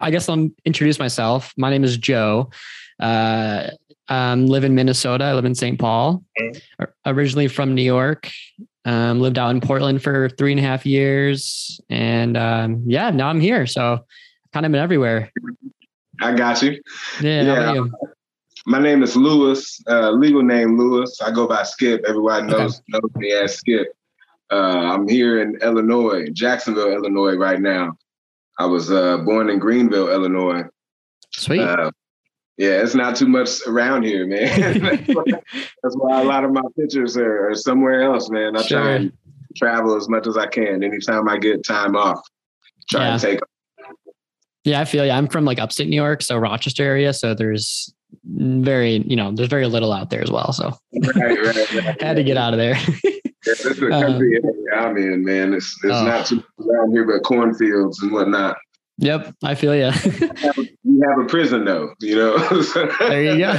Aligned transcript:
I 0.00 0.10
guess 0.10 0.28
I'll 0.28 0.48
introduce 0.64 0.98
myself. 0.98 1.52
My 1.56 1.70
name 1.70 1.84
is 1.84 1.96
Joe. 1.96 2.50
Uh, 2.98 3.70
um, 4.08 4.46
live 4.46 4.64
in 4.64 4.74
Minnesota. 4.74 5.24
I 5.24 5.34
live 5.34 5.44
in 5.44 5.54
St. 5.54 5.78
Paul. 5.78 6.24
Originally 7.06 7.48
from 7.48 7.74
New 7.74 7.82
York. 7.82 8.30
Um, 8.84 9.20
lived 9.20 9.38
out 9.38 9.50
in 9.50 9.60
Portland 9.60 10.02
for 10.02 10.30
three 10.30 10.52
and 10.52 10.58
a 10.58 10.62
half 10.62 10.86
years, 10.86 11.80
and 11.90 12.34
um, 12.34 12.82
yeah, 12.86 13.10
now 13.10 13.28
I'm 13.28 13.38
here. 13.38 13.66
So 13.66 14.06
kind 14.54 14.64
of 14.64 14.72
been 14.72 14.80
everywhere. 14.80 15.30
I 16.22 16.34
got 16.34 16.62
you. 16.62 16.80
Yeah. 17.20 17.42
yeah. 17.42 17.74
You? 17.74 17.92
My 18.66 18.78
name 18.78 19.02
is 19.02 19.16
Lewis. 19.16 19.82
Uh, 19.86 20.10
legal 20.10 20.42
name 20.42 20.78
Lewis. 20.78 21.20
I 21.20 21.30
go 21.30 21.46
by 21.46 21.62
Skip. 21.62 22.04
Everybody 22.08 22.46
knows 22.46 22.76
okay. 22.76 22.82
knows 22.88 23.10
me 23.16 23.32
as 23.32 23.56
Skip. 23.56 23.88
Uh, 24.50 24.94
I'm 24.94 25.06
here 25.06 25.42
in 25.42 25.56
Illinois, 25.62 26.28
Jacksonville, 26.32 26.92
Illinois, 26.92 27.36
right 27.36 27.60
now. 27.60 27.96
I 28.60 28.66
was 28.66 28.92
uh, 28.92 29.16
born 29.18 29.48
in 29.48 29.58
Greenville, 29.58 30.10
Illinois. 30.10 30.64
Sweet. 31.32 31.62
Uh, 31.62 31.90
yeah, 32.58 32.82
it's 32.82 32.94
not 32.94 33.16
too 33.16 33.26
much 33.26 33.66
around 33.66 34.02
here, 34.02 34.26
man. 34.26 34.80
That's 35.06 35.96
why 35.96 36.20
a 36.20 36.24
lot 36.24 36.44
of 36.44 36.52
my 36.52 36.60
pictures 36.78 37.16
are, 37.16 37.48
are 37.48 37.54
somewhere 37.54 38.02
else, 38.02 38.28
man. 38.28 38.54
I 38.56 38.62
sure. 38.62 38.82
try 38.82 38.90
and 38.96 39.12
travel 39.56 39.96
as 39.96 40.10
much 40.10 40.26
as 40.26 40.36
I 40.36 40.46
can. 40.46 40.84
Anytime 40.84 41.26
I 41.26 41.38
get 41.38 41.64
time 41.64 41.96
off, 41.96 42.20
try 42.90 43.06
yeah. 43.06 43.12
and 43.12 43.22
take. 43.22 43.40
Yeah, 44.64 44.80
I 44.82 44.84
feel 44.84 45.06
yeah. 45.06 45.16
I'm 45.16 45.26
from 45.26 45.46
like 45.46 45.58
upstate 45.58 45.88
New 45.88 45.96
York, 45.96 46.20
so 46.20 46.36
Rochester 46.36 46.84
area. 46.84 47.14
So 47.14 47.32
there's 47.32 47.90
very, 48.26 49.02
you 49.06 49.16
know, 49.16 49.32
there's 49.32 49.48
very 49.48 49.68
little 49.68 49.90
out 49.90 50.10
there 50.10 50.22
as 50.22 50.30
well. 50.30 50.52
So 50.52 50.76
right, 51.02 51.16
right, 51.16 51.72
right, 51.72 52.02
had 52.02 52.16
to 52.16 52.22
get 52.22 52.36
out 52.36 52.52
of 52.52 52.58
there. 52.58 52.76
This 53.50 53.64
is 53.64 53.78
the 53.78 53.88
country 53.88 54.40
um, 54.42 54.50
I'm 54.74 54.96
in, 54.96 55.24
man. 55.24 55.54
It's 55.54 55.72
it's 55.84 55.94
oh. 55.94 56.04
not 56.04 56.26
too 56.26 56.42
around 56.60 56.92
here, 56.92 57.04
but 57.04 57.22
cornfields 57.22 58.02
and 58.02 58.12
whatnot. 58.12 58.56
Yep, 58.98 59.34
I 59.42 59.54
feel 59.54 59.74
you. 59.74 59.90
you 60.82 61.02
have 61.08 61.18
a 61.18 61.24
prison 61.26 61.64
though, 61.64 61.94
you 62.00 62.16
know. 62.16 62.38
there 63.00 63.22
you 63.22 63.38
go. 63.38 63.52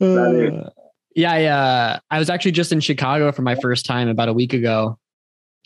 uh, 0.00 0.70
yeah, 1.14 1.32
I, 1.32 1.44
uh, 1.44 1.98
I 2.10 2.18
was 2.18 2.30
actually 2.30 2.52
just 2.52 2.72
in 2.72 2.80
Chicago 2.80 3.32
for 3.32 3.42
my 3.42 3.54
first 3.56 3.84
time 3.84 4.08
about 4.08 4.28
a 4.28 4.32
week 4.32 4.54
ago. 4.54 4.98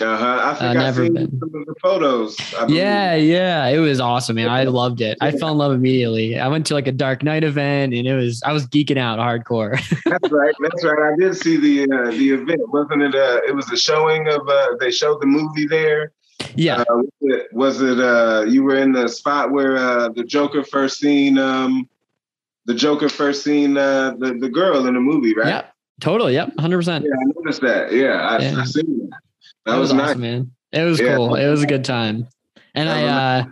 Uh-huh. 0.01 0.41
I 0.43 0.55
think 0.55 0.71
uh, 0.71 0.73
never 0.73 1.05
seen 1.05 1.15
been. 1.15 1.39
some 1.39 1.55
of 1.55 1.67
the 1.67 1.75
photos. 1.83 2.37
Yeah, 2.69 3.15
yeah, 3.15 3.67
it 3.67 3.79
was 3.79 4.01
awesome, 4.01 4.37
man. 4.37 4.49
I 4.49 4.65
loved 4.65 5.01
it. 5.01 5.19
I 5.21 5.31
fell 5.31 5.53
in 5.53 5.59
love 5.59 5.73
immediately. 5.73 6.39
I 6.39 6.49
went 6.49 6.67
to 6.67 6.75
like 6.75 6.87
a 6.87 6.93
Dark 6.93 7.23
Knight 7.23 7.45
event, 7.45 7.95
and 7.95 8.07
it 8.07 8.15
was 8.15 8.43
I 8.43 8.53
was 8.53 8.67
geeking 8.67 8.99
out 8.99 9.19
hardcore. 9.19 9.73
that's 10.07 10.31
right. 10.31 10.55
That's 10.61 10.85
right. 10.85 11.13
I 11.13 11.17
did 11.19 11.37
see 11.37 11.57
the 11.57 11.93
uh, 11.93 12.11
the 12.11 12.31
event. 12.31 12.61
Wasn't 12.73 13.03
it? 13.03 13.15
Uh, 13.15 13.41
it 13.47 13.55
was 13.55 13.71
a 13.71 13.77
showing 13.77 14.29
of. 14.29 14.49
Uh, 14.49 14.77
they 14.79 14.91
showed 14.91 15.21
the 15.21 15.27
movie 15.27 15.67
there. 15.67 16.13
Yeah. 16.55 16.81
Uh, 16.81 16.85
was 16.89 17.11
it, 17.21 17.53
was 17.53 17.83
it 17.83 18.01
uh, 18.01 18.45
you 18.49 18.63
were 18.63 18.77
in 18.77 18.93
the 18.93 19.09
spot 19.09 19.51
where 19.51 19.77
uh, 19.77 20.09
the 20.09 20.25
Joker 20.25 20.65
first 20.65 20.99
seen 20.99 21.39
um, 21.39 21.89
the 22.67 22.75
Joker 22.75 23.09
first 23.09 23.45
seen 23.45 23.77
uh, 23.77 24.15
the 24.19 24.35
the 24.35 24.49
girl 24.49 24.87
in 24.87 24.95
the 24.95 25.01
movie, 25.01 25.35
right? 25.35 25.49
Yeah. 25.49 25.67
Totally. 26.01 26.35
Yep. 26.35 26.59
Hundred 26.59 26.79
percent. 26.79 27.05
Yeah, 27.05 27.13
I 27.13 27.33
noticed 27.37 27.61
that. 27.61 27.93
Yeah, 27.93 28.27
I, 28.27 28.39
yeah. 28.39 28.61
I 28.61 28.65
seen 28.65 29.11
that. 29.11 29.19
That, 29.67 29.77
was, 29.77 29.91
was 29.91 29.95
nice. 29.95 30.09
awesome, 30.11 30.21
man. 30.21 30.51
It 30.73 30.83
was 30.83 31.01
yeah. 31.01 31.17
cool. 31.17 31.35
It 31.35 31.49
was 31.49 31.63
a 31.63 31.67
good 31.67 31.85
time. 31.85 32.27
And 32.75 32.89
I, 32.89 33.05
uh, 33.05 33.45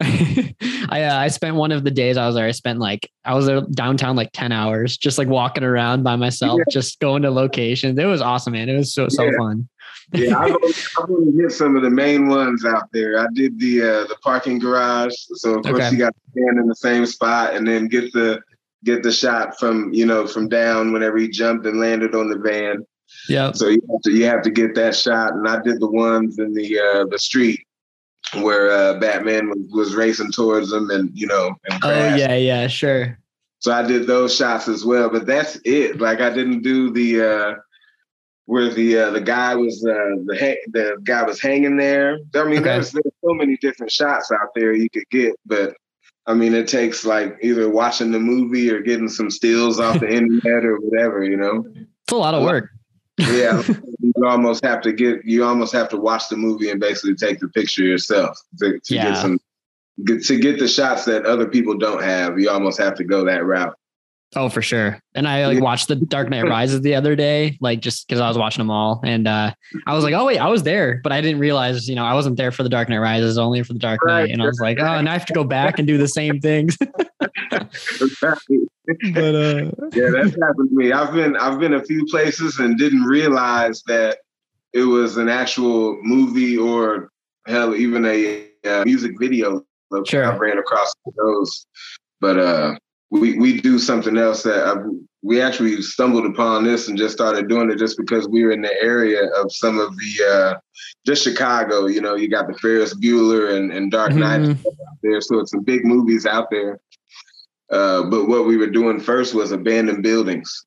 I 0.90 1.02
uh, 1.02 1.18
I 1.18 1.28
spent 1.28 1.56
one 1.56 1.72
of 1.72 1.84
the 1.84 1.90
days 1.90 2.16
I 2.16 2.26
was 2.26 2.34
there. 2.34 2.46
I 2.46 2.52
spent 2.52 2.78
like 2.78 3.10
I 3.24 3.34
was 3.34 3.46
there 3.46 3.60
downtown 3.60 4.16
like 4.16 4.30
ten 4.32 4.50
hours, 4.50 4.96
just 4.96 5.18
like 5.18 5.28
walking 5.28 5.62
around 5.62 6.02
by 6.02 6.16
myself, 6.16 6.58
yeah. 6.58 6.64
just 6.70 7.00
going 7.00 7.22
to 7.22 7.30
locations. 7.30 7.98
It 7.98 8.06
was 8.06 8.22
awesome, 8.22 8.54
man. 8.54 8.70
It 8.70 8.76
was 8.76 8.94
so 8.94 9.08
so 9.08 9.30
fun 9.36 9.68
yeah, 10.12 10.38
I've 10.38 10.54
only, 10.54 10.74
I've 10.98 11.10
only, 11.10 11.42
hit 11.42 11.52
some 11.52 11.76
of 11.76 11.82
the 11.82 11.90
main 11.90 12.28
ones 12.28 12.64
out 12.64 12.90
there. 12.92 13.18
I 13.18 13.26
did 13.32 13.58
the 13.60 13.82
uh, 13.82 14.06
the 14.06 14.16
parking 14.22 14.58
garage, 14.58 15.14
so 15.34 15.58
of 15.58 15.64
course 15.64 15.76
okay. 15.76 15.90
you 15.92 15.98
got 15.98 16.14
to 16.14 16.30
stand 16.32 16.58
in 16.58 16.66
the 16.66 16.74
same 16.74 17.06
spot 17.06 17.54
and 17.54 17.66
then 17.66 17.86
get 17.86 18.12
the 18.12 18.40
get 18.84 19.02
the 19.02 19.12
shot 19.12 19.58
from 19.58 19.92
you 19.92 20.06
know 20.06 20.26
from 20.26 20.48
down 20.48 20.92
whenever 20.92 21.18
he 21.18 21.28
jumped 21.28 21.66
and 21.66 21.78
landed 21.78 22.14
on 22.14 22.28
the 22.28 22.38
van. 22.38 22.84
Yeah. 23.28 23.52
So 23.52 23.68
you 23.68 23.80
have 23.90 24.00
to 24.02 24.10
you 24.12 24.24
have 24.26 24.42
to 24.42 24.50
get 24.50 24.74
that 24.74 24.96
shot, 24.96 25.32
and 25.32 25.46
I 25.46 25.60
did 25.62 25.80
the 25.80 25.90
ones 25.90 26.38
in 26.38 26.54
the 26.54 26.78
uh, 26.78 27.04
the 27.10 27.18
street 27.18 27.66
where 28.34 28.70
uh, 28.70 28.94
Batman 28.98 29.48
was, 29.48 29.58
was 29.72 29.94
racing 29.94 30.32
towards 30.32 30.72
him, 30.72 30.90
and 30.90 31.10
you 31.14 31.26
know. 31.26 31.54
And 31.70 31.84
oh 31.84 32.16
yeah, 32.16 32.34
yeah, 32.34 32.66
sure. 32.66 33.18
So 33.58 33.72
I 33.72 33.82
did 33.82 34.06
those 34.06 34.34
shots 34.34 34.68
as 34.68 34.84
well, 34.84 35.10
but 35.10 35.26
that's 35.26 35.58
it. 35.64 36.00
Like 36.00 36.20
I 36.20 36.30
didn't 36.30 36.62
do 36.62 36.90
the. 36.90 37.22
uh 37.22 37.54
where 38.50 38.68
the 38.68 38.98
uh, 38.98 39.10
the 39.10 39.20
guy 39.20 39.54
was 39.54 39.76
uh, 39.86 40.16
the 40.24 40.36
ha- 40.36 40.70
the 40.72 40.96
guy 41.04 41.22
was 41.22 41.40
hanging 41.40 41.76
there. 41.76 42.18
I 42.34 42.42
mean, 42.42 42.54
okay. 42.54 42.62
there's, 42.62 42.90
there's 42.90 43.14
so 43.24 43.32
many 43.32 43.56
different 43.58 43.92
shots 43.92 44.32
out 44.32 44.48
there 44.56 44.72
you 44.72 44.90
could 44.90 45.08
get, 45.08 45.36
but 45.46 45.76
I 46.26 46.34
mean, 46.34 46.54
it 46.54 46.66
takes 46.66 47.04
like 47.04 47.38
either 47.42 47.70
watching 47.70 48.10
the 48.10 48.18
movie 48.18 48.70
or 48.72 48.80
getting 48.80 49.08
some 49.08 49.30
stills 49.30 49.78
off 49.78 50.00
the 50.00 50.08
internet 50.12 50.64
or 50.64 50.78
whatever. 50.80 51.22
You 51.22 51.36
know, 51.36 51.64
it's 51.76 52.12
a 52.12 52.16
lot 52.16 52.34
of 52.34 52.42
work. 52.42 52.70
Yeah, 53.20 53.62
you 54.00 54.26
almost 54.26 54.64
have 54.64 54.80
to 54.82 54.92
get 54.92 55.24
you 55.24 55.44
almost 55.44 55.72
have 55.72 55.88
to 55.90 55.96
watch 55.96 56.28
the 56.28 56.36
movie 56.36 56.70
and 56.70 56.80
basically 56.80 57.14
take 57.14 57.40
the 57.40 57.48
picture 57.48 57.82
yourself 57.82 58.38
to, 58.58 58.78
to 58.80 58.94
yeah. 58.94 59.10
get 59.10 59.16
some 59.16 59.38
get, 60.04 60.24
to 60.24 60.38
get 60.38 60.58
the 60.58 60.68
shots 60.68 61.04
that 61.04 61.26
other 61.26 61.46
people 61.46 61.76
don't 61.76 62.02
have. 62.02 62.38
You 62.38 62.50
almost 62.50 62.78
have 62.78 62.94
to 62.96 63.04
go 63.04 63.24
that 63.24 63.44
route. 63.44 63.76
Oh, 64.36 64.48
for 64.48 64.62
sure. 64.62 65.00
And 65.16 65.26
I 65.26 65.44
like 65.46 65.60
watched 65.60 65.88
the 65.88 65.96
Dark 65.96 66.28
Knight 66.28 66.42
Rises 66.48 66.82
the 66.82 66.94
other 66.94 67.16
day, 67.16 67.58
like 67.60 67.80
just 67.80 68.06
because 68.06 68.20
I 68.20 68.28
was 68.28 68.38
watching 68.38 68.60
them 68.60 68.70
all, 68.70 69.00
and 69.02 69.26
uh, 69.26 69.52
I 69.86 69.94
was 69.94 70.04
like, 70.04 70.14
"Oh 70.14 70.26
wait, 70.26 70.38
I 70.38 70.48
was 70.48 70.62
there," 70.62 71.00
but 71.02 71.10
I 71.10 71.20
didn't 71.20 71.40
realize, 71.40 71.88
you 71.88 71.96
know, 71.96 72.04
I 72.04 72.14
wasn't 72.14 72.36
there 72.36 72.52
for 72.52 72.62
the 72.62 72.68
Dark 72.68 72.88
Knight 72.88 72.98
Rises, 72.98 73.38
only 73.38 73.64
for 73.64 73.72
the 73.72 73.80
Dark 73.80 73.98
Knight, 74.06 74.22
right. 74.22 74.30
and 74.30 74.40
I 74.40 74.46
was 74.46 74.60
like, 74.60 74.78
"Oh, 74.78 74.84
and 74.84 75.08
I 75.08 75.14
have 75.14 75.26
to 75.26 75.32
go 75.32 75.42
back 75.42 75.80
and 75.80 75.88
do 75.88 75.98
the 75.98 76.06
same 76.06 76.40
things." 76.40 76.76
but 77.10 77.10
uh, 79.34 79.70
yeah, 79.92 80.10
that's 80.12 80.36
happened 80.40 80.68
to 80.68 80.74
me. 80.74 80.92
I've 80.92 81.12
been 81.12 81.36
I've 81.36 81.58
been 81.58 81.74
a 81.74 81.84
few 81.84 82.06
places 82.06 82.60
and 82.60 82.78
didn't 82.78 83.02
realize 83.02 83.82
that 83.88 84.18
it 84.72 84.84
was 84.84 85.16
an 85.16 85.28
actual 85.28 85.98
movie 86.02 86.56
or 86.56 87.10
hell, 87.48 87.74
even 87.74 88.04
a, 88.04 88.46
a 88.64 88.84
music 88.84 89.18
video. 89.18 89.64
Sure. 90.06 90.24
I 90.24 90.36
ran 90.36 90.56
across 90.56 90.94
those, 91.16 91.66
but 92.20 92.38
uh 92.38 92.76
we 93.10 93.38
we 93.38 93.60
do 93.60 93.78
something 93.78 94.16
else 94.16 94.42
that 94.44 94.66
I, 94.66 94.74
we 95.22 95.40
actually 95.40 95.82
stumbled 95.82 96.24
upon 96.24 96.64
this 96.64 96.88
and 96.88 96.96
just 96.96 97.14
started 97.14 97.48
doing 97.48 97.70
it 97.70 97.76
just 97.76 97.98
because 97.98 98.28
we 98.28 98.44
were 98.44 98.52
in 98.52 98.62
the 98.62 98.82
area 98.82 99.26
of 99.36 99.52
some 99.52 99.78
of 99.78 99.94
the 99.96 100.26
uh, 100.26 100.54
just 101.04 101.22
Chicago. 101.22 101.86
You 101.86 102.00
know, 102.00 102.14
you 102.14 102.28
got 102.28 102.46
the 102.46 102.54
Ferris 102.54 102.94
Bueller 102.94 103.54
and, 103.56 103.72
and 103.72 103.90
Dark 103.90 104.14
Knight 104.14 104.40
mm-hmm. 104.40 104.66
out 104.66 104.98
there, 105.02 105.20
so 105.20 105.40
it's 105.40 105.50
some 105.50 105.62
big 105.62 105.84
movies 105.84 106.24
out 106.24 106.50
there. 106.50 106.80
Uh, 107.70 108.04
but 108.04 108.28
what 108.28 108.46
we 108.46 108.56
were 108.56 108.66
doing 108.66 108.98
first 108.98 109.34
was 109.34 109.52
abandoned 109.52 110.02
buildings. 110.02 110.66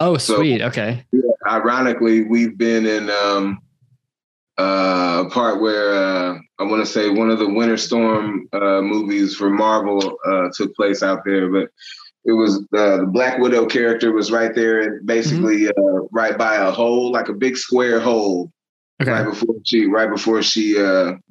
Oh, 0.00 0.16
sweet. 0.16 0.60
So, 0.60 0.66
okay. 0.66 1.04
Yeah, 1.12 1.20
ironically, 1.46 2.24
we've 2.24 2.58
been 2.58 2.86
in 2.86 3.10
um, 3.10 3.60
uh, 4.58 5.24
a 5.26 5.30
part 5.30 5.60
where 5.60 5.94
uh, 5.94 6.38
I 6.58 6.64
want 6.64 6.84
to 6.84 6.90
say 6.90 7.08
one 7.08 7.30
of 7.30 7.38
the 7.38 7.48
Winter 7.48 7.76
Soldier 7.76 8.40
uh, 8.52 8.82
movies 8.82 9.34
for 9.34 9.48
Marvel 9.48 10.18
uh, 10.26 10.48
took 10.54 10.74
place 10.76 11.02
out 11.02 11.24
there, 11.24 11.50
but 11.50 11.70
it 12.24 12.32
was 12.32 12.58
uh, 12.76 12.98
the 12.98 13.08
Black 13.10 13.38
Widow 13.38 13.66
character 13.66 14.12
was 14.12 14.30
right 14.30 14.54
there, 14.54 15.00
basically 15.00 15.62
mm-hmm. 15.62 15.96
Uh, 15.96 16.06
right 16.12 16.36
by 16.36 16.56
a 16.56 16.70
hole, 16.70 17.10
like 17.10 17.28
a 17.28 17.34
big 17.34 17.56
square 17.56 17.98
hole, 17.98 18.52
okay. 19.00 19.10
right 19.10 19.24
before 19.24 19.54
she, 19.64 19.86
right 19.86 20.10
before 20.10 20.42
she 20.42 20.74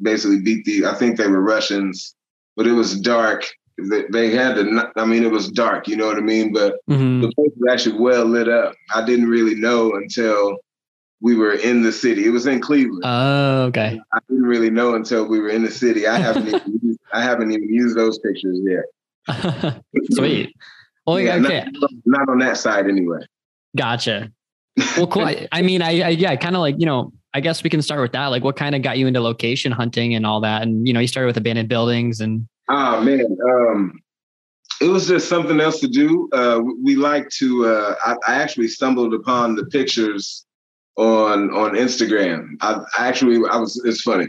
basically 0.02 0.42
beat 0.42 0.66
the. 0.66 0.86
I 0.88 0.96
think 0.96 1.18
they 1.18 1.28
were 1.28 1.42
Russians, 1.42 2.16
but 2.58 2.66
it 2.66 2.74
was 2.74 3.00
dark. 3.00 3.46
They, 3.78 4.04
they 4.12 4.32
had 4.32 4.56
to. 4.56 4.92
I 4.98 5.06
mean, 5.06 5.24
it 5.24 5.32
was 5.32 5.50
dark. 5.50 5.88
You 5.88 5.96
know 5.96 6.08
what 6.08 6.18
I 6.18 6.22
mean? 6.22 6.54
But 6.54 6.80
mm-hmm. 6.90 7.22
the 7.22 7.32
place 7.34 7.52
was 7.56 7.72
actually 7.72 8.00
well 8.00 8.26
lit 8.26 8.50
up. 8.50 8.74
I 8.94 9.06
didn't 9.06 9.30
really 9.30 9.56
know 9.56 9.94
until 9.94 10.58
we 11.22 11.36
were 11.36 11.54
in 11.54 11.84
the 11.84 11.92
city. 11.92 12.26
It 12.26 12.32
was 12.32 12.48
in 12.48 12.60
Cleveland. 12.60 13.04
Oh, 13.06 13.64
okay. 13.66 14.02
I 14.12 14.20
didn't 14.28 14.44
really 14.44 14.72
know 14.72 14.96
until 14.96 15.28
we 15.28 15.40
were 15.40 15.50
in 15.50 15.64
the 15.64 15.72
city. 15.72 16.08
I 16.08 16.18
haven't 16.18 16.48
even 16.48 16.80
used, 16.84 17.00
I 17.14 17.22
haven't 17.22 17.52
even 17.52 17.70
used 17.70 17.96
those 17.96 18.20
pictures 18.20 18.60
yet. 18.64 19.82
Sweet. 20.12 20.56
Well, 21.06 21.20
yeah, 21.20 21.36
okay. 21.36 21.66
Not, 21.72 21.92
not, 22.06 22.30
on 22.30 22.40
that 22.40 22.58
side 22.58 22.88
anyway. 22.88 23.20
Gotcha. 23.78 24.32
Well, 24.98 25.08
cool. 25.08 25.24
I, 25.24 25.48
I 25.52 25.62
mean, 25.62 25.82
I, 25.82 26.02
I 26.02 26.10
yeah, 26.10 26.36
kind 26.36 26.56
of 26.56 26.62
like 26.62 26.76
you 26.80 26.86
know. 26.86 27.14
I 27.34 27.40
guess 27.40 27.64
we 27.64 27.70
can 27.70 27.82
start 27.82 28.02
with 28.02 28.12
that. 28.12 28.28
Like, 28.28 28.44
what 28.44 28.58
kind 28.58 28.76
of 28.76 28.82
got 28.82 28.98
you 28.98 29.08
into 29.08 29.22
location 29.22 29.72
hunting 29.72 30.16
and 30.16 30.26
all 30.26 30.42
that? 30.42 30.64
And 30.64 30.86
you 30.86 30.94
know, 30.94 31.00
you 31.00 31.08
started 31.08 31.28
with 31.28 31.38
abandoned 31.38 31.70
buildings 31.70 32.20
and. 32.20 32.46
Oh 32.68 33.02
man, 33.02 33.26
um, 33.50 34.00
it 34.82 34.90
was 34.90 35.08
just 35.08 35.30
something 35.30 35.62
else 35.62 35.80
to 35.80 35.88
do. 35.88 36.28
Uh, 36.34 36.62
we 36.84 36.96
like 36.96 37.30
to. 37.38 37.68
Uh, 37.68 37.96
I, 38.06 38.16
I 38.28 38.36
actually 38.36 38.68
stumbled 38.68 39.14
upon 39.14 39.56
the 39.56 39.66
pictures 39.66 40.46
on 40.98 41.50
on 41.52 41.72
Instagram. 41.72 42.56
I, 42.62 42.82
I 42.98 43.08
actually 43.08 43.38
I 43.50 43.58
was 43.58 43.82
it's 43.86 44.02
funny. 44.02 44.28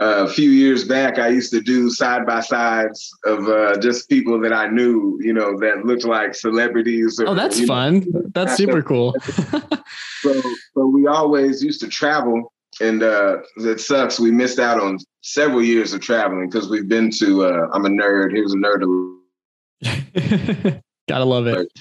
Uh, 0.00 0.26
a 0.28 0.32
few 0.32 0.50
years 0.50 0.84
back, 0.84 1.18
I 1.18 1.26
used 1.26 1.50
to 1.50 1.60
do 1.60 1.90
side 1.90 2.24
by 2.24 2.38
sides 2.38 3.10
of 3.24 3.48
uh, 3.48 3.76
just 3.78 4.08
people 4.08 4.40
that 4.42 4.52
I 4.52 4.68
knew, 4.68 5.18
you 5.20 5.32
know, 5.32 5.58
that 5.58 5.84
looked 5.84 6.04
like 6.04 6.36
celebrities. 6.36 7.18
Or, 7.18 7.30
oh, 7.30 7.34
that's 7.34 7.64
fun. 7.64 8.06
Know, 8.08 8.22
that's 8.32 8.56
super 8.56 8.80
cool. 8.80 9.16
so, 10.20 10.40
so 10.74 10.86
we 10.86 11.08
always 11.08 11.64
used 11.64 11.80
to 11.80 11.88
travel 11.88 12.52
and 12.80 13.02
uh, 13.02 13.38
it 13.56 13.80
sucks. 13.80 14.20
We 14.20 14.30
missed 14.30 14.58
out 14.58 14.80
on 14.80 14.98
several 15.22 15.62
years 15.62 15.92
of 15.92 16.00
traveling 16.00 16.48
because 16.48 16.68
we've 16.68 16.88
been 16.88 17.10
to. 17.18 17.46
Uh, 17.46 17.66
I'm 17.72 17.84
a 17.84 17.88
nerd. 17.88 18.32
Here's 18.32 18.52
a 18.52 18.56
nerd. 18.56 19.20
Gotta 21.08 21.24
love 21.24 21.46
it. 21.46 21.72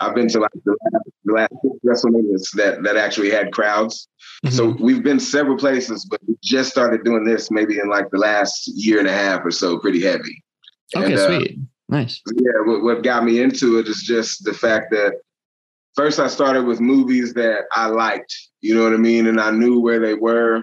I've 0.00 0.14
been 0.14 0.28
to 0.28 0.40
like 0.40 0.50
the 0.64 0.76
last, 1.24 1.52
the 1.62 1.78
WrestleManias 1.84 2.52
that 2.52 2.82
that 2.84 2.96
actually 2.96 3.30
had 3.30 3.52
crowds. 3.52 4.08
Mm-hmm. 4.44 4.54
So 4.54 4.76
we've 4.78 5.02
been 5.02 5.18
several 5.18 5.56
places, 5.56 6.04
but 6.04 6.20
we 6.26 6.36
just 6.42 6.70
started 6.70 7.04
doing 7.04 7.24
this 7.24 7.50
maybe 7.50 7.78
in 7.78 7.88
like 7.88 8.10
the 8.10 8.18
last 8.18 8.68
year 8.68 8.98
and 8.98 9.08
a 9.08 9.12
half 9.12 9.44
or 9.44 9.50
so, 9.50 9.78
pretty 9.78 10.02
heavy. 10.02 10.42
Okay, 10.94 11.12
and, 11.12 11.14
uh, 11.14 11.26
sweet, 11.26 11.58
nice. 11.88 12.22
Yeah, 12.36 12.60
what, 12.64 12.82
what 12.82 13.02
got 13.02 13.24
me 13.24 13.40
into 13.40 13.78
it 13.78 13.88
is 13.88 14.02
just 14.02 14.44
the 14.44 14.54
fact 14.54 14.90
that 14.92 15.14
first 15.96 16.20
I 16.20 16.28
started 16.28 16.64
with 16.64 16.80
movies 16.80 17.34
that 17.34 17.64
I 17.72 17.86
liked, 17.86 18.34
you 18.60 18.74
know 18.74 18.84
what 18.84 18.92
I 18.92 18.98
mean, 18.98 19.26
and 19.26 19.40
I 19.40 19.50
knew 19.50 19.80
where 19.80 19.98
they 19.98 20.14
were. 20.14 20.62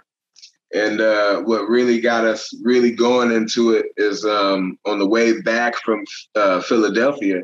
And 0.75 1.01
uh, 1.01 1.41
what 1.41 1.69
really 1.69 2.01
got 2.01 2.25
us 2.25 2.51
really 2.63 2.89
going 2.89 3.31
into 3.31 3.73
it 3.73 3.87
is 3.97 4.25
um, 4.25 4.79
on 4.85 4.97
the 4.97 5.07
way 5.07 5.39
back 5.41 5.75
from 5.77 6.03
uh, 6.35 6.61
Philadelphia, 6.61 7.43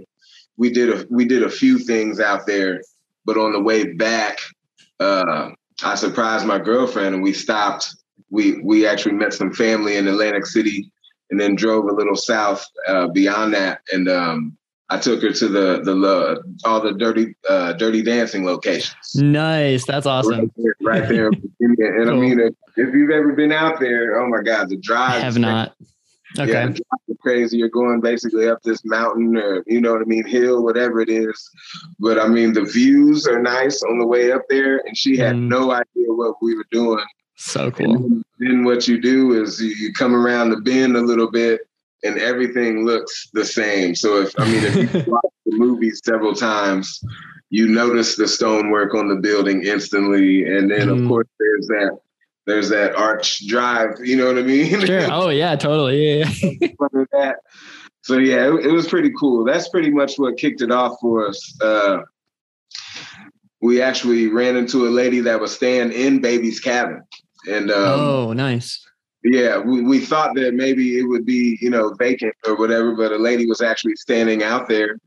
we 0.59 0.69
did 0.69 0.89
a 0.89 1.07
we 1.09 1.25
did 1.25 1.41
a 1.41 1.49
few 1.49 1.79
things 1.79 2.19
out 2.19 2.45
there, 2.45 2.81
but 3.25 3.37
on 3.37 3.53
the 3.53 3.61
way 3.61 3.93
back, 3.93 4.37
uh, 4.99 5.49
I 5.81 5.95
surprised 5.95 6.45
my 6.45 6.59
girlfriend 6.59 7.15
and 7.15 7.23
we 7.23 7.33
stopped. 7.33 7.95
We 8.29 8.61
we 8.61 8.85
actually 8.85 9.13
met 9.13 9.33
some 9.33 9.53
family 9.53 9.95
in 9.95 10.07
Atlantic 10.07 10.45
City, 10.45 10.91
and 11.31 11.39
then 11.39 11.55
drove 11.55 11.85
a 11.85 11.93
little 11.93 12.17
south 12.17 12.63
uh, 12.87 13.07
beyond 13.07 13.53
that, 13.53 13.79
and 13.91 14.09
um, 14.09 14.57
I 14.89 14.99
took 14.99 15.21
her 15.21 15.31
to 15.31 15.47
the 15.47 15.81
the 15.81 16.43
all 16.65 16.81
the 16.81 16.91
dirty 16.91 17.35
uh, 17.49 17.73
dirty 17.73 18.03
dancing 18.03 18.45
locations. 18.45 19.15
Nice, 19.15 19.85
that's 19.85 20.05
awesome. 20.05 20.39
Right 20.39 20.51
there, 20.57 20.75
right 20.81 21.07
there. 21.09 21.27
and 21.59 21.77
cool. 21.77 22.09
I 22.09 22.13
mean, 22.13 22.39
if, 22.41 22.53
if, 22.75 22.93
you've 22.93 23.11
ever 23.11 23.31
been 23.31 23.53
out 23.53 23.79
there, 23.79 24.19
oh 24.19 24.27
my 24.27 24.41
God, 24.43 24.67
the 24.69 24.77
drive. 24.77 25.13
I 25.13 25.19
have 25.19 25.39
not. 25.39 25.73
Okay. 26.37 26.51
Yeah, 26.51 26.73
crazy. 27.19 27.57
You're 27.57 27.69
going 27.69 28.01
basically 28.01 28.47
up 28.47 28.61
this 28.63 28.83
mountain, 28.85 29.35
or 29.37 29.63
you 29.67 29.81
know 29.81 29.93
what 29.93 30.01
I 30.01 30.05
mean, 30.05 30.25
hill, 30.25 30.63
whatever 30.63 31.01
it 31.01 31.09
is. 31.09 31.49
But 31.99 32.19
I 32.19 32.27
mean, 32.27 32.53
the 32.53 32.63
views 32.63 33.27
are 33.27 33.41
nice 33.41 33.81
on 33.83 33.97
the 33.97 34.05
way 34.05 34.31
up 34.31 34.43
there, 34.49 34.77
and 34.85 34.97
she 34.97 35.17
had 35.17 35.35
mm. 35.35 35.47
no 35.47 35.71
idea 35.71 36.07
what 36.07 36.35
we 36.41 36.55
were 36.55 36.67
doing. 36.71 37.05
So 37.35 37.71
cool. 37.71 37.95
And 37.95 38.25
then 38.39 38.63
what 38.63 38.87
you 38.87 38.99
do 38.99 39.41
is 39.41 39.61
you 39.61 39.93
come 39.93 40.13
around 40.13 40.49
the 40.49 40.57
bend 40.57 40.97
a 40.97 41.01
little 41.01 41.31
bit 41.31 41.61
and 42.03 42.17
everything 42.19 42.85
looks 42.85 43.29
the 43.33 43.45
same. 43.45 43.95
So 43.95 44.21
if 44.21 44.37
I 44.37 44.45
mean 44.45 44.63
if 44.63 44.75
you 44.75 45.03
watch 45.07 45.33
the 45.45 45.57
movie 45.57 45.91
several 45.91 46.35
times, 46.35 47.01
you 47.49 47.67
notice 47.67 48.17
the 48.17 48.27
stonework 48.27 48.93
on 48.93 49.07
the 49.07 49.15
building 49.15 49.63
instantly. 49.63 50.43
And 50.43 50.69
then 50.69 50.87
mm. 50.89 51.01
of 51.01 51.07
course 51.07 51.27
there's 51.39 51.67
that 51.67 51.97
there's 52.49 52.69
that 52.69 52.95
arch 52.95 53.45
drive, 53.47 53.99
you 54.03 54.17
know 54.17 54.27
what 54.27 54.37
I 54.37 54.41
mean? 54.41 54.85
Sure. 54.85 55.01
Oh 55.11 55.29
yeah, 55.29 55.55
totally. 55.55 56.19
Yeah. 56.19 57.33
So 58.01 58.17
yeah, 58.17 58.47
it, 58.47 58.65
it, 58.65 58.71
was 58.71 58.87
pretty 58.87 59.11
cool. 59.19 59.43
That's 59.43 59.69
pretty 59.69 59.91
much 59.91 60.15
what 60.17 60.37
kicked 60.37 60.61
it 60.61 60.71
off 60.71 60.97
for 60.99 61.27
us. 61.27 61.61
Uh, 61.61 61.99
we 63.61 63.81
actually 63.81 64.27
ran 64.27 64.55
into 64.55 64.87
a 64.87 64.89
lady 64.89 65.19
that 65.21 65.39
was 65.39 65.53
staying 65.53 65.91
in 65.91 66.21
baby's 66.21 66.59
cabin. 66.59 67.03
And 67.47 67.69
um, 67.69 67.99
oh, 67.99 68.33
nice 68.33 68.85
yeah, 69.23 69.57
we, 69.59 69.81
we 69.81 69.99
thought 69.99 70.35
that 70.35 70.53
maybe 70.53 70.97
it 70.97 71.03
would 71.03 71.25
be, 71.25 71.57
you 71.61 71.69
know, 71.69 71.93
vacant 71.93 72.33
or 72.47 72.55
whatever, 72.55 72.95
but 72.95 73.11
a 73.11 73.17
lady 73.17 73.45
was 73.45 73.61
actually 73.61 73.95
standing 73.95 74.43
out 74.43 74.69
there 74.69 74.97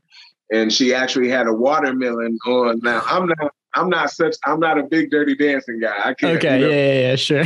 and 0.51 0.71
she 0.71 0.93
actually 0.93 1.29
had 1.29 1.47
a 1.47 1.53
watermelon 1.53 2.37
on. 2.45 2.79
Now 2.83 3.01
I'm 3.05 3.27
not 3.27 3.53
I'm 3.75 3.89
not 3.89 4.11
such 4.11 4.35
I'm 4.45 4.59
not 4.59 4.77
a 4.77 4.83
big 4.83 5.09
dirty 5.09 5.35
dancing 5.35 5.79
guy. 5.79 5.95
I 5.97 6.13
can't 6.13 6.37
Okay, 6.37 6.59
you 6.59 6.65
know, 6.65 6.71
yeah, 6.71 6.93
yeah, 6.93 7.09
yeah, 7.09 7.15
sure. 7.15 7.43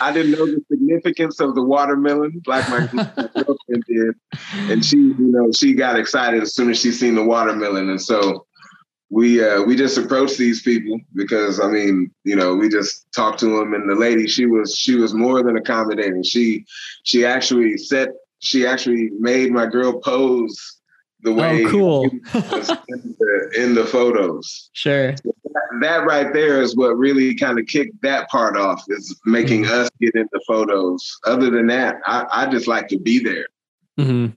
I, 0.00 0.12
didn't 0.12 0.32
know 0.32 0.46
the 0.46 0.62
significance 0.70 1.40
of 1.40 1.54
the 1.54 1.62
watermelon 1.62 2.42
like 2.46 2.68
my 2.68 2.80
girlfriend 3.34 3.84
did. 3.88 4.14
And 4.70 4.84
she, 4.84 4.96
you 4.96 5.16
know, 5.18 5.50
she 5.58 5.72
got 5.72 5.98
excited 5.98 6.42
as 6.42 6.54
soon 6.54 6.70
as 6.70 6.78
she 6.78 6.92
seen 6.92 7.14
the 7.14 7.24
watermelon. 7.24 7.88
And 7.88 8.00
so 8.00 8.46
we 9.10 9.42
uh, 9.42 9.62
we 9.62 9.76
just 9.76 9.96
approached 9.96 10.36
these 10.36 10.62
people 10.62 11.00
because 11.14 11.60
I 11.60 11.68
mean, 11.68 12.10
you 12.24 12.36
know, 12.36 12.54
we 12.54 12.68
just 12.68 13.10
talked 13.12 13.40
to 13.40 13.58
them, 13.58 13.72
and 13.72 13.88
the 13.88 13.94
lady 13.94 14.26
she 14.26 14.46
was 14.46 14.74
she 14.74 14.96
was 14.96 15.14
more 15.14 15.42
than 15.42 15.56
accommodating. 15.56 16.22
She 16.22 16.66
she 17.04 17.24
actually 17.24 17.78
set 17.78 18.10
she 18.40 18.66
actually 18.66 19.10
made 19.18 19.50
my 19.50 19.66
girl 19.66 19.98
pose 20.00 20.77
the 21.22 21.32
way 21.32 21.64
oh, 21.64 21.70
cool. 21.70 22.02
in, 22.04 22.20
the, 22.32 23.50
in, 23.56 23.74
the, 23.74 23.84
photos. 23.84 24.70
Sure. 24.72 25.12
that, 25.12 25.78
that, 25.80 26.04
right 26.04 26.32
there 26.32 26.62
is 26.62 26.76
what 26.76 26.96
really 26.96 27.34
kind 27.34 27.58
of 27.58 27.66
kicked 27.66 28.00
that 28.02 28.28
part 28.28 28.56
off 28.56 28.84
is 28.88 29.18
making 29.26 29.64
mm-hmm. 29.64 29.80
us 29.80 29.90
get 30.00 30.14
into 30.14 30.40
photos. 30.46 31.18
Other 31.24 31.50
than 31.50 31.66
that, 31.68 31.96
I, 32.06 32.26
I 32.30 32.46
just 32.46 32.68
like 32.68 32.88
to 32.88 32.98
be 32.98 33.18
there. 33.18 33.46
Mm-hmm. 33.98 34.34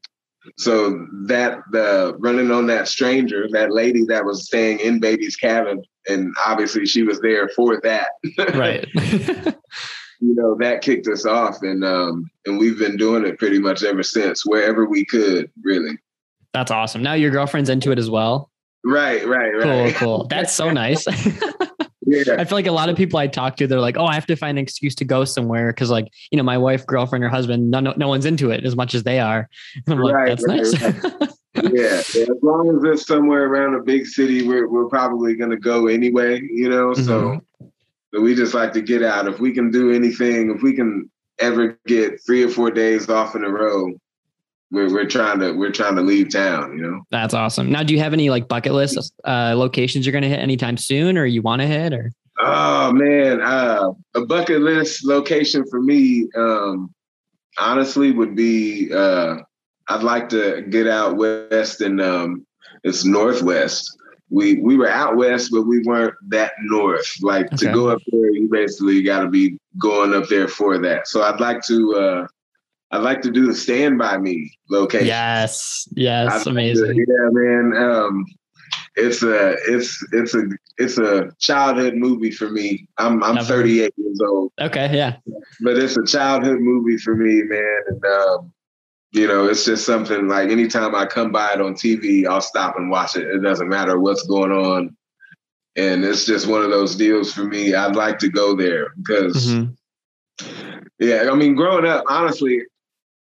So 0.57 1.05
that 1.27 1.59
the 1.71 2.15
running 2.17 2.51
on 2.51 2.65
that 2.67 2.87
stranger, 2.87 3.47
that 3.51 3.71
lady 3.71 4.05
that 4.05 4.25
was 4.25 4.45
staying 4.45 4.79
in 4.79 4.99
baby's 4.99 5.35
cabin, 5.35 5.83
and 6.07 6.33
obviously 6.45 6.85
she 6.85 7.03
was 7.03 7.19
there 7.21 7.47
for 7.49 7.79
that. 7.81 8.09
right. 8.55 8.87
you 10.19 10.35
know, 10.35 10.55
that 10.59 10.81
kicked 10.81 11.07
us 11.07 11.25
off 11.25 11.61
and 11.61 11.83
um 11.83 12.29
and 12.45 12.57
we've 12.57 12.79
been 12.79 12.97
doing 12.97 13.25
it 13.25 13.37
pretty 13.37 13.59
much 13.59 13.83
ever 13.83 14.01
since, 14.01 14.45
wherever 14.45 14.85
we 14.85 15.05
could, 15.05 15.51
really. 15.63 15.97
That's 16.53 16.71
awesome. 16.71 17.01
Now 17.01 17.13
your 17.13 17.31
girlfriend's 17.31 17.69
into 17.69 17.91
it 17.91 17.99
as 17.99 18.09
well. 18.09 18.49
Right, 18.83 19.25
right, 19.25 19.53
right. 19.55 19.93
Cool, 19.95 20.17
cool. 20.17 20.27
That's 20.27 20.53
so 20.53 20.71
nice. 20.71 21.05
Yeah. 22.11 22.35
I 22.37 22.45
feel 22.45 22.57
like 22.57 22.67
a 22.67 22.71
lot 22.71 22.89
of 22.89 22.97
people 22.97 23.19
I 23.19 23.27
talk 23.27 23.55
to, 23.57 23.67
they're 23.67 23.79
like, 23.79 23.95
"Oh, 23.97 24.05
I 24.05 24.15
have 24.15 24.25
to 24.27 24.35
find 24.35 24.57
an 24.57 24.63
excuse 24.63 24.95
to 24.95 25.05
go 25.05 25.23
somewhere 25.23 25.67
because, 25.67 25.89
like, 25.89 26.07
you 26.31 26.37
know, 26.37 26.43
my 26.43 26.57
wife, 26.57 26.85
girlfriend, 26.85 27.23
or 27.23 27.29
husband, 27.29 27.71
no, 27.71 27.79
no, 27.79 27.93
no 27.95 28.07
one's 28.07 28.25
into 28.25 28.51
it 28.51 28.65
as 28.65 28.75
much 28.75 28.93
as 28.93 29.03
they 29.03 29.19
are." 29.19 29.47
And 29.75 29.83
I'm 29.95 30.01
like, 30.01 30.13
right, 30.13 30.29
"That's 30.29 30.47
right, 30.47 30.57
nice." 30.57 30.81
Right. 30.81 31.29
yeah, 31.73 32.01
yeah, 32.13 32.31
as 32.33 32.43
long 32.43 32.75
as 32.75 32.83
it's 32.83 33.05
somewhere 33.05 33.45
around 33.45 33.75
a 33.75 33.83
big 33.83 34.07
city, 34.07 34.45
we're 34.45 34.67
we're 34.67 34.89
probably 34.89 35.35
gonna 35.35 35.57
go 35.57 35.87
anyway, 35.87 36.41
you 36.41 36.69
know. 36.69 36.91
Mm-hmm. 36.91 37.03
So, 37.03 37.39
so 38.13 38.21
we 38.21 38.35
just 38.35 38.53
like 38.53 38.73
to 38.73 38.81
get 38.81 39.03
out. 39.03 39.27
If 39.27 39.39
we 39.39 39.53
can 39.53 39.71
do 39.71 39.91
anything, 39.91 40.51
if 40.53 40.61
we 40.61 40.73
can 40.73 41.09
ever 41.39 41.79
get 41.87 42.19
three 42.25 42.43
or 42.43 42.49
four 42.49 42.71
days 42.71 43.09
off 43.09 43.35
in 43.35 43.43
a 43.43 43.49
row, 43.49 43.93
we're 44.71 44.91
we're 44.91 45.05
trying 45.05 45.39
to 45.39 45.51
we're 45.51 45.71
trying 45.71 45.95
to 45.95 46.01
leave 46.01 46.31
town, 46.31 46.77
you 46.77 46.81
know. 46.81 47.01
That's 47.11 47.33
awesome. 47.33 47.69
Now, 47.69 47.83
do 47.83 47.93
you 47.93 47.99
have 47.99 48.13
any 48.13 48.29
like 48.29 48.47
bucket 48.47 48.71
list 48.71 49.13
uh, 49.25 49.53
locations 49.55 50.05
you're 50.05 50.13
going 50.13 50.23
to 50.23 50.29
hit 50.29 50.39
anytime 50.39 50.77
soon, 50.77 51.17
or 51.17 51.25
you 51.25 51.41
want 51.41 51.61
to 51.61 51.67
hit, 51.67 51.93
or? 51.93 52.11
Oh 52.39 52.91
man, 52.93 53.41
uh, 53.41 53.91
a 54.15 54.25
bucket 54.25 54.61
list 54.61 55.05
location 55.05 55.65
for 55.69 55.81
me, 55.81 56.27
um, 56.35 56.93
honestly, 57.59 58.11
would 58.11 58.35
be 58.35 58.91
uh, 58.93 59.37
I'd 59.89 60.03
like 60.03 60.29
to 60.29 60.61
get 60.61 60.87
out 60.87 61.17
west 61.17 61.81
and 61.81 62.01
um, 62.01 62.47
it's 62.83 63.03
northwest. 63.03 63.95
We 64.29 64.55
we 64.61 64.77
were 64.77 64.89
out 64.89 65.17
west, 65.17 65.49
but 65.51 65.63
we 65.63 65.79
weren't 65.83 66.15
that 66.29 66.53
north. 66.61 67.13
Like 67.21 67.47
okay. 67.47 67.67
to 67.67 67.73
go 67.73 67.89
up 67.89 67.99
there, 68.07 68.31
you 68.31 68.47
basically 68.49 69.03
got 69.03 69.19
to 69.19 69.27
be 69.27 69.57
going 69.77 70.13
up 70.13 70.29
there 70.29 70.47
for 70.47 70.77
that. 70.77 71.09
So 71.09 71.21
I'd 71.21 71.41
like 71.41 71.61
to 71.63 72.27
I'd 72.91 73.03
like 73.03 73.21
to 73.21 73.31
do 73.31 73.47
the 73.47 73.55
Stand 73.55 73.97
By 73.97 74.17
Me 74.17 74.51
location. 74.69 75.07
Yes, 75.07 75.87
yes, 75.95 76.45
amazing. 76.45 76.87
To, 76.87 76.95
yeah, 76.95 77.29
man. 77.31 77.77
Um, 77.81 78.25
it's 78.95 79.23
a 79.23 79.55
it's 79.67 80.05
it's 80.11 80.35
a 80.35 80.43
it's 80.77 80.97
a 80.97 81.31
childhood 81.39 81.95
movie 81.95 82.31
for 82.31 82.49
me. 82.49 82.87
I'm 82.97 83.23
I'm 83.23 83.43
38 83.43 83.93
years 83.95 84.19
old. 84.21 84.51
Okay, 84.59 84.95
yeah. 84.95 85.17
But 85.61 85.77
it's 85.77 85.97
a 85.97 86.05
childhood 86.05 86.59
movie 86.59 86.97
for 86.97 87.15
me, 87.15 87.43
man. 87.43 87.81
And 87.87 88.05
um, 88.05 88.53
you 89.11 89.27
know, 89.27 89.45
it's 89.45 89.63
just 89.63 89.85
something 89.85 90.27
like 90.27 90.49
anytime 90.49 90.93
I 90.93 91.05
come 91.05 91.31
by 91.31 91.53
it 91.53 91.61
on 91.61 91.73
TV, 91.75 92.27
I'll 92.27 92.41
stop 92.41 92.77
and 92.77 92.89
watch 92.89 93.15
it. 93.15 93.27
It 93.27 93.41
doesn't 93.41 93.69
matter 93.69 93.99
what's 93.99 94.23
going 94.23 94.51
on. 94.51 94.95
And 95.77 96.03
it's 96.03 96.25
just 96.25 96.47
one 96.47 96.61
of 96.61 96.69
those 96.69 96.97
deals 96.97 97.31
for 97.31 97.45
me. 97.45 97.73
I'd 97.73 97.95
like 97.95 98.19
to 98.19 98.29
go 98.29 98.55
there 98.55 98.87
because 98.97 99.47
mm-hmm. 99.47 100.81
yeah, 100.99 101.29
I 101.31 101.35
mean, 101.35 101.55
growing 101.55 101.85
up, 101.85 102.03
honestly, 102.09 102.61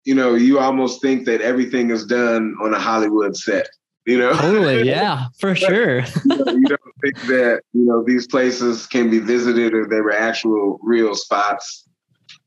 you 0.04 0.14
know, 0.14 0.34
you 0.34 0.58
almost 0.58 1.00
think 1.00 1.26
that 1.26 1.40
everything 1.40 1.90
is 1.90 2.04
done 2.04 2.56
on 2.60 2.74
a 2.74 2.78
Hollywood 2.78 3.36
set. 3.36 3.68
You 4.04 4.18
know, 4.18 4.32
totally, 4.32 4.82
yeah, 4.88 5.26
for 5.38 5.54
sure. 5.54 6.00
you, 6.00 6.04
know, 6.26 6.52
you, 6.52 6.64
don't 6.64 6.80
think 7.00 7.20
that 7.28 7.62
you 7.72 7.84
know 7.84 8.02
these 8.04 8.26
places 8.26 8.86
can 8.86 9.10
be 9.10 9.20
visited 9.20 9.74
or 9.74 9.86
they 9.86 10.00
were 10.00 10.12
actual 10.12 10.80
real 10.82 11.14
spots. 11.14 11.88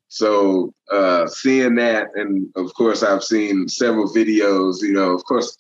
So 0.10 0.74
uh, 0.92 1.28
seeing 1.28 1.76
that, 1.76 2.08
and 2.16 2.50
of 2.56 2.74
course, 2.74 3.04
I've 3.04 3.24
seen 3.24 3.70
several 3.70 4.14
videos. 4.14 4.82
You 4.82 4.94
know, 4.94 5.14
of 5.14 5.24
course, 5.24 5.58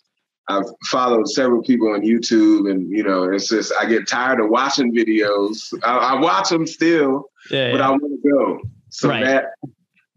I've 0.50 0.66
followed 0.90 1.30
several 1.30 1.64
people 1.64 1.94
on 1.94 2.02
YouTube, 2.02 2.70
and 2.70 2.90
you 2.92 3.04
know, 3.04 3.24
it's 3.24 3.48
just 3.48 3.72
I 3.80 3.86
get 3.86 4.06
tired 4.06 4.42
of 4.42 4.50
watching 4.50 4.94
videos. 4.94 5.74
I, 5.84 5.98
I 5.98 6.20
watch 6.20 6.50
them 6.50 6.68
still, 6.68 7.30
yeah, 7.50 7.72
but 7.72 7.78
yeah. 7.78 7.88
I 7.88 7.90
want 7.92 8.02
to 8.04 8.30
go. 8.30 8.60
So 8.90 9.10
right. 9.10 9.24
that 9.24 9.46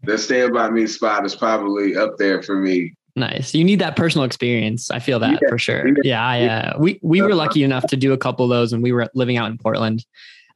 the 0.09 0.17
Stand 0.17 0.53
By 0.53 0.69
Me 0.69 0.87
spot 0.87 1.25
is 1.25 1.35
probably 1.35 1.95
up 1.95 2.17
there 2.17 2.41
for 2.41 2.55
me. 2.55 2.93
Nice. 3.15 3.53
You 3.53 3.63
need 3.63 3.79
that 3.79 3.95
personal 3.95 4.25
experience. 4.25 4.91
I 4.91 4.99
feel 4.99 5.19
that 5.19 5.39
yeah, 5.41 5.49
for 5.49 5.57
sure. 5.57 5.87
Yeah, 6.03 6.35
yeah. 6.35 6.77
We 6.77 6.99
we 7.01 7.21
were 7.21 7.35
lucky 7.35 7.63
enough 7.63 7.85
to 7.87 7.97
do 7.97 8.13
a 8.13 8.17
couple 8.17 8.45
of 8.45 8.49
those 8.49 8.71
when 8.71 8.81
we 8.81 8.91
were 8.91 9.09
living 9.13 9.37
out 9.37 9.49
in 9.51 9.57
Portland. 9.57 10.05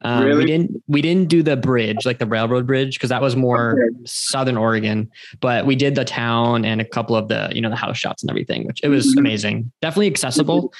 Um, 0.02 0.24
Really? 0.24 0.38
We 0.44 0.46
didn't 0.46 0.82
we 0.86 1.02
didn't 1.02 1.28
do 1.28 1.42
the 1.42 1.56
bridge 1.56 2.04
like 2.06 2.18
the 2.18 2.26
railroad 2.26 2.66
bridge 2.66 2.94
because 2.96 3.08
that 3.10 3.20
was 3.22 3.36
more 3.36 3.72
Okay. 3.72 3.96
Southern 4.04 4.56
Oregon, 4.56 5.10
but 5.40 5.66
we 5.66 5.76
did 5.76 5.94
the 5.94 6.04
town 6.04 6.64
and 6.64 6.80
a 6.80 6.84
couple 6.84 7.16
of 7.16 7.28
the 7.28 7.50
you 7.54 7.60
know 7.60 7.70
the 7.70 7.76
house 7.76 7.98
shots 7.98 8.22
and 8.22 8.30
everything, 8.30 8.66
which 8.66 8.80
it 8.82 8.88
was 8.88 9.14
Mhm. 9.14 9.18
amazing. 9.18 9.72
Definitely 9.82 10.08
accessible. 10.08 10.72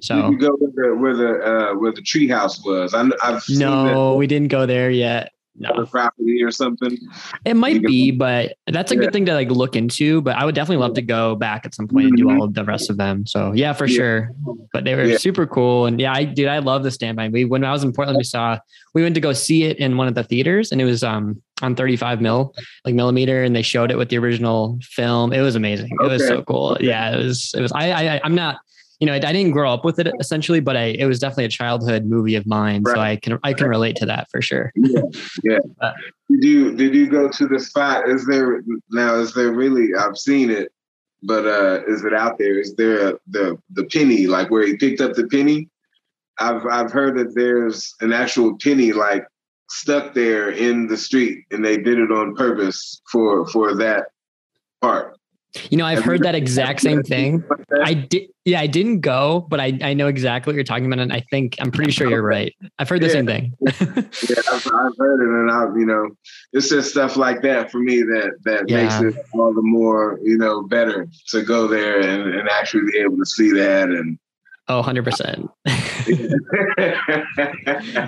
So 0.00 0.30
you 0.30 0.38
go 0.38 0.50
where 0.58 0.70
the 0.74 0.94
where 0.96 1.16
the, 1.16 1.30
uh, 1.40 1.74
where 1.74 1.92
the 1.92 2.02
treehouse 2.02 2.64
was? 2.64 2.94
I, 2.94 3.08
I've 3.22 3.42
seen 3.42 3.58
no, 3.58 4.14
we 4.14 4.26
didn't 4.26 4.48
go 4.48 4.66
there 4.66 4.90
yet. 4.90 5.31
The 5.56 5.68
No, 5.74 5.86
property 5.86 6.42
or 6.42 6.50
something. 6.50 6.96
it 7.44 7.54
might 7.54 7.74
You 7.74 7.80
can- 7.80 7.90
be, 7.90 8.10
but 8.10 8.54
that's 8.66 8.90
a 8.90 8.94
Yeah. 8.94 9.02
good 9.02 9.12
thing 9.12 9.26
to 9.26 9.34
like 9.34 9.50
look 9.50 9.76
into. 9.76 10.22
But 10.22 10.36
I 10.36 10.44
would 10.44 10.54
definitely 10.54 10.82
love 10.82 10.94
to 10.94 11.02
go 11.02 11.34
back 11.36 11.66
at 11.66 11.74
some 11.74 11.86
point 11.88 12.06
and 12.08 12.16
do 12.16 12.24
Mhm. 12.24 12.38
all 12.38 12.44
of 12.44 12.54
the 12.54 12.64
rest 12.64 12.88
of 12.90 12.96
them. 12.96 13.26
So 13.26 13.52
yeah, 13.52 13.72
for 13.72 13.86
Yeah. 13.86 13.96
sure. 13.96 14.30
But 14.72 14.84
they 14.84 14.94
were 14.94 15.04
Yeah. 15.04 15.16
super 15.18 15.46
cool, 15.46 15.86
and 15.86 16.00
yeah, 16.00 16.12
I 16.14 16.24
dude, 16.24 16.48
I 16.48 16.58
love 16.58 16.82
the 16.84 16.90
standby. 16.90 17.28
We 17.28 17.44
when 17.44 17.64
I 17.64 17.72
was 17.72 17.84
in 17.84 17.92
Portland, 17.92 18.16
we 18.18 18.24
saw 18.24 18.58
we 18.94 19.02
went 19.02 19.14
to 19.14 19.20
go 19.20 19.32
see 19.32 19.64
it 19.64 19.78
in 19.78 19.96
one 19.96 20.08
of 20.08 20.14
the 20.14 20.22
theaters, 20.24 20.72
and 20.72 20.80
it 20.80 20.84
was 20.84 21.02
um 21.02 21.40
on 21.60 21.74
35 21.76 22.20
mil 22.20 22.54
like 22.84 22.94
millimeter, 22.94 23.42
and 23.44 23.54
they 23.54 23.62
showed 23.62 23.90
it 23.90 23.98
with 23.98 24.08
the 24.08 24.18
original 24.18 24.78
film. 24.82 25.32
It 25.32 25.42
was 25.42 25.54
amazing. 25.54 25.90
It 26.02 26.08
was 26.10 26.26
so 26.26 26.42
cool. 26.42 26.70
Okay. 26.72 26.86
Yeah, 26.88 27.14
it 27.16 27.22
was. 27.24 27.54
It 27.56 27.60
was. 27.60 27.72
I, 27.72 27.92
I 28.16 28.20
I'm 28.24 28.34
not. 28.34 28.56
You 29.02 29.06
know, 29.06 29.14
I 29.14 29.18
didn't 29.18 29.50
grow 29.50 29.74
up 29.74 29.84
with 29.84 29.98
it 29.98 30.06
essentially, 30.20 30.60
but 30.60 30.76
I 30.76 30.94
it 30.96 31.06
was 31.06 31.18
definitely 31.18 31.46
a 31.46 31.48
childhood 31.48 32.04
movie 32.04 32.36
of 32.36 32.46
mine, 32.46 32.84
so 32.86 33.00
I 33.00 33.16
can 33.16 33.36
I 33.42 33.52
can 33.52 33.66
relate 33.66 33.96
to 33.96 34.06
that 34.06 34.30
for 34.30 34.40
sure. 34.40 34.72
Yeah. 35.42 35.58
Did 36.30 36.44
you 36.44 36.76
did 36.76 36.94
you 36.94 37.10
go 37.10 37.28
to 37.28 37.48
the 37.48 37.58
spot? 37.58 38.08
Is 38.08 38.24
there 38.26 38.62
now? 38.90 39.16
Is 39.16 39.34
there 39.34 39.50
really? 39.50 39.88
I've 39.98 40.16
seen 40.16 40.50
it, 40.50 40.70
but 41.24 41.44
uh 41.44 41.80
is 41.88 42.04
it 42.04 42.14
out 42.14 42.38
there? 42.38 42.60
Is 42.60 42.76
there 42.76 43.08
a, 43.08 43.14
the 43.26 43.58
the 43.70 43.86
penny 43.86 44.28
like 44.28 44.52
where 44.52 44.64
he 44.64 44.76
picked 44.76 45.00
up 45.00 45.14
the 45.14 45.26
penny? 45.26 45.68
I've 46.38 46.64
I've 46.70 46.92
heard 46.92 47.18
that 47.18 47.34
there's 47.34 47.96
an 48.02 48.12
actual 48.12 48.56
penny 48.58 48.92
like 48.92 49.26
stuck 49.68 50.14
there 50.14 50.50
in 50.50 50.86
the 50.86 50.96
street, 50.96 51.44
and 51.50 51.64
they 51.64 51.76
did 51.76 51.98
it 51.98 52.12
on 52.12 52.36
purpose 52.36 53.02
for 53.10 53.48
for 53.48 53.74
that 53.74 54.10
part. 54.80 55.18
You 55.70 55.76
know, 55.76 55.84
I've 55.84 55.98
Have 55.98 56.04
heard 56.04 56.22
that 56.22 56.34
exact 56.34 56.80
same 56.80 57.02
thing. 57.02 57.44
Like? 57.48 57.60
I 57.82 57.94
did. 57.94 58.30
Yeah, 58.44 58.60
I 58.60 58.66
didn't 58.66 59.00
go, 59.00 59.46
but 59.48 59.60
I, 59.60 59.78
I 59.82 59.94
know 59.94 60.08
exactly 60.08 60.50
what 60.50 60.54
you're 60.56 60.64
talking 60.64 60.86
about, 60.86 60.98
and 60.98 61.12
I 61.12 61.20
think 61.30 61.56
I'm 61.60 61.70
pretty 61.70 61.92
sure 61.92 62.08
you're 62.08 62.22
right. 62.22 62.54
I've 62.78 62.88
heard 62.88 63.02
the 63.02 63.06
Yeah. 63.06 63.12
same 63.12 63.26
thing. 63.26 63.54
yeah, 63.60 64.42
I've, 64.50 64.66
I've 64.66 64.96
heard 64.98 65.20
it, 65.20 65.28
and 65.28 65.50
I, 65.50 65.64
you 65.78 65.86
know, 65.86 66.08
it's 66.52 66.68
just 66.70 66.90
stuff 66.90 67.16
like 67.16 67.42
that 67.42 67.70
for 67.70 67.78
me 67.78 68.00
that 68.02 68.32
that 68.44 68.64
Yeah. 68.68 68.82
makes 68.82 69.00
it 69.00 69.14
all 69.34 69.52
the 69.52 69.62
more, 69.62 70.18
you 70.22 70.38
know, 70.38 70.62
better 70.62 71.06
to 71.28 71.42
go 71.42 71.66
there 71.68 72.00
and, 72.00 72.34
and 72.34 72.48
actually 72.48 72.90
be 72.90 72.98
able 72.98 73.18
to 73.18 73.26
see 73.26 73.52
that. 73.52 73.90
And 73.90 74.18
oh, 74.68 74.76
100 74.76 75.04
percent. 75.04 75.50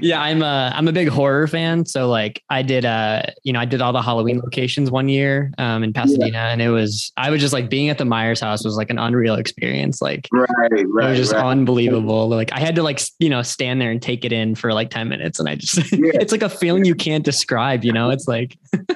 Yeah, 0.00 0.20
I'm 0.20 0.42
a 0.42 0.72
I'm 0.74 0.88
a 0.88 0.92
big 0.92 1.08
horror 1.08 1.46
fan. 1.46 1.86
So 1.86 2.08
like 2.08 2.42
I 2.50 2.62
did 2.62 2.84
uh 2.84 3.22
you 3.42 3.52
know 3.52 3.60
I 3.60 3.64
did 3.64 3.80
all 3.80 3.92
the 3.92 4.02
Halloween 4.02 4.40
locations 4.40 4.90
one 4.90 5.08
year 5.08 5.52
um 5.58 5.82
in 5.82 5.92
Pasadena, 5.92 6.38
and 6.38 6.60
it 6.60 6.70
was 6.70 7.12
I 7.16 7.30
was 7.30 7.40
just 7.40 7.52
like 7.52 7.70
being 7.70 7.88
at 7.90 7.98
the 7.98 8.04
Myers 8.04 8.40
house 8.40 8.64
was 8.64 8.76
like 8.76 8.90
an 8.90 8.98
unreal 8.98 9.34
experience. 9.34 10.02
Like 10.02 10.28
right, 10.32 10.48
it 10.72 10.86
was 10.88 11.16
just 11.16 11.32
right. 11.32 11.44
unbelievable. 11.44 12.28
Like 12.28 12.52
I 12.52 12.60
had 12.60 12.74
to 12.76 12.82
like 12.82 13.00
you 13.18 13.28
know 13.28 13.42
stand 13.42 13.80
there 13.80 13.90
and 13.90 14.00
take 14.00 14.24
it 14.24 14.32
in 14.32 14.54
for 14.54 14.72
like 14.72 14.90
10 14.90 15.08
minutes, 15.08 15.38
and 15.38 15.48
I 15.48 15.54
just 15.54 15.78
it's 15.92 16.32
like 16.32 16.42
a 16.42 16.48
feeling 16.48 16.84
you 16.84 16.94
can't 16.94 17.24
describe. 17.24 17.84
You 17.84 17.92
know, 17.92 18.10
it's 18.10 18.28
like. 18.28 18.56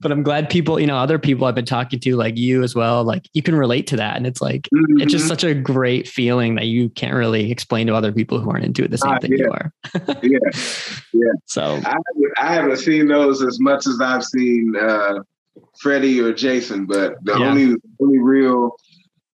but 0.00 0.10
I'm 0.10 0.22
glad 0.22 0.48
people 0.48 0.80
you 0.80 0.86
know 0.86 0.96
other 0.96 1.18
people 1.18 1.46
I've 1.46 1.54
been 1.54 1.66
talking 1.66 2.00
to 2.00 2.16
like 2.16 2.38
you 2.38 2.62
as 2.62 2.74
well. 2.74 3.04
Like 3.04 3.28
you 3.34 3.42
can 3.42 3.54
relate 3.54 3.86
to 3.88 3.96
that, 3.96 4.16
and 4.16 4.26
it's 4.26 4.40
like 4.40 4.68
it's 4.72 5.12
just 5.12 5.26
Mhm. 5.26 5.28
such 5.28 5.44
a 5.44 5.54
great 5.54 6.08
feeling 6.08 6.54
that 6.54 6.66
you 6.66 6.88
can't 6.90 7.14
really 7.14 7.50
explain 7.50 7.86
to 7.88 7.94
other 7.94 8.12
people 8.12 8.29
who 8.38 8.50
aren't 8.50 8.64
into 8.64 8.84
it 8.84 8.90
the 8.90 8.98
same 8.98 9.12
Ah, 9.12 9.18
thing 9.18 9.32
yeah. 9.32 9.44
you 9.44 9.50
are. 9.50 9.72
yeah. 10.22 10.38
Yeah. 11.12 11.32
So 11.46 11.62
I, 11.62 11.90
haven't- 11.90 12.34
I 12.38 12.54
haven't 12.54 12.76
seen 12.76 13.08
those 13.08 13.42
as 13.42 13.58
much 13.58 13.86
as 13.86 14.00
I've 14.00 14.24
seen 14.24 14.74
uh, 14.80 15.20
Freddy 15.80 16.20
or 16.20 16.32
Jason, 16.32 16.86
but 16.86 17.14
the 17.24 17.36
Yeah. 17.38 17.48
only 17.50 17.74
only 18.00 18.18
real, 18.18 18.76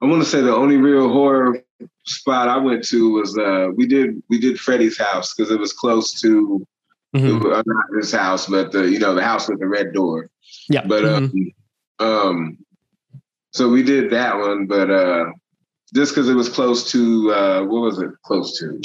I 0.03 0.07
want 0.07 0.23
to 0.23 0.29
say 0.29 0.41
the 0.41 0.55
only 0.55 0.77
real 0.77 1.09
horror 1.09 1.63
spot 2.05 2.49
I 2.49 2.57
went 2.57 2.83
to 2.89 3.13
was 3.13 3.39
uh, 3.39 3.69
we 3.77 3.87
did 3.87 4.21
we 4.29 4.39
did 4.41 4.59
Freddy's 4.59 4.99
house 4.99 5.33
because 5.35 5.53
it 5.53 5.61
was 5.61 5.73
close 5.73 6.21
to 6.23 6.67
mhm. 7.15 7.45
uh, 7.45 7.63
not 7.65 7.87
his 7.97 8.11
house, 8.13 8.47
but 8.47 8.73
the 8.73 8.91
you 8.91 8.99
know 8.99 9.15
the 9.15 9.23
house 9.25 9.49
with 9.49 9.61
the 9.61 9.69
red 9.69 9.93
door. 9.93 10.29
yeah, 10.69 10.85
But 10.87 11.05
um, 11.05 11.29
mhm. 11.31 11.53
um, 12.05 12.59
so 13.53 13.69
we 13.69 13.83
did 13.83 14.11
that 14.11 14.39
one, 14.39 14.67
but 14.67 14.91
uh, 14.91 15.27
just 15.95 16.15
because 16.15 16.29
it 16.29 16.35
was 16.35 16.49
close 16.49 16.91
to 16.93 17.33
uh, 17.33 17.63
what 17.63 17.81
was 17.81 18.01
it 18.01 18.11
close 18.25 18.59
to? 18.59 18.81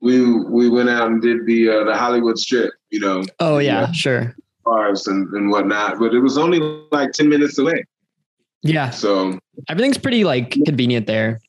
We 0.00 0.40
we 0.44 0.68
went 0.68 0.88
out 0.88 1.08
and 1.08 1.22
did 1.22 1.46
the 1.46 1.68
uh, 1.68 1.84
the 1.84 1.96
Hollywood 1.96 2.38
Strip, 2.38 2.72
you 2.90 3.00
know, 3.00 3.24
oh 3.40 3.58
yeah, 3.58 3.82
yeah. 3.82 3.92
sure, 3.92 4.36
bars 4.64 5.06
and, 5.06 5.32
and 5.34 5.50
whatnot, 5.50 5.98
but 5.98 6.14
it 6.14 6.20
was 6.20 6.36
only 6.36 6.60
like 6.92 7.12
ten 7.12 7.28
minutes 7.28 7.58
away. 7.58 7.84
yeah. 8.62 8.90
So 8.90 9.38
Everything's 9.68 9.98
pretty 9.98 10.24
like 10.24 10.50
convenient 10.66 11.06
there 11.06 11.40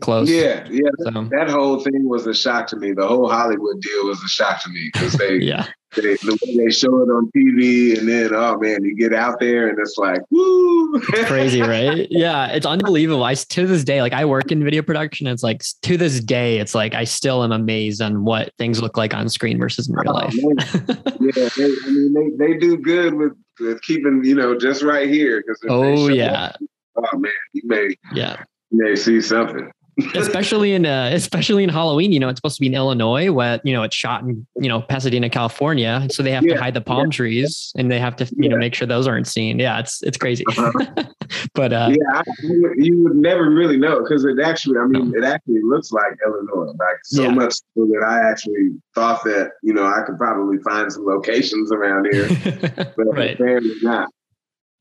close. 0.00 0.30
yeah, 0.30 0.66
yeah, 0.70 0.88
So 1.00 1.10
that 1.30 1.48
whole 1.50 1.80
thing 1.80 2.08
was 2.08 2.26
a 2.26 2.34
shock 2.34 2.66
to 2.68 2.76
me. 2.76 2.92
The 2.92 3.06
whole 3.06 3.28
Hollywood 3.28 3.80
deal 3.80 4.06
was 4.06 4.22
a 4.22 4.28
shock 4.28 4.62
to 4.62 4.68
me 4.70 4.90
because 4.92 5.12
they, 5.14 5.36
yeah, 5.40 5.66
they 5.96 6.14
the 6.16 6.38
way 6.42 6.56
they 6.64 6.70
show 6.70 6.98
it 7.02 7.08
on 7.10 7.30
TV, 7.36 7.98
and 7.98 8.08
then 8.08 8.30
oh 8.34 8.58
man, 8.58 8.82
you 8.84 8.96
get 8.96 9.12
out 9.14 9.38
there 9.40 9.68
and 9.68 9.78
it's 9.78 9.96
like 9.96 10.20
woo, 10.30 11.00
crazy, 11.00 11.62
right? 11.62 12.06
Yeah, 12.10 12.46
it's 12.48 12.66
unbelievable. 12.66 13.22
I 13.22 13.34
to 13.34 13.66
this 13.66 13.84
day, 13.84 14.02
like 14.02 14.12
I 14.12 14.24
work 14.24 14.50
in 14.50 14.62
video 14.64 14.82
production. 14.82 15.26
It's 15.26 15.42
like 15.42 15.62
to 15.82 15.96
this 15.96 16.20
day, 16.20 16.58
it's 16.58 16.74
like 16.74 16.94
I 16.94 17.04
still 17.04 17.44
am 17.44 17.52
amazed 17.52 18.02
on 18.02 18.24
what 18.24 18.52
things 18.58 18.82
look 18.82 18.96
like 18.96 19.14
on 19.14 19.28
screen 19.28 19.58
versus 19.58 19.88
in 19.88 19.94
real 19.94 20.10
Oh, 20.10 20.14
life. 20.14 20.34
yeah, 20.34 21.48
they, 21.56 21.64
I 21.64 21.90
mean, 21.90 22.36
they, 22.38 22.46
they 22.46 22.58
do 22.58 22.76
good 22.76 23.14
with, 23.14 23.32
with 23.60 23.80
keeping, 23.82 24.22
you 24.24 24.34
know, 24.34 24.58
just 24.58 24.82
right 24.82 25.08
here. 25.08 25.42
Because 25.46 25.60
Oh 25.68 26.08
yeah, 26.08 26.52
oh 26.96 27.18
man, 27.18 27.32
you 27.52 27.62
may 27.64 27.96
yeah. 28.14 28.42
you 28.70 28.82
may 28.84 28.96
see 28.96 29.20
something. 29.20 29.70
Especially 30.14 30.72
in 30.72 30.86
uh, 30.86 31.10
especially 31.12 31.64
in 31.64 31.70
Halloween. 31.70 32.12
You 32.12 32.20
know, 32.20 32.28
it's 32.28 32.38
supposed 32.38 32.56
to 32.56 32.60
be 32.60 32.66
in 32.66 32.74
Illinois, 32.74 33.30
where 33.32 33.60
you 33.64 33.72
know 33.72 33.82
it's 33.82 33.96
shot 33.96 34.22
in 34.22 34.46
you 34.56 34.68
know 34.68 34.82
Pasadena, 34.82 35.28
California. 35.30 36.06
So 36.10 36.22
they 36.22 36.30
have 36.32 36.44
Yeah, 36.44 36.54
to 36.54 36.60
hide 36.62 36.74
the 36.74 36.80
palm 36.80 37.10
trees, 37.10 37.72
and 37.76 37.90
they 37.90 37.98
have 37.98 38.16
to 38.16 38.28
you 38.36 38.48
know 38.48 38.56
make 38.56 38.74
sure 38.74 38.86
those 38.86 39.06
aren't 39.06 39.26
seen. 39.26 39.58
Yeah, 39.58 39.78
it's 39.80 40.02
it's 40.02 40.16
crazy. 40.16 40.44
Uh-huh. 40.48 41.04
but 41.54 41.72
uh, 41.72 41.90
yeah, 41.90 42.18
I, 42.18 42.22
you, 42.42 42.62
would, 42.62 42.84
you 42.86 43.02
would 43.04 43.16
never 43.16 43.50
really 43.50 43.76
know 43.76 44.02
because 44.02 44.24
it 44.24 44.38
actually, 44.44 44.78
I 44.78 44.86
mean, 44.86 45.12
it 45.16 45.24
actually 45.24 45.60
looks 45.64 45.90
like 45.90 46.16
Illinois, 46.26 46.72
like 46.78 46.98
so 47.04 47.22
Yeah. 47.22 47.30
much 47.30 47.54
so 47.54 47.86
that 47.86 48.04
I 48.06 48.30
actually 48.30 48.70
thought 48.94 49.24
that 49.24 49.52
you 49.62 49.72
know 49.74 49.84
I 49.86 50.02
could 50.06 50.18
probably 50.18 50.58
find 50.58 50.92
some 50.92 51.04
locations 51.06 51.72
around 51.72 52.06
here, 52.12 52.28
but 52.96 53.06
right, 53.12 53.34
apparently 53.34 53.74
not. 53.82 54.08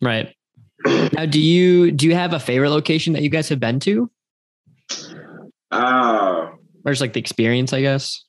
right. 0.01 0.34
Now, 1.13 1.25
do 1.25 1.39
you 1.39 1.91
do 1.91 2.05
you 2.08 2.13
have 2.15 2.34
a 2.34 2.39
favorite 2.39 2.72
location 2.72 3.13
that 3.13 3.22
you 3.22 3.29
guys 3.29 3.48
have 3.50 3.60
been 3.60 3.79
to, 3.82 4.10
Uh, 5.73 6.51
or 6.85 6.91
just 6.91 7.01
like 7.01 7.13
the 7.13 7.19
experience? 7.19 7.73
I 7.73 7.81
guess. 7.81 8.23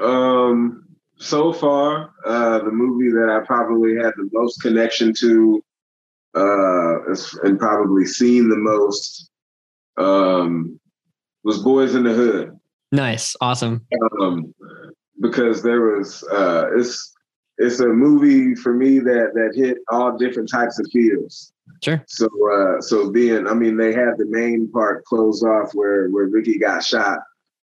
Um, 0.00 0.84
so 1.16 1.52
far, 1.52 2.10
uh, 2.26 2.58
the 2.60 2.70
movie 2.70 3.10
that 3.10 3.28
I 3.28 3.44
probably 3.46 3.96
had 3.96 4.12
the 4.16 4.28
most 4.32 4.60
connection 4.62 5.12
to, 5.20 5.62
uh, 6.34 7.12
and 7.44 7.58
probably 7.58 8.06
seen 8.06 8.48
the 8.48 8.56
most, 8.56 9.30
um, 9.98 10.80
was 11.44 11.62
Boyz 11.62 11.94
n 11.94 12.04
the 12.04 12.12
Hood. 12.12 12.58
Nice, 12.92 13.36
awesome. 13.40 13.86
Um, 14.20 14.54
because 15.20 15.62
there 15.62 15.80
was, 15.80 16.22
uh, 16.24 16.70
it's 16.76 17.12
it's 17.58 17.80
a 17.80 17.86
movie 17.86 18.54
for 18.54 18.72
me 18.74 18.98
that 18.98 19.32
that 19.34 19.52
hit 19.54 19.78
all 19.90 20.16
different 20.16 20.50
types 20.50 20.78
of 20.78 20.86
feels. 20.92 21.52
Sure. 21.82 22.04
So, 22.06 22.26
uh, 22.52 22.80
so 22.80 23.10
being, 23.10 23.46
I 23.46 23.54
mean, 23.54 23.76
they 23.76 23.92
had 23.92 24.18
the 24.18 24.26
main 24.26 24.70
part 24.70 25.04
closed 25.04 25.44
off 25.44 25.74
where 25.74 26.08
where 26.08 26.26
Ricky 26.26 26.58
got 26.58 26.84
shot, 26.84 27.20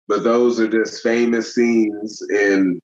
but 0.07 0.23
those 0.23 0.59
are 0.59 0.67
just 0.67 1.03
famous 1.03 1.55
scenes 1.55 2.21
in. 2.29 2.79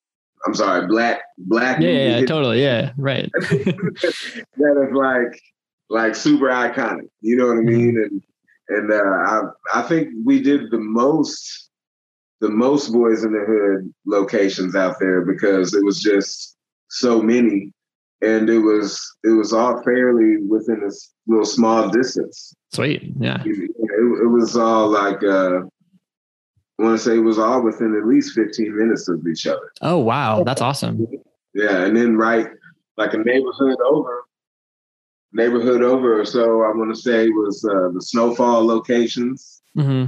I'm 0.45 0.55
sorry, 0.55 0.87
black 0.87 1.21
black. 1.37 1.81
Yeah, 1.81 1.89
yeah, 1.89 2.17
yeah, 2.19 2.25
totally. 2.25 2.61
Yeah, 2.61 2.93
right. 2.97 3.29
that 3.39 4.87
is 4.87 4.93
like 4.93 5.41
like 5.89 6.15
super 6.15 6.47
iconic. 6.47 7.09
You 7.21 7.35
know 7.35 7.47
what 7.47 7.57
I 7.57 7.61
mean? 7.61 7.97
And 7.97 8.23
and 8.69 8.91
uh, 8.91 8.95
I 8.95 9.41
I 9.73 9.81
think 9.81 10.09
we 10.23 10.41
did 10.41 10.71
the 10.71 10.79
most 10.79 11.69
the 12.41 12.49
most 12.49 12.91
Boyz 12.93 13.25
n 13.25 13.33
the 13.33 13.45
Hood 13.45 13.93
locations 14.05 14.75
out 14.75 14.95
there 14.99 15.21
because 15.21 15.73
it 15.73 15.83
was 15.83 16.01
just 16.01 16.55
so 16.89 17.21
many, 17.21 17.73
and 18.21 18.49
it 18.49 18.59
was 18.59 18.99
it 19.23 19.29
was 19.31 19.53
all 19.53 19.81
fairly 19.83 20.37
within 20.47 20.81
this 20.81 21.13
little 21.27 21.45
small 21.45 21.89
distance. 21.89 22.53
Sweet. 22.71 23.13
Yeah. 23.19 23.41
It, 23.45 23.69
it 24.21 24.29
was 24.29 24.55
all 24.57 24.87
like 24.89 25.23
uh, 25.23 25.59
I 26.79 26.83
want 26.83 26.97
to 26.97 27.03
say 27.03 27.15
it 27.15 27.19
was 27.19 27.39
all 27.39 27.61
within 27.61 27.95
at 27.97 28.07
least 28.07 28.33
15 28.33 28.77
minutes 28.77 29.07
of 29.09 29.25
each 29.27 29.45
other. 29.47 29.71
Oh 29.81 29.97
wow, 29.97 30.43
that's 30.43 30.61
awesome. 30.61 31.05
Yeah, 31.53 31.83
and 31.83 31.95
then 31.97 32.15
right 32.17 32.47
like 32.97 33.13
a 33.13 33.17
neighborhood 33.17 33.77
over, 33.85 34.23
neighborhood 35.33 35.81
over 35.81 36.19
or 36.19 36.25
so. 36.25 36.63
I 36.63 36.69
want 36.75 36.93
to 36.93 37.01
say 37.01 37.29
was 37.29 37.63
uh, 37.65 37.89
the 37.93 38.01
snowfall 38.01 38.65
locations, 38.65 39.61
hmm 39.75 40.05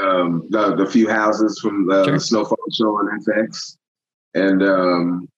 um, 0.00 0.46
the 0.48 0.74
the 0.76 0.86
few 0.86 1.08
houses 1.08 1.58
from 1.60 1.86
the, 1.86 2.04
Sure. 2.04 2.14
the 2.14 2.20
snowfall 2.20 2.56
show 2.72 2.88
on 2.96 3.20
FX. 3.20 3.76
and 4.34 4.62
um, 4.62 5.28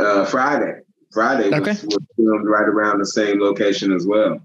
uh, 0.00 0.24
Friday. 0.24 0.80
Friday 1.16 1.46
okay. 1.46 1.70
was, 1.70 1.82
was 1.84 1.98
filmed 2.14 2.46
right 2.46 2.68
around 2.68 2.98
the 2.98 3.06
same 3.06 3.40
location 3.40 3.90
as 3.90 4.06
well. 4.06 4.38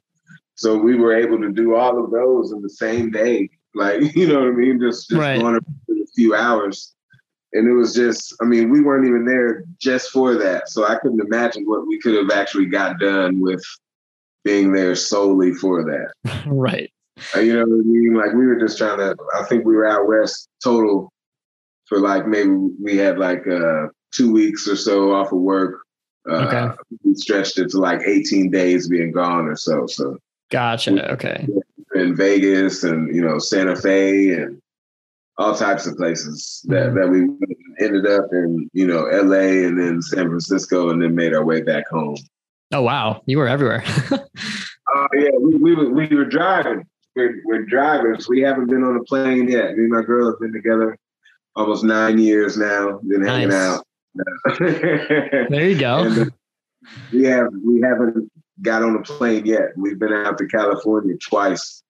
So 0.56 0.78
we 0.78 0.96
were 0.96 1.14
able 1.14 1.38
to 1.42 1.52
do 1.52 1.76
all 1.76 2.02
of 2.02 2.12
those 2.12 2.54
in 2.54 2.62
the 2.62 2.70
same 2.70 3.12
day. 3.12 3.50
Like, 3.76 4.00
you 4.16 4.26
know 4.26 4.40
what 4.40 4.48
I 4.48 4.52
mean? 4.52 4.80
Just, 4.80 5.10
just 5.10 5.20
right. 5.20 5.38
going 5.38 5.58
a 5.58 6.06
few 6.16 6.34
hours. 6.34 6.96
And 7.52 7.68
it 7.68 7.74
was 7.74 7.94
just, 7.94 8.34
I 8.42 8.46
mean, 8.46 8.70
we 8.70 8.80
weren't 8.80 9.06
even 9.06 9.26
there 9.26 9.66
just 9.80 10.12
for 10.12 10.36
that. 10.36 10.70
So 10.70 10.88
I 10.88 10.96
couldn't 10.96 11.20
imagine 11.20 11.66
what 11.66 11.86
we 11.86 12.00
could 12.00 12.16
have 12.16 12.32
actually 12.32 12.68
got 12.68 13.00
done 13.00 13.42
with 13.42 13.62
being 14.46 14.72
there 14.72 14.96
solely 14.96 15.52
for 15.54 15.84
that. 15.84 16.44
right. 16.48 16.90
Uh, 17.36 17.42
you 17.42 17.54
know 17.54 17.66
what 17.66 17.82
I 17.82 17.84
mean? 17.84 18.14
Like 18.14 18.34
we 18.34 18.46
were 18.48 18.58
just 18.58 18.78
trying 18.78 19.00
to, 19.00 19.18
I 19.38 19.44
think 19.44 19.66
we 19.66 19.76
were 19.76 19.86
out 19.86 20.08
west 20.08 20.48
total 20.64 21.12
for 21.88 22.00
like 22.00 22.28
maybe 22.28 22.52
we 22.82 22.96
had 22.96 23.20
like 23.20 23.46
uh, 23.46 23.88
two 24.14 24.32
weeks 24.32 24.70
or 24.70 24.78
so 24.78 25.14
off 25.14 25.34
of 25.34 25.40
work. 25.40 25.81
Uh, 26.30 26.36
okay. 26.36 26.76
We 27.04 27.16
stretched 27.16 27.58
it 27.58 27.70
to 27.72 27.78
like 27.78 28.02
18 28.06 28.52
days 28.52 28.88
being 28.88 29.12
gone 29.12 29.48
or 29.48 29.56
so. 29.56 29.88
So 29.88 30.18
gotcha. 30.50 31.12
Okay. 31.14 31.48
In 31.96 32.16
Vegas 32.16 32.84
and 32.84 33.14
you 33.14 33.22
know 33.22 33.40
Santa 33.40 33.76
Fe 33.76 34.34
and 34.34 34.62
all 35.38 35.56
types 35.56 35.88
of 35.88 35.98
places 35.98 36.64
that, 36.68 36.90
mm-hmm. 36.90 36.96
that 36.96 37.10
we 37.10 37.86
ended 37.86 38.06
up 38.06 38.28
in, 38.32 38.70
you 38.74 38.86
know, 38.86 39.04
LA 39.04 39.66
and 39.66 39.80
then 39.80 40.02
San 40.02 40.28
Francisco 40.28 40.90
and 40.90 41.02
then 41.02 41.16
made 41.16 41.34
our 41.34 41.44
way 41.44 41.62
back 41.62 41.88
home. 41.90 42.16
Oh 42.74 42.82
wow, 42.82 43.22
you 43.26 43.38
were 43.38 43.48
everywhere. 43.48 43.84
Oh 44.12 44.16
uh, 44.96 45.08
yeah, 45.14 45.30
we, 45.40 45.56
we 45.56 45.76
were 45.76 45.90
we 45.90 46.08
were 46.08 46.26
driving. 46.26 46.86
We're, 47.16 47.42
we're 47.44 47.66
drivers. 47.66 48.30
We 48.30 48.42
haven't 48.42 48.68
been 48.68 48.84
on 48.84 48.96
a 48.96 49.04
plane 49.04 49.50
yet. 49.50 49.76
Me 49.76 49.84
and 49.84 49.90
my 49.90 50.02
girl 50.02 50.32
have 50.32 50.40
been 50.40 50.54
together 50.54 50.98
almost 51.56 51.84
nine 51.84 52.18
years 52.18 52.58
now. 52.58 53.00
Been 53.04 53.22
nice. 53.22 53.30
hanging 53.30 53.54
out. 53.54 53.86
There 54.60 55.70
you 55.70 55.80
go. 55.80 56.00
And, 56.00 56.18
uh, 56.18 56.26
we 57.14 57.24
have 57.26 57.48
we 57.66 57.82
haven't 57.82 58.32
got 58.62 58.84
on 58.84 58.96
a 58.96 59.02
plane 59.02 59.46
yet. 59.46 59.70
We've 59.78 60.00
been 60.00 60.14
out 60.14 60.38
to 60.40 60.48
California 60.48 61.16
twice, 61.18 61.84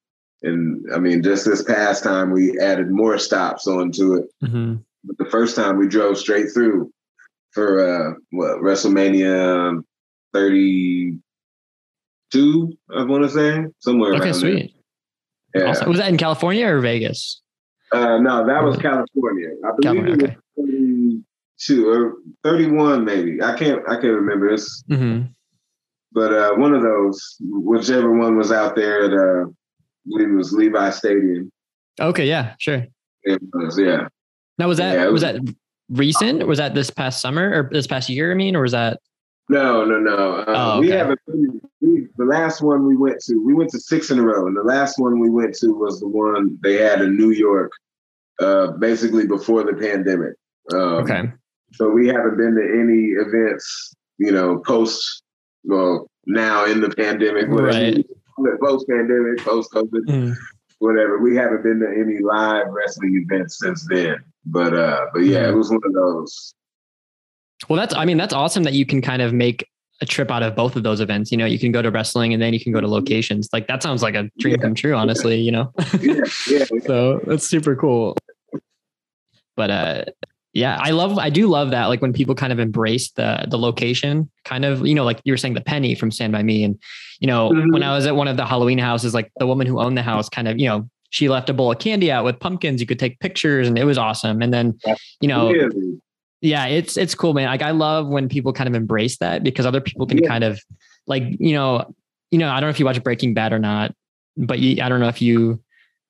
and 0.43 0.85
I 0.93 0.99
mean, 0.99 1.23
just 1.23 1.45
this 1.45 1.63
past 1.63 2.03
time 2.03 2.31
we 2.31 2.59
added 2.59 2.91
more 2.91 3.17
stops 3.17 3.67
onto 3.67 4.15
it. 4.15 4.25
Mm-hmm. 4.43 4.75
But 5.03 5.17
the 5.17 5.29
first 5.31 5.55
time 5.55 5.77
we 5.77 5.87
drove 5.87 6.17
straight 6.17 6.51
through 6.53 6.91
for 7.51 7.79
uh, 7.79 8.13
what 8.31 8.57
WrestleMania 8.57 9.81
32, 10.33 12.77
I 12.95 13.03
want 13.03 13.23
to 13.23 13.29
say 13.29 13.65
somewhere. 13.79 14.13
Okay, 14.15 14.33
sweet. 14.33 14.75
There. 15.53 15.63
Yeah. 15.63 15.69
Awesome. 15.71 15.89
Was 15.89 15.97
that 15.97 16.09
in 16.09 16.17
California 16.17 16.67
or 16.67 16.79
Vegas? 16.79 17.41
Uh, 17.91 18.19
no, 18.19 18.45
that 18.47 18.63
was 18.63 18.77
California. 18.77 19.49
I 19.65 19.71
believe 19.75 19.81
California, 19.81 20.13
it 20.13 20.21
was 20.21 20.23
okay. 20.23 20.37
32 21.67 21.89
or 21.89 22.15
31, 22.43 23.05
maybe. 23.05 23.41
I 23.41 23.55
can't. 23.55 23.81
I 23.87 23.93
can't 23.93 24.13
remember. 24.13 24.49
It's, 24.49 24.83
mm-hmm. 24.89 25.27
But 26.13 26.33
uh, 26.33 26.55
one 26.55 26.73
of 26.73 26.81
those, 26.81 27.37
whichever 27.39 28.17
one 28.17 28.37
was 28.37 28.51
out 28.51 28.75
there 28.75 29.05
at, 29.05 29.13
uh, 29.13 29.47
I 29.47 29.51
believe 30.07 30.29
it 30.29 30.35
was 30.35 30.51
Levi 30.51 30.89
Stadium. 30.89 31.51
Okay. 31.99 32.25
Yeah. 32.25 32.55
Sure. 32.59 32.85
It 33.23 33.41
was. 33.53 33.79
Yeah. 33.79 34.07
Now 34.57 34.67
was 34.67 34.77
that 34.77 34.95
yeah, 34.95 35.05
was, 35.05 35.13
was 35.13 35.21
that 35.21 35.55
recent? 35.89 36.45
Was 36.47 36.57
that 36.57 36.75
this 36.75 36.89
past 36.89 37.21
summer 37.21 37.49
or 37.49 37.69
this 37.71 37.87
past 37.87 38.09
year? 38.09 38.31
I 38.31 38.35
mean, 38.35 38.55
or 38.55 38.61
was 38.61 38.73
that? 38.73 38.99
No, 39.49 39.85
no, 39.85 39.99
no. 39.99 40.35
Uh, 40.35 40.45
oh, 40.47 40.71
okay. 40.71 40.79
We 40.79 40.89
haven't. 40.89 41.19
We, 41.27 42.07
the 42.17 42.25
last 42.25 42.61
one 42.61 42.85
we 42.85 42.95
went 42.95 43.19
to, 43.21 43.35
we 43.43 43.53
went 43.53 43.71
to 43.71 43.79
six 43.79 44.11
in 44.11 44.19
a 44.19 44.21
row, 44.21 44.47
and 44.47 44.55
the 44.55 44.63
last 44.63 44.99
one 44.99 45.19
we 45.19 45.29
went 45.29 45.55
to 45.55 45.67
was 45.73 45.99
the 45.99 46.07
one 46.07 46.57
they 46.61 46.75
had 46.75 47.01
in 47.01 47.17
New 47.17 47.31
York, 47.31 47.71
uh, 48.39 48.67
basically 48.73 49.25
before 49.27 49.63
the 49.63 49.73
pandemic. 49.73 50.33
Um, 50.73 50.79
okay. 50.79 51.31
So 51.73 51.89
we 51.89 52.07
haven't 52.07 52.37
been 52.37 52.55
to 52.55 52.79
any 52.79 53.11
events, 53.11 53.93
you 54.17 54.31
know, 54.31 54.59
post, 54.65 55.23
well, 55.63 56.07
now 56.25 56.65
in 56.65 56.81
the 56.81 56.89
pandemic, 56.89 57.47
right? 57.49 58.05
Post 58.61 58.87
pandemic, 58.87 59.39
post 59.39 59.71
COVID, 59.71 60.05
mm. 60.07 60.35
whatever. 60.79 61.19
We 61.19 61.35
haven't 61.35 61.63
been 61.63 61.79
to 61.79 61.87
any 61.87 62.19
live 62.19 62.67
wrestling 62.69 63.25
events 63.25 63.59
since 63.59 63.87
then. 63.89 64.17
But 64.45 64.73
uh, 64.73 65.05
but 65.13 65.19
yeah, 65.19 65.43
mm. 65.43 65.49
it 65.49 65.55
was 65.55 65.69
one 65.69 65.81
of 65.85 65.93
those 65.93 66.53
well, 67.69 67.77
that's, 67.77 67.93
I 67.93 68.05
mean, 68.05 68.17
that's 68.17 68.33
awesome 68.33 68.63
that 68.63 68.73
you 68.73 68.85
can 68.85 69.01
kind 69.01 69.21
of 69.21 69.33
make 69.33 69.67
a 70.01 70.05
trip 70.05 70.31
out 70.31 70.41
of 70.41 70.55
both 70.55 70.75
of 70.75 70.83
those 70.83 70.99
events. 70.99 71.31
You 71.31 71.37
know, 71.37 71.45
you 71.45 71.59
can 71.59 71.71
go 71.71 71.81
to 71.81 71.91
wrestling 71.91 72.33
and 72.33 72.41
then 72.41 72.53
you 72.53 72.59
can 72.59 72.71
go 72.71 72.81
to 72.81 72.87
locations. 72.87 73.49
Like 73.53 73.67
that 73.67 73.83
sounds 73.83 74.01
like 74.01 74.15
a 74.15 74.29
dream 74.39 74.55
yeah. 74.55 74.61
come 74.61 74.73
true, 74.73 74.95
honestly, 74.95 75.39
you 75.39 75.51
know? 75.51 75.71
yeah, 75.99 76.21
yeah. 76.49 76.65
so 76.85 77.21
that's 77.25 77.47
super 77.47 77.75
cool. 77.75 78.17
But, 79.55 79.69
uh, 79.69 80.05
yeah, 80.53 80.77
I 80.81 80.91
love, 80.91 81.17
I 81.17 81.29
do 81.29 81.47
love 81.47 81.71
that. 81.71 81.85
Like 81.85 82.01
when 82.01 82.13
people 82.13 82.35
kind 82.35 82.51
of 82.51 82.59
embrace 82.59 83.11
the, 83.11 83.45
the 83.49 83.57
location 83.57 84.29
kind 84.43 84.65
of, 84.65 84.85
you 84.85 84.93
know, 84.93 85.05
like 85.05 85.21
you 85.23 85.33
were 85.33 85.37
saying 85.37 85.53
the 85.53 85.61
penny 85.61 85.95
from 85.95 86.11
stand 86.11 86.33
by 86.33 86.43
me. 86.43 86.63
And, 86.63 86.77
you 87.19 87.27
know, 87.27 87.51
mm-hmm. 87.51 87.71
when 87.71 87.83
I 87.83 87.95
was 87.95 88.05
at 88.05 88.15
one 88.15 88.27
of 88.27 88.37
the 88.37 88.45
Halloween 88.45 88.77
houses, 88.77 89.13
like 89.13 89.31
the 89.37 89.47
woman 89.47 89.65
who 89.65 89.79
owned 89.79 89.97
the 89.97 90.01
house 90.01 90.27
kind 90.27 90.47
of, 90.47 90.59
you 90.59 90.67
know, 90.67 90.89
she 91.09 91.29
left 91.29 91.49
a 91.49 91.53
bowl 91.53 91.71
of 91.71 91.79
candy 91.79 92.11
out 92.11 92.25
with 92.25 92.39
pumpkins. 92.39 92.81
You 92.81 92.87
could 92.87 92.99
take 92.99 93.19
pictures 93.19 93.67
and 93.67 93.77
it 93.77 93.83
was 93.85 93.97
awesome. 93.97 94.41
And 94.41 94.53
then, 94.53 94.77
you 95.19 95.27
know, 95.27 95.53
yeah, 96.41 96.65
it's 96.65 96.97
it's 96.97 97.13
cool, 97.13 97.33
man. 97.33 97.47
Like 97.47 97.61
I 97.61 97.71
love 97.71 98.07
when 98.07 98.27
people 98.27 98.51
kind 98.51 98.67
of 98.67 98.75
embrace 98.75 99.17
that 99.17 99.43
because 99.43 99.65
other 99.65 99.81
people 99.81 100.07
can 100.07 100.17
yeah. 100.17 100.27
kind 100.27 100.43
of 100.43 100.59
like, 101.07 101.23
you 101.39 101.53
know, 101.53 101.93
you 102.31 102.39
know, 102.39 102.49
I 102.49 102.59
don't 102.59 102.67
know 102.67 102.71
if 102.71 102.79
you 102.79 102.85
watch 102.85 103.01
Breaking 103.03 103.33
Bad 103.33 103.53
or 103.53 103.59
not, 103.59 103.93
but 104.37 104.59
you, 104.59 104.81
I 104.81 104.89
don't 104.89 104.99
know 104.99 105.09
if 105.09 105.21
you. 105.21 105.61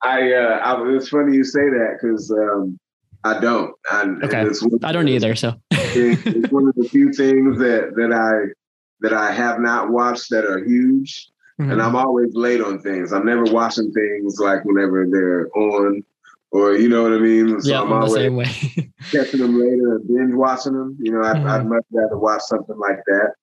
I, 0.04 0.34
uh, 0.34 0.60
I 0.64 0.96
it's 0.96 1.10
funny 1.10 1.36
you 1.36 1.44
say 1.44 1.70
that 1.70 1.98
because 2.02 2.32
um, 2.32 2.80
I 3.24 3.40
don't. 3.40 3.76
I, 3.90 4.04
okay. 4.24 4.50
I 4.84 4.92
don't 4.92 5.08
either. 5.08 5.36
So 5.36 5.54
it's 5.72 6.52
one 6.52 6.68
of 6.68 6.76
the 6.76 6.88
few 6.90 7.14
things 7.14 7.60
that 7.60 7.94
that 7.96 8.12
I 8.12 8.54
that 9.02 9.14
I 9.14 9.32
have 9.32 9.60
not 9.60 9.90
watched 9.90 10.30
that 10.32 10.46
are 10.46 10.64
huge. 10.64 11.30
Mm-hmm. 11.60 11.72
And 11.72 11.82
I'm 11.82 11.96
always 11.96 12.34
late 12.34 12.62
on 12.62 12.80
things. 12.82 13.12
I'm 13.12 13.26
never 13.26 13.44
watching 13.44 13.92
things 13.92 14.40
like 14.40 14.66
whenever 14.66 15.06
they're 15.10 15.50
on 15.56 16.04
or 16.52 16.74
you 16.76 16.90
know 16.90 17.04
what 17.04 17.14
I 17.14 17.18
mean. 17.18 17.62
So 17.62 17.72
yeah, 17.72 17.82
I'm 17.82 17.92
always 17.92 18.14
the 18.14 18.20
same 18.20 18.36
way. 18.36 18.46
catching 19.12 19.40
them 19.40 19.60
later 19.60 19.96
and 19.96 20.08
binge 20.08 20.34
watching 20.34 20.74
them. 20.74 20.98
You 21.00 21.14
know, 21.14 21.22
I'd, 21.22 21.38
mm-hmm. 21.38 21.48
I'd, 21.48 21.66
much 21.66 21.86
rather 21.92 22.18
watch 22.18 22.42
something 22.42 22.78
like 22.78 23.00
that. 23.06 23.34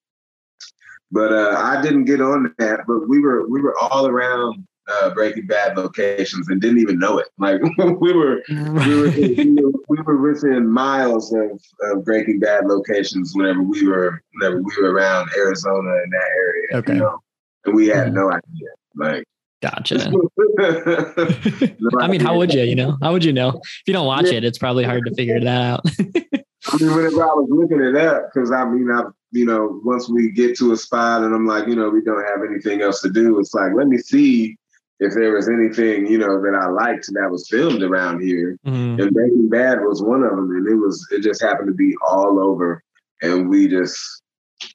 But 1.10 1.32
uh, 1.32 1.56
I 1.56 1.80
didn't 1.80 2.04
get 2.04 2.20
on 2.20 2.54
that. 2.58 2.80
But 2.86 3.08
we 3.08 3.20
were 3.20 3.48
we 3.48 3.60
were 3.62 3.76
all 3.78 4.06
around 4.06 4.66
uh, 4.88 5.10
Breaking 5.10 5.46
Bad 5.46 5.76
locations 5.76 6.48
and 6.48 6.60
didn't 6.60 6.78
even 6.78 6.98
know 6.98 7.18
it. 7.18 7.28
Like 7.38 7.60
we 7.78 8.12
were 8.12 8.42
we 8.48 8.62
were, 8.62 9.10
we 9.10 9.54
were, 9.54 9.70
we 9.88 10.02
were 10.02 10.32
within 10.32 10.68
miles 10.68 11.32
of, 11.32 11.60
of 11.82 12.04
Breaking 12.04 12.38
Bad 12.38 12.66
locations 12.66 13.32
whenever 13.34 13.62
we 13.62 13.86
were 13.86 14.22
whenever 14.34 14.62
we 14.62 14.72
were 14.80 14.92
around 14.92 15.30
Arizona 15.36 15.90
in 16.04 16.10
that 16.10 16.30
area. 16.36 16.66
Okay. 16.74 16.94
You 16.94 17.00
know? 17.00 17.22
And 17.64 17.74
we 17.74 17.88
had 17.88 18.12
no 18.12 18.28
idea. 18.28 18.68
Like 18.94 19.24
Gotcha. 19.60 19.96
I 22.00 22.06
mean, 22.08 22.20
how 22.20 22.36
would 22.36 22.54
you, 22.54 22.62
you 22.62 22.76
know, 22.76 22.96
how 23.02 23.12
would 23.12 23.24
you 23.24 23.32
know? 23.32 23.60
If 23.60 23.82
you 23.86 23.92
don't 23.92 24.06
watch 24.06 24.26
yeah. 24.26 24.34
it, 24.34 24.44
it's 24.44 24.58
probably 24.58 24.84
hard 24.84 25.04
to 25.06 25.14
figure 25.14 25.40
that 25.40 25.62
out. 25.62 25.80
I 26.70 26.76
mean, 26.76 26.94
whenever 26.94 27.22
I 27.22 27.34
was 27.34 27.48
looking 27.50 27.80
it 27.80 27.96
up, 27.96 28.30
because 28.32 28.52
I 28.52 28.64
mean, 28.66 28.88
I, 28.90 29.04
you 29.32 29.44
know, 29.44 29.80
once 29.84 30.08
we 30.08 30.30
get 30.30 30.56
to 30.58 30.72
a 30.72 30.76
spot 30.76 31.24
and 31.24 31.34
I'm 31.34 31.46
like, 31.46 31.66
you 31.66 31.74
know, 31.74 31.90
we 31.90 32.02
don't 32.02 32.24
have 32.24 32.48
anything 32.48 32.82
else 32.82 33.00
to 33.00 33.10
do, 33.10 33.38
it's 33.40 33.52
like, 33.52 33.72
let 33.74 33.88
me 33.88 33.98
see 33.98 34.56
if 35.00 35.14
there 35.14 35.32
was 35.32 35.48
anything, 35.48 36.06
you 36.06 36.18
know, 36.18 36.40
that 36.42 36.58
I 36.60 36.68
liked 36.68 37.06
that 37.12 37.30
was 37.30 37.48
filmed 37.48 37.82
around 37.82 38.20
here. 38.20 38.58
Mm-hmm. 38.66 39.00
And 39.00 39.14
Breaking 39.14 39.48
Bad 39.48 39.80
was 39.80 40.02
one 40.02 40.24
of 40.24 40.30
them. 40.30 40.50
And 40.50 40.66
it 40.66 40.74
was, 40.74 41.06
it 41.12 41.22
just 41.22 41.40
happened 41.40 41.68
to 41.68 41.74
be 41.74 41.94
all 42.08 42.40
over. 42.40 42.82
And 43.22 43.48
we 43.48 43.68
just, 43.68 44.22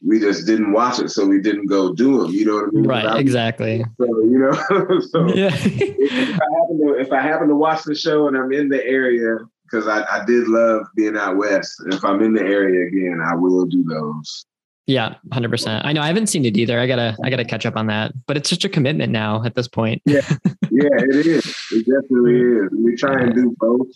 we 0.06 0.20
just 0.20 0.46
didn't 0.46 0.72
watch 0.72 1.00
it, 1.00 1.10
so 1.10 1.26
we 1.26 1.42
didn't 1.42 1.68
go 1.68 1.94
do 1.94 2.22
them. 2.22 2.32
You 2.32 2.46
know 2.46 2.56
what 2.56 2.64
I 2.64 2.72
mean? 2.72 2.84
Right, 2.84 3.20
exactly. 3.20 3.86
So 3.98 4.06
you 4.06 4.40
know, 4.40 4.52
so 5.02 5.34
yeah. 5.34 5.52
if, 5.54 6.40
I 6.40 6.48
happen 6.60 6.80
to 6.80 6.96
if 7.00 7.12
I 7.12 7.22
happen 7.22 7.48
to 7.50 7.56
watch 7.56 7.84
the 7.84 7.96
show 7.96 8.28
and 8.28 8.38
I'm 8.38 8.52
in 8.54 8.70
the 8.70 8.84
area, 8.86 9.40
because 9.64 9.88
I, 9.88 10.04
I 10.04 10.26
did 10.26 10.48
love 10.48 10.86
being 10.96 11.18
out 11.18 11.38
west. 11.38 11.84
If 11.88 12.04
I'm 12.04 12.22
in 12.22 12.34
the 12.34 12.42
area 12.42 12.88
again, 12.88 13.20
I 13.26 13.36
will 13.36 13.66
do 13.66 13.84
those. 13.84 14.46
Yeah, 14.86 15.16
hundred 15.32 15.50
percent. 15.50 15.86
I 15.86 15.94
know 15.94 16.02
I 16.02 16.08
haven't 16.08 16.28
seen 16.28 16.44
it 16.46 16.58
either. 16.58 16.80
I 16.80 16.88
gotta 16.88 17.16
I 17.24 17.30
gotta 17.30 17.46
catch 17.46 17.66
up 17.66 17.78
on 17.78 17.88
that. 17.88 18.12
But 18.26 18.38
it's 18.38 18.50
such 18.50 18.66
a 18.66 18.70
commitment 18.70 19.12
now 19.12 19.44
at 19.46 19.56
this 19.56 19.68
point. 19.68 20.02
yeah, 20.06 20.22
yeah, 20.72 20.90
it 21.00 21.26
is. 21.26 21.46
It 21.72 21.86
definitely 21.86 22.42
is. 22.42 22.70
We 22.78 22.96
try 22.96 23.22
and 23.22 23.34
do 23.34 23.56
both. 23.58 23.88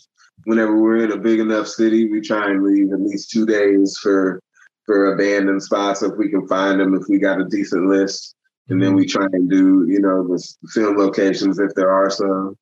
Whenever 0.44 0.80
we're 0.80 1.04
in 1.04 1.12
a 1.12 1.18
big 1.18 1.40
enough 1.40 1.66
city, 1.66 2.08
we 2.10 2.22
try 2.22 2.50
and 2.50 2.62
leave 2.64 2.92
at 2.92 3.00
least 3.00 3.30
two 3.30 3.44
days 3.44 3.98
for 4.02 4.40
for 4.86 5.12
abandoned 5.12 5.62
spots 5.62 6.02
if 6.02 6.16
we 6.16 6.30
can 6.30 6.48
find 6.48 6.80
them, 6.80 6.94
if 6.94 7.02
we 7.08 7.18
got 7.18 7.40
a 7.40 7.44
decent 7.44 7.86
list. 7.86 8.34
And 8.70 8.80
then 8.82 8.90
mm-hmm. 8.90 8.98
we 8.98 9.06
try 9.06 9.26
and 9.32 9.48
do, 9.48 9.86
you 9.88 10.00
know, 10.00 10.26
the 10.26 10.42
film 10.70 10.96
locations 10.96 11.58
if 11.58 11.74
there 11.74 11.90
are 11.90 12.08
some. 12.08 12.56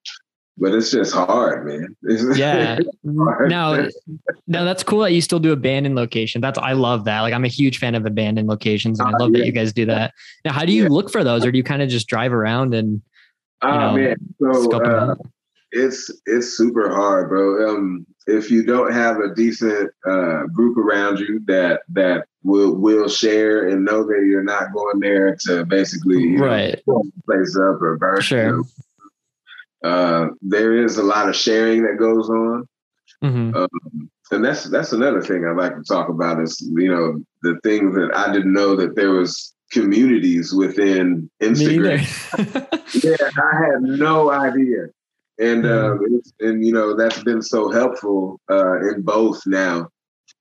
But 0.59 0.73
it's 0.73 0.91
just 0.91 1.13
hard, 1.13 1.67
man. 1.67 1.95
It's 2.03 2.39
yeah. 2.39 2.79
hard. 3.19 3.51
No, 3.51 3.89
no, 4.47 4.65
that's 4.65 4.83
cool 4.83 5.01
that 5.01 5.13
you 5.13 5.21
still 5.21 5.39
do 5.39 5.53
abandoned 5.53 5.97
location. 5.97 6.41
That's 6.41 6.59
I 6.59 6.73
love 6.73 7.05
that. 7.05 7.21
Like 7.21 7.35
I'm 7.35 7.45
a 7.45 7.49
huge 7.49 7.79
fan 7.79 7.95
of 7.95 8.07
abandoned 8.07 8.49
locations, 8.49 8.99
and 8.99 9.09
I 9.09 9.13
love 9.13 9.31
uh, 9.31 9.33
yeah. 9.33 9.39
that 9.41 9.47
you 9.47 9.53
guys 9.53 9.73
do 9.73 9.85
that. 9.87 10.15
Now, 10.45 10.53
how 10.53 10.65
do 10.65 10.73
you 10.73 10.85
yeah. 10.85 10.89
look 10.89 11.11
for 11.11 11.23
those, 11.23 11.45
or 11.45 11.53
do 11.53 11.59
you 11.59 11.65
kind 11.65 11.83
of 11.83 11.89
just 11.89 12.07
drive 12.09 12.33
around 12.33 12.75
and? 12.75 13.03
Oh 13.63 13.69
uh, 13.69 13.93
man, 13.93 14.17
so 14.41 14.73
uh, 14.73 15.15
it's 15.73 16.11
it's 16.27 16.57
super 16.57 16.95
hard, 16.95 17.29
bro. 17.29 17.71
Um, 17.71 18.07
if 18.27 18.51
you 18.51 18.65
don't 18.65 18.93
have 18.93 19.19
a 19.19 19.35
decent 19.35 19.91
uh, 20.07 20.45
group 20.47 20.77
around 20.77 21.21
you 21.21 21.41
that 21.47 21.83
that 21.91 22.25
will 22.43 22.75
will 22.75 23.09
share 23.09 23.69
and 23.69 23.85
know 23.85 24.05
that 24.05 24.25
you're 24.27 24.43
not 24.43 24.73
going 24.73 25.01
there 25.01 25.37
to 25.47 25.65
basically 25.65 26.23
you 26.23 26.39
right 26.39 26.81
know, 26.87 27.03
place 27.25 27.57
up 27.57 27.81
or 27.81 27.97
burn. 27.99 28.21
sure 28.21 28.63
Uh, 29.85 30.29
there 30.43 30.77
is 30.85 30.99
a 30.99 31.03
lot 31.03 31.29
of 31.29 31.37
sharing 31.37 31.83
that 31.83 31.99
goes 31.99 32.29
on, 32.31 32.67
Mhm. 33.23 33.55
um, 33.55 34.11
and 34.31 34.45
that's 34.45 34.65
that's 34.65 34.93
another 34.93 35.23
thing 35.23 35.45
I'd 35.45 35.57
like 35.57 35.77
to 35.77 35.83
talk 35.83 36.09
about 36.09 36.41
is 36.43 36.61
you 36.75 36.89
know 36.89 37.23
the 37.43 37.59
things 37.63 37.95
that 37.95 38.11
I 38.15 38.33
didn't 38.33 38.53
know 38.53 38.75
that 38.77 38.97
there 38.97 39.11
was 39.11 39.55
communities 39.73 40.53
within 40.55 41.31
Instagram. 41.43 42.01
yeah, 43.05 43.17
I 43.21 43.57
had 43.65 43.83
no 43.83 44.31
idea. 44.31 44.87
And 45.39 45.65
Mhm. 45.65 46.01
uh, 46.01 46.17
it's, 46.17 46.33
and 46.41 46.65
you 46.67 46.73
know 46.73 46.97
that's 46.97 47.23
been 47.23 47.43
so 47.43 47.71
helpful 47.71 48.41
uh, 48.51 48.81
in 48.89 49.03
both 49.03 49.47
now 49.47 49.89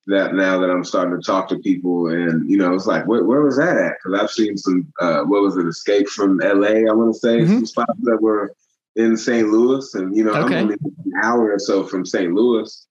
that 0.08 0.34
now 0.34 0.60
that 0.60 0.70
I'm 0.70 0.84
starting 0.86 1.20
to 1.20 1.26
talk 1.26 1.50
to 1.50 1.60
people 1.60 2.08
and 2.08 2.50
you 2.50 2.58
know 2.58 2.74
it's 2.74 2.86
like 2.88 3.06
where, 3.06 3.24
where 3.26 3.42
was 3.42 3.58
that 3.58 3.76
at? 3.76 3.96
Because 4.02 4.20
I've 4.20 4.32
seen 4.32 4.56
some 4.58 4.92
uh, 5.02 5.24
what 5.24 5.42
was 5.42 5.58
it 5.58 5.68
Escape 5.68 6.08
from 6.08 6.42
L.A. 6.42 6.88
I 6.88 6.94
want 6.94 7.14
to 7.14 7.20
say 7.20 7.40
Mhm. 7.40 7.50
some 7.50 7.66
spots 7.66 8.00
that 8.04 8.22
were 8.22 8.54
in 8.96 9.18
St. 9.18 9.48
Louis 9.50 9.94
and 9.94 10.16
you 10.16 10.24
know 10.24 10.32
Okay. 10.34 10.58
I'm 10.58 10.64
only 10.64 10.76
an 10.84 11.12
hour 11.24 11.52
or 11.52 11.60
so 11.60 11.84
from 11.86 12.06
St. 12.06 12.34
Louis 12.34 12.88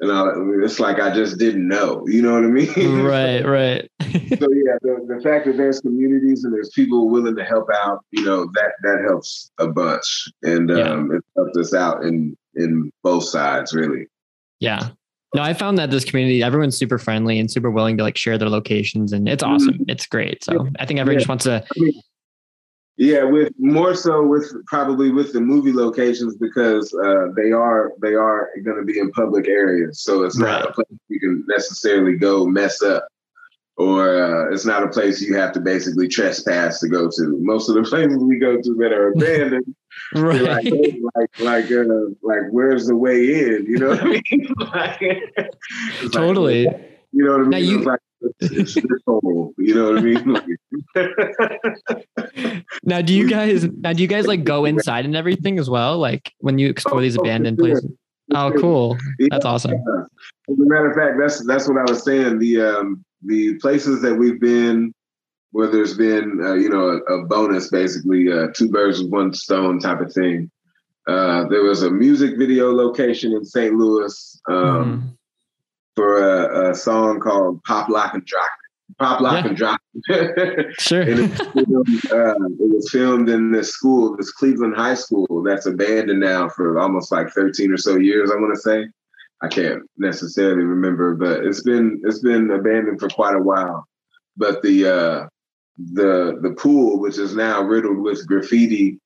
and 0.00 0.12
I, 0.12 0.28
it's 0.64 0.78
like 0.78 1.00
I 1.00 1.12
just 1.12 1.38
didn't 1.38 1.66
know. 1.66 2.04
You 2.06 2.22
know 2.22 2.34
what 2.34 2.44
I 2.44 2.48
mean? 2.48 3.02
right 3.02 3.44
right 3.44 3.90
so 4.02 4.46
yeah, 4.52 4.76
the, 4.82 5.04
the 5.16 5.20
fact 5.22 5.46
that 5.46 5.56
there's 5.56 5.80
communities 5.80 6.44
and 6.44 6.52
there's 6.54 6.70
people 6.70 7.08
willing 7.08 7.34
to 7.36 7.44
help 7.44 7.68
out, 7.74 8.04
you 8.12 8.24
know, 8.24 8.44
that 8.54 8.72
that 8.82 9.04
helps 9.08 9.50
a 9.58 9.66
bunch, 9.66 10.28
and 10.42 10.68
Yeah. 10.70 10.92
um, 10.92 11.10
it 11.12 11.24
helped 11.36 11.56
us 11.56 11.74
out 11.74 12.04
in 12.04 12.36
in 12.54 12.92
both 13.02 13.24
sides, 13.24 13.74
really. 13.74 14.06
Yeah. 14.60 14.90
No, 15.34 15.42
I 15.42 15.52
found 15.52 15.78
that 15.78 15.90
this 15.90 16.04
community, 16.04 16.42
everyone's 16.42 16.76
super 16.76 16.98
friendly 16.98 17.38
and 17.38 17.50
super 17.50 17.70
willing 17.70 17.96
to 17.98 18.02
like 18.02 18.16
share 18.16 18.38
their 18.38 18.48
locations 18.48 19.12
and 19.12 19.28
it's 19.28 19.42
awesome. 19.42 19.80
It's 19.88 20.06
great. 20.06 20.42
So 20.44 20.68
I 20.78 20.86
think 20.86 21.00
everyone 21.00 21.14
Yeah. 21.14 21.18
just 21.18 21.28
wants 21.28 21.44
to, 21.44 21.64
Yeah, 23.00 23.22
with 23.22 23.52
more 23.58 23.94
so 23.94 24.26
with 24.26 24.52
probably 24.66 25.12
with 25.12 25.32
the 25.32 25.40
movie 25.40 25.72
locations 25.72 26.36
because 26.36 26.92
uh, 26.94 27.28
they 27.36 27.52
are 27.52 27.92
they 28.02 28.14
are 28.14 28.50
going 28.64 28.76
to 28.76 28.84
be 28.84 28.98
in 28.98 29.12
public 29.12 29.46
areas, 29.46 30.02
so 30.02 30.24
it's 30.24 30.36
not 30.36 30.62
Right. 30.62 30.70
a 30.70 30.72
place 30.72 30.98
you 31.08 31.20
can 31.20 31.44
necessarily 31.46 32.16
go 32.16 32.44
mess 32.44 32.82
up, 32.82 33.06
or 33.76 34.20
uh, 34.20 34.52
it's 34.52 34.64
not 34.66 34.82
a 34.82 34.88
place 34.88 35.22
you 35.22 35.36
have 35.36 35.52
to 35.52 35.60
basically 35.60 36.08
trespass 36.08 36.80
to 36.80 36.88
go 36.88 37.08
to. 37.08 37.38
Most 37.40 37.68
of 37.68 37.76
the 37.76 37.82
places 37.88 38.18
we 38.20 38.36
go 38.40 38.60
to 38.60 38.74
that 38.80 38.92
are 38.92 39.08
abandoned, 39.12 39.76
right. 40.16 40.42
like, 40.42 40.64
hey, 40.64 41.00
like, 41.14 41.38
like, 41.38 41.70
uh, 41.70 41.84
like, 42.24 42.50
where's 42.50 42.88
the 42.88 42.96
way 42.96 43.32
in? 43.44 43.64
You 43.68 43.78
know 43.78 43.88
what 43.90 44.00
I 44.02 44.06
mean? 44.06 44.22
like, 44.74 44.98
it's 45.00 46.02
like, 46.02 46.10
totally. 46.10 46.62
you 47.12 47.24
know 47.24 47.30
what 47.38 47.40
I 47.42 47.42
mean? 47.42 47.50
Now 47.50 47.58
you- 47.58 47.82
like, 47.84 48.00
it's, 48.40 48.76
you 48.76 49.74
know 49.74 49.92
what 49.92 49.98
I 49.98 50.02
mean? 50.02 50.36
Now, 52.84 53.02
do 53.02 53.12
you 53.14 53.28
guys, 53.28 53.64
now 53.64 53.92
do 53.92 54.02
you 54.02 54.08
guys 54.08 54.26
like 54.26 54.44
go 54.44 54.64
inside 54.72 55.04
and 55.04 55.14
everything 55.16 55.58
as 55.58 55.68
well? 55.68 55.98
Like 55.98 56.32
when 56.38 56.58
you 56.58 56.68
explore 56.68 57.00
these 57.00 57.16
Oh, 57.18 57.20
abandoned 57.20 57.58
places? 57.58 57.90
Oh, 58.34 58.52
cool. 58.58 58.96
That's 59.30 59.44
awesome. 59.44 59.72
Yeah. 59.72 60.04
As 60.50 60.58
a 60.58 60.64
matter 60.64 60.90
of 60.90 60.96
fact, 60.96 61.16
that's 61.20 61.46
that's 61.46 61.68
what 61.68 61.78
I 61.78 61.90
was 61.90 62.04
saying. 62.04 62.38
The 62.38 62.60
um, 62.60 63.04
the 63.24 63.54
places 63.58 64.02
that 64.02 64.14
we've 64.14 64.40
been, 64.40 64.92
where 65.52 65.68
there's 65.68 65.96
been 65.96 66.40
uh, 66.42 66.54
you 66.54 66.68
know 66.68 66.88
a, 66.88 67.14
a 67.14 67.26
bonus, 67.26 67.70
basically 67.70 68.30
uh, 68.30 68.48
two 68.54 68.68
birds 68.70 69.00
with 69.02 69.10
one 69.10 69.32
stone 69.32 69.78
type 69.80 70.00
of 70.00 70.12
thing. 70.12 70.50
Uh, 71.06 71.46
there 71.48 71.62
was 71.62 71.82
a 71.82 71.90
music 71.90 72.36
video 72.38 72.70
location 72.72 73.32
in 73.32 73.44
St. 73.44 73.74
Louis. 73.74 74.40
Um, 74.48 74.54
Mhm. 74.56 75.17
For 75.98 76.22
a, 76.22 76.70
a 76.70 76.74
song 76.76 77.18
called 77.18 77.60
Pop 77.64 77.88
Lock 77.88 78.14
and 78.14 78.24
Drop. 78.24 78.50
Pop 79.00 79.20
Lock 79.20 79.42
Yeah. 79.42 79.48
and 79.48 79.56
Drop. 79.56 79.80
and 80.08 80.74
Sure. 80.78 81.02
it, 81.02 81.18
was 81.18 81.38
filmed, 81.40 82.12
uh, 82.12 82.34
it 82.60 82.74
was 82.76 82.88
filmed 82.92 83.28
in 83.28 83.50
this 83.50 83.70
school, 83.72 84.16
this 84.16 84.30
Cleveland 84.30 84.76
High 84.76 84.94
School 84.94 85.42
that's 85.44 85.66
abandoned 85.66 86.20
now 86.20 86.48
for 86.50 86.78
almost 86.78 87.10
like 87.10 87.30
13 87.30 87.72
or 87.72 87.76
so 87.76 87.96
years, 87.96 88.30
I 88.30 88.36
want 88.36 88.54
to 88.54 88.60
say. 88.60 88.86
I 89.42 89.48
can't 89.48 89.82
necessarily 89.96 90.62
remember, 90.62 91.14
but 91.16 91.44
it's 91.44 91.62
been 91.62 92.00
it's 92.04 92.20
been 92.20 92.48
abandoned 92.52 93.00
for 93.00 93.08
quite 93.08 93.34
a 93.34 93.42
while. 93.42 93.86
But 94.36 94.62
the 94.62 94.86
uh, 94.86 95.28
the 95.94 96.38
the 96.42 96.54
pool, 96.58 97.00
which 97.00 97.18
is 97.18 97.34
now 97.34 97.60
riddled 97.62 97.98
with 97.98 98.24
graffiti, 98.26 98.98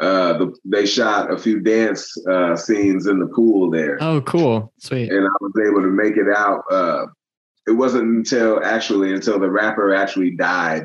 uh, 0.00 0.38
the, 0.38 0.54
they 0.64 0.86
shot 0.86 1.32
a 1.32 1.36
few 1.38 1.60
dance 1.60 2.14
uh, 2.30 2.54
scenes 2.54 3.06
in 3.06 3.18
the 3.18 3.26
pool 3.26 3.70
there 3.70 3.98
oh, 4.00 4.20
cool. 4.20 4.72
Sweet. 4.78 5.10
and 5.10 5.26
I 5.26 5.30
was 5.40 5.52
able 5.66 5.82
to 5.82 5.88
make 5.88 6.16
it 6.16 6.28
out. 6.34 6.62
Uh, 6.70 7.06
it 7.66 7.72
wasn't 7.72 8.04
until 8.04 8.64
actually 8.64 9.12
until 9.12 9.38
the 9.38 9.50
rapper 9.50 9.92
actually 9.94 10.30
died, 10.30 10.84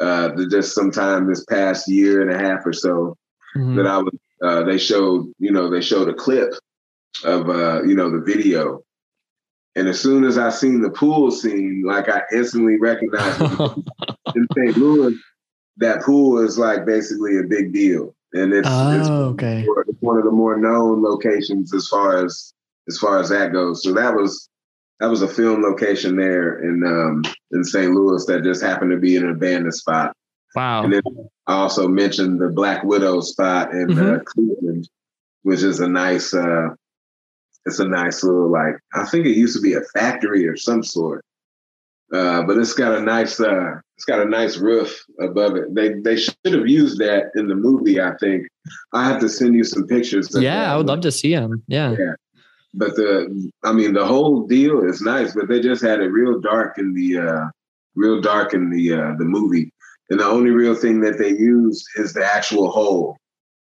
uh, 0.00 0.30
just 0.50 0.74
sometime 0.74 1.28
this 1.28 1.44
past 1.44 1.88
year 1.88 2.20
and 2.22 2.30
a 2.30 2.38
half 2.38 2.66
or 2.66 2.72
so 2.72 3.16
Mhm. 3.56 3.76
that 3.76 3.86
I 3.86 3.98
was. 3.98 4.14
Uh, 4.42 4.62
they 4.64 4.78
showed 4.78 5.30
you 5.38 5.52
know 5.52 5.68
they 5.70 5.80
showed 5.82 6.08
a 6.08 6.14
clip 6.14 6.52
of 7.24 7.48
uh, 7.48 7.82
you 7.84 7.94
know 7.94 8.10
the 8.10 8.20
video, 8.24 8.82
and 9.76 9.86
as 9.88 10.00
soon 10.00 10.24
as 10.24 10.38
I 10.38 10.50
seen 10.50 10.80
the 10.80 10.90
pool 10.90 11.30
scene, 11.30 11.82
like 11.86 12.08
I 12.08 12.22
instantly 12.32 12.78
recognized 12.78 13.40
in 14.34 14.46
St. 14.56 14.76
Louis. 14.76 15.16
That 15.76 16.02
pool 16.02 16.38
is 16.44 16.58
like 16.58 16.84
basically 16.84 17.38
a 17.38 17.42
big 17.44 17.72
deal, 17.72 18.14
and 18.32 18.52
it's, 18.52 18.68
it's 18.68 19.08
oh, 19.08 19.30
okay. 19.30 19.66
it's 19.86 20.00
one 20.00 20.18
of 20.18 20.24
the 20.24 20.30
more 20.30 20.56
known 20.56 21.02
locations 21.02 21.74
as 21.74 21.88
far 21.88 22.24
as 22.24 22.52
as 22.88 22.98
far 22.98 23.18
as 23.18 23.28
that 23.30 23.52
goes. 23.52 23.82
So 23.82 23.92
that 23.94 24.14
was 24.14 24.48
that 25.00 25.08
was 25.08 25.22
a 25.22 25.28
film 25.28 25.62
location 25.62 26.16
there 26.16 26.60
in 26.60 26.84
um, 26.84 27.22
in 27.52 27.64
St. 27.64 27.92
Louis 27.92 28.24
that 28.26 28.44
just 28.44 28.62
happened 28.62 28.92
to 28.92 28.98
be 28.98 29.16
an 29.16 29.28
abandoned 29.28 29.74
spot. 29.74 30.14
Wow. 30.54 30.84
And 30.84 30.92
then 30.92 31.02
I 31.46 31.54
also 31.54 31.88
mentioned 31.88 32.40
the 32.40 32.48
Black 32.48 32.84
Widow 32.84 33.20
spot 33.20 33.72
in 33.72 33.98
uh, 33.98 34.20
Cleveland, 34.24 34.88
which 35.42 35.62
is 35.62 35.80
a 35.80 35.88
nice 35.88 36.34
uh, 36.34 36.68
it's 37.66 37.78
a 37.78 37.88
nice 37.88 38.22
little 38.22 38.50
like 38.50 38.76
I 38.94 39.04
think 39.06 39.26
it 39.26 39.36
used 39.36 39.56
to 39.56 39.62
be 39.62 39.74
a 39.74 39.82
factory 39.94 40.46
or 40.46 40.56
some 40.56 40.82
sort. 40.82 41.24
Uh, 42.12 42.42
but 42.42 42.58
it's 42.58 42.72
got 42.74 42.96
a 42.96 43.00
nice 43.00 43.38
uh, 43.40 43.74
it's 43.96 44.04
got 44.04 44.20
a 44.20 44.24
nice 44.24 44.56
roof 44.56 45.04
above 45.20 45.54
it. 45.56 45.72
They 45.74 45.94
they 45.94 46.16
should 46.16 46.34
have 46.46 46.66
used 46.68 46.98
that 46.98 47.30
in 47.36 47.46
the 47.46 47.54
movie. 47.54 48.00
I 48.00 48.12
think 48.18 48.48
I 48.92 49.04
have 49.08 49.20
to 49.20 49.28
send 49.28 49.54
you 49.54 49.62
some 49.64 49.86
pictures. 49.86 50.28
Yeah. 50.38 50.72
I 50.72 50.76
would 50.76 50.86
love 50.86 51.00
to 51.02 51.12
see 51.12 51.34
them. 51.34 51.62
Yeah. 51.68 51.94
But 52.74 52.96
the 52.96 53.50
I 53.64 53.72
mean 53.72 53.92
the 53.94 54.06
whole 54.06 54.46
deal 54.46 54.82
is 54.84 55.00
nice, 55.00 55.34
but 55.34 55.48
they 55.48 55.60
just 55.60 55.82
had 55.82 56.00
it 56.00 56.08
real 56.08 56.40
dark 56.40 56.78
in 56.78 56.94
the 56.94 57.18
uh, 57.18 57.44
real 57.94 58.20
dark 58.20 58.54
in 58.54 58.70
the 58.70 58.92
uh, 58.92 59.14
the 59.18 59.24
movie, 59.24 59.72
and 60.08 60.18
the 60.20 60.24
only 60.26 60.50
real 60.50 60.74
thing 60.74 61.00
that 61.02 61.18
they 61.18 61.30
used 61.30 61.84
is 61.96 62.12
the 62.12 62.24
actual 62.24 62.70
hole. 62.70 63.16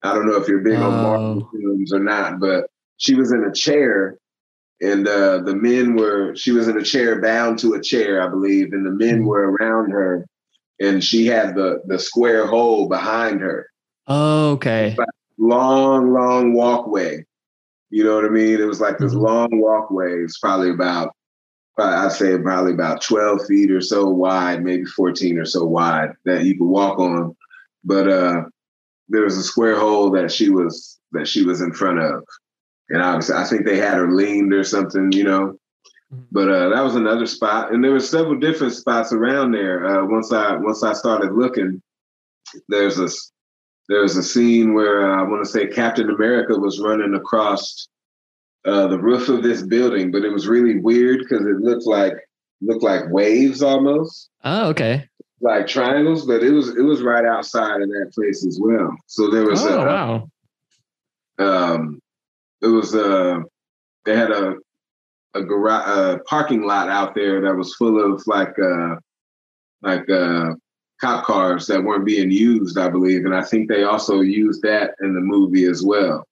I 0.02 0.14
don't 0.14 0.26
know 0.26 0.36
if 0.36 0.48
you're 0.48 0.60
big 0.60 0.74
on 0.78 0.92
Marvel 1.02 1.48
Oh. 1.54 1.58
films 1.58 1.92
or 1.92 2.00
not, 2.00 2.40
but 2.40 2.66
she 2.96 3.14
was 3.14 3.30
in 3.32 3.44
a 3.44 3.52
chair 3.52 4.16
and 4.82 5.06
uh, 5.06 5.38
the 5.38 5.54
men 5.54 5.94
were 5.96 6.34
she 6.34 6.50
was 6.52 6.66
in 6.68 6.76
a 6.76 6.82
chair 6.82 7.20
bound 7.20 7.58
to 7.60 7.74
a 7.74 7.80
chair 7.82 8.20
i 8.22 8.28
believe 8.28 8.72
and 8.72 8.84
the 8.84 8.90
men 8.90 9.22
Mhm. 9.22 9.26
were 9.26 9.52
around 9.52 9.90
her 9.90 10.26
and 10.80 11.02
she 11.02 11.24
had 11.26 11.54
the 11.54 11.80
the 11.86 11.98
square 11.98 12.46
hole 12.46 12.88
behind 12.88 13.40
her 13.40 13.66
Oh, 14.08 14.50
okay. 14.52 14.96
long 15.38 16.12
long 16.12 16.52
walkway 16.52 17.24
you 17.90 18.04
know 18.04 18.14
what 18.16 18.24
i 18.24 18.28
mean 18.28 18.60
it 18.60 18.66
was 18.66 18.80
like 18.80 18.98
this 18.98 19.14
Mhm. 19.14 19.22
long 19.22 19.48
walkway 19.52 20.22
it's 20.22 20.38
probably 20.38 20.70
about 20.70 21.14
i'd 21.78 22.12
say 22.12 22.36
probably 22.38 22.72
about 22.72 23.00
12 23.00 23.46
feet 23.46 23.70
or 23.70 23.80
so 23.80 24.08
wide 24.08 24.62
maybe 24.62 24.84
14 24.84 25.38
or 25.38 25.44
so 25.46 25.64
wide 25.64 26.10
that 26.24 26.44
you 26.44 26.56
could 26.58 26.66
walk 26.66 26.98
on 26.98 27.34
but 27.84 28.08
uh 28.08 28.42
there 29.08 29.22
was 29.24 29.36
a 29.36 29.42
square 29.42 29.78
hole 29.78 30.10
that 30.10 30.30
she 30.30 30.50
was 30.50 30.98
that 31.12 31.26
she 31.26 31.44
was 31.44 31.60
in 31.60 31.72
front 31.72 31.98
of 31.98 32.24
and 32.92 33.02
obviously 33.02 33.34
I 33.34 33.44
think 33.44 33.64
they 33.64 33.78
had 33.78 33.94
her 33.96 34.12
leaned 34.12 34.52
or 34.54 34.62
something, 34.64 35.10
you 35.12 35.24
know. 35.24 35.58
Mhm. 36.12 36.26
But 36.30 36.48
uh, 36.48 36.68
that 36.68 36.82
was 36.84 36.94
another 36.94 37.26
spot, 37.26 37.72
and 37.72 37.82
there 37.82 37.90
were 37.92 38.00
several 38.00 38.38
different 38.38 38.74
spots 38.74 39.12
around 39.12 39.50
there. 39.52 39.84
Uh, 39.84 40.04
once 40.06 40.32
I 40.32 40.56
once 40.56 40.82
I 40.84 40.92
started 40.92 41.32
looking, 41.32 41.82
there's 42.68 42.98
a 43.00 43.08
there's 43.88 44.16
a 44.16 44.22
scene 44.22 44.74
where 44.74 45.10
uh, 45.10 45.20
I 45.20 45.22
want 45.28 45.44
to 45.44 45.50
say 45.50 45.66
Captain 45.66 46.08
America 46.10 46.56
was 46.56 46.78
running 46.80 47.14
across 47.14 47.88
uh, 48.64 48.86
the 48.88 48.98
roof 48.98 49.28
of 49.28 49.42
this 49.42 49.62
building, 49.62 50.12
but 50.12 50.24
it 50.24 50.28
was 50.30 50.46
really 50.46 50.78
weird 50.78 51.18
because 51.20 51.44
it 51.46 51.56
looked 51.60 51.86
like 51.86 52.14
looked 52.60 52.84
like 52.84 53.08
waves 53.10 53.60
almost, 53.62 54.28
Oh, 54.44 54.68
okay. 54.68 55.08
like 55.40 55.66
triangles. 55.66 56.26
But 56.26 56.42
it 56.44 56.52
was 56.52 56.68
it 56.76 56.82
was 56.82 57.00
right 57.02 57.24
outside 57.24 57.80
of 57.80 57.88
that 57.88 58.12
place 58.14 58.44
as 58.46 58.60
well. 58.62 58.94
So 59.06 59.30
there 59.30 59.44
was 59.46 59.64
Oh, 59.64 59.80
a, 59.80 59.86
wow. 59.86 60.30
um, 61.74 62.01
it 62.62 62.66
was 62.66 62.94
uh 62.94 63.40
they 64.04 64.16
had 64.16 64.30
a 64.30 64.54
a 65.34 65.42
garage 65.42 65.88
a 65.88 66.18
parking 66.26 66.62
lot 66.62 66.88
out 66.88 67.14
there 67.14 67.40
that 67.40 67.54
was 67.54 67.74
full 67.76 68.00
of 68.12 68.22
like 68.26 68.54
uh 68.58 68.96
like 69.82 70.08
uh 70.10 70.50
cop 71.00 71.24
cars 71.24 71.66
that 71.66 71.82
weren't 71.82 72.04
being 72.04 72.30
used 72.30 72.78
i 72.78 72.88
believe 72.88 73.24
and 73.24 73.34
i 73.34 73.42
think 73.42 73.68
they 73.68 73.84
also 73.84 74.20
used 74.20 74.62
that 74.62 74.92
in 75.02 75.14
the 75.14 75.20
movie 75.20 75.64
as 75.64 75.82
well 75.82 76.24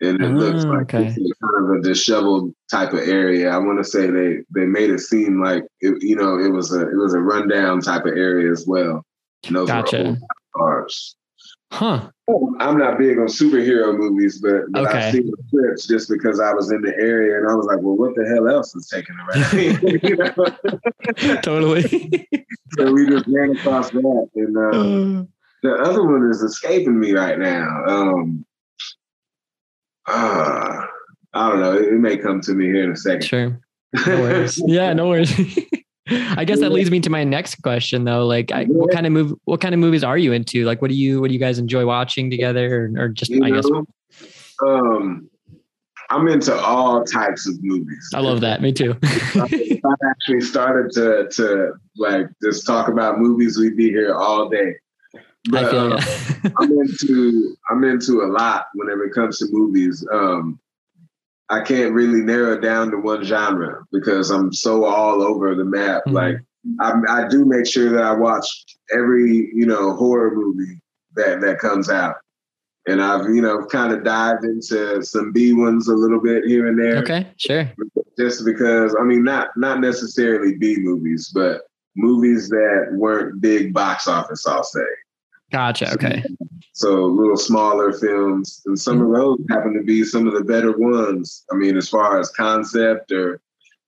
and 0.00 0.22
it 0.22 0.26
oh, 0.26 0.28
looks 0.30 0.64
like 0.64 0.94
okay. 0.94 1.04
kind 1.04 1.64
of 1.64 1.70
a 1.76 1.82
disheveled 1.82 2.54
type 2.70 2.92
of 2.92 3.00
area. 3.00 3.50
I 3.50 3.58
want 3.58 3.78
to 3.78 3.84
say 3.84 4.10
they 4.10 4.38
they 4.50 4.66
made 4.66 4.90
it 4.90 5.00
seem 5.00 5.42
like 5.42 5.64
it, 5.80 6.02
you 6.02 6.16
know 6.16 6.38
it 6.38 6.48
was 6.48 6.72
a 6.72 6.88
it 6.88 6.96
was 6.96 7.14
a 7.14 7.20
rundown 7.20 7.80
type 7.80 8.06
of 8.06 8.16
area 8.16 8.50
as 8.50 8.66
well. 8.66 9.04
And 9.46 9.56
those 9.56 9.68
gotcha. 9.68 10.16
cars. 10.56 11.16
Huh. 11.72 12.10
I'm 12.60 12.78
not 12.78 12.98
big 12.98 13.18
on 13.18 13.26
superhero 13.26 13.96
movies, 13.96 14.40
but, 14.40 14.62
but 14.70 14.86
okay. 14.86 14.98
I've 14.98 15.12
seen 15.12 15.30
the 15.30 15.36
clips 15.50 15.86
just 15.86 16.08
because 16.08 16.38
I 16.38 16.52
was 16.52 16.70
in 16.70 16.82
the 16.82 16.94
area 16.96 17.38
and 17.38 17.50
I 17.50 17.54
was 17.54 17.66
like, 17.66 17.78
well, 17.80 17.96
what 17.96 18.14
the 18.14 18.28
hell 18.28 18.48
else 18.48 18.74
is 18.74 18.88
taking 18.88 19.16
around? 19.16 19.42
totally. 21.42 21.82
so 22.78 22.92
we 22.92 23.06
just 23.06 23.24
ran 23.28 23.56
across 23.56 23.90
that. 23.90 24.28
And 24.34 24.56
uh, 24.56 25.24
the 25.62 25.74
other 25.74 26.04
one 26.04 26.28
is 26.30 26.42
escaping 26.42 26.98
me 26.98 27.12
right 27.12 27.38
now. 27.38 27.84
Um, 27.86 28.44
uh, 30.06 30.86
I 31.32 31.50
don't 31.50 31.60
know. 31.60 31.74
It, 31.74 31.94
it, 31.94 31.98
may 31.98 32.16
come 32.16 32.40
to 32.42 32.52
me 32.52 32.66
here 32.66 32.84
in 32.84 32.92
a 32.92 32.96
second. 32.96 33.22
Sure. 33.22 33.60
No 34.06 34.20
worries. 34.20 34.62
yeah, 34.66 34.92
no 34.92 35.08
worries. 35.08 35.32
I 36.10 36.44
guess 36.44 36.60
that 36.60 36.72
leads 36.72 36.90
me 36.90 37.00
to 37.00 37.10
my 37.10 37.24
next 37.24 37.62
question 37.62 38.04
though. 38.04 38.26
Like 38.26 38.52
I, 38.52 38.64
what 38.64 38.90
kind 38.90 39.06
of 39.06 39.12
move 39.12 39.34
what 39.44 39.60
kind 39.60 39.74
of 39.74 39.80
movies 39.80 40.04
are 40.04 40.18
you 40.18 40.32
into? 40.32 40.64
Like 40.64 40.82
what 40.82 40.90
do 40.90 40.96
you 40.96 41.20
what 41.20 41.28
do 41.28 41.34
you 41.34 41.40
guys 41.40 41.58
enjoy 41.58 41.86
watching 41.86 42.30
together 42.30 42.90
or, 42.96 43.04
or 43.04 43.08
just 43.08 43.30
you 43.30 43.44
I 43.44 43.50
know, 43.50 43.56
guess 43.56 44.28
um 44.66 45.30
I'm 46.10 46.26
into 46.26 46.54
all 46.54 47.04
types 47.04 47.48
of 47.48 47.54
movies. 47.62 48.10
I 48.12 48.20
love 48.20 48.40
that. 48.40 48.60
Me 48.60 48.72
too. 48.72 48.96
I 49.02 49.94
actually 50.10 50.40
started 50.40 50.90
to 50.92 51.28
to 51.36 51.72
like 51.96 52.26
just 52.42 52.66
talk 52.66 52.88
about 52.88 53.18
movies, 53.18 53.58
we'd 53.58 53.76
be 53.76 53.90
here 53.90 54.14
all 54.14 54.48
day. 54.48 54.74
But, 55.48 55.64
I 55.64 55.70
feel 55.70 55.92
uh, 55.92 56.50
I'm 56.58 56.72
into 56.72 57.56
I'm 57.70 57.84
into 57.84 58.22
a 58.22 58.26
lot 58.26 58.66
whenever 58.74 59.04
it 59.04 59.14
comes 59.14 59.38
to 59.38 59.46
movies. 59.50 60.06
Um, 60.12 60.58
I 61.50 61.60
can't 61.62 61.92
really 61.92 62.22
narrow 62.22 62.52
it 62.52 62.60
down 62.60 62.92
to 62.92 62.96
one 62.96 63.24
genre 63.24 63.84
because 63.90 64.30
I'm 64.30 64.52
so 64.52 64.84
all 64.84 65.20
over 65.20 65.54
the 65.54 65.64
map. 65.64 66.04
Mm-hmm. 66.06 66.14
Like 66.14 66.36
I, 66.80 66.92
I 67.08 67.28
do 67.28 67.44
make 67.44 67.66
sure 67.66 67.90
that 67.90 68.02
I 68.02 68.12
watch 68.12 68.46
every 68.94 69.50
you 69.52 69.66
know 69.66 69.94
horror 69.96 70.34
movie 70.34 70.80
that 71.16 71.40
that 71.40 71.58
comes 71.58 71.90
out, 71.90 72.16
and 72.86 73.02
I've 73.02 73.24
you 73.34 73.42
know 73.42 73.66
kind 73.66 73.92
of 73.92 74.04
dived 74.04 74.44
into 74.44 75.02
some 75.02 75.32
B 75.32 75.52
ones 75.52 75.88
a 75.88 75.94
little 75.94 76.20
bit 76.20 76.44
here 76.44 76.68
and 76.68 76.78
there. 76.78 76.98
Okay, 76.98 77.26
sure. 77.36 77.72
Just 78.16 78.44
because 78.44 78.94
I 78.98 79.02
mean 79.02 79.24
not 79.24 79.48
not 79.56 79.80
necessarily 79.80 80.56
B 80.56 80.76
movies, 80.78 81.30
but 81.34 81.62
movies 81.96 82.48
that 82.50 82.90
weren't 82.92 83.40
big 83.40 83.74
box 83.74 84.06
office. 84.06 84.46
I'll 84.46 84.62
say. 84.62 84.80
Gotcha. 85.50 85.92
Okay. 85.94 86.22
So 86.72 87.04
little 87.06 87.36
smaller 87.36 87.92
films, 87.92 88.62
and 88.66 88.78
some 88.78 88.98
mm-hmm. 88.98 89.14
of 89.14 89.20
those 89.20 89.38
happen 89.50 89.74
to 89.74 89.82
be 89.82 90.04
some 90.04 90.26
of 90.26 90.34
the 90.34 90.44
better 90.44 90.76
ones. 90.76 91.44
I 91.52 91.56
mean, 91.56 91.76
as 91.76 91.88
far 91.88 92.18
as 92.18 92.30
concept, 92.30 93.12
or 93.12 93.40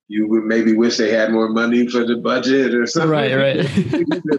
you 0.09 0.29
would 0.29 0.45
maybe 0.45 0.75
wish 0.75 0.97
they 0.97 1.11
had 1.11 1.33
more 1.33 1.49
money 1.49 1.89
for 1.89 2.05
the 2.05 2.17
budget 2.17 2.75
or 2.75 2.87
something. 2.87 3.11
Right. 3.11 3.33
Right. 4.23 4.39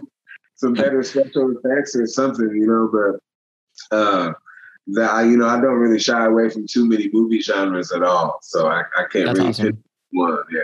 some 0.56 0.74
better 0.74 1.02
special 1.02 1.52
effects 1.56 1.96
or 1.96 2.06
something, 2.06 2.48
you 2.54 2.66
know. 2.66 2.88
But 3.90 3.96
uh, 3.96 4.32
that 4.88 5.10
I, 5.10 5.24
you 5.24 5.36
know, 5.36 5.48
I 5.48 5.60
don't 5.60 5.74
really 5.74 5.98
shy 5.98 6.24
away 6.26 6.48
from 6.50 6.66
too 6.66 6.86
many 6.86 7.10
movie 7.12 7.40
genres 7.40 7.90
at 7.92 8.02
all. 8.02 8.38
So 8.42 8.68
I, 8.68 8.82
I 8.96 9.04
can't 9.10 9.26
That's 9.26 9.38
really 9.38 9.50
awesome. 9.50 9.66
pick 9.66 9.76
one. 10.12 10.38
Yeah. 10.52 10.60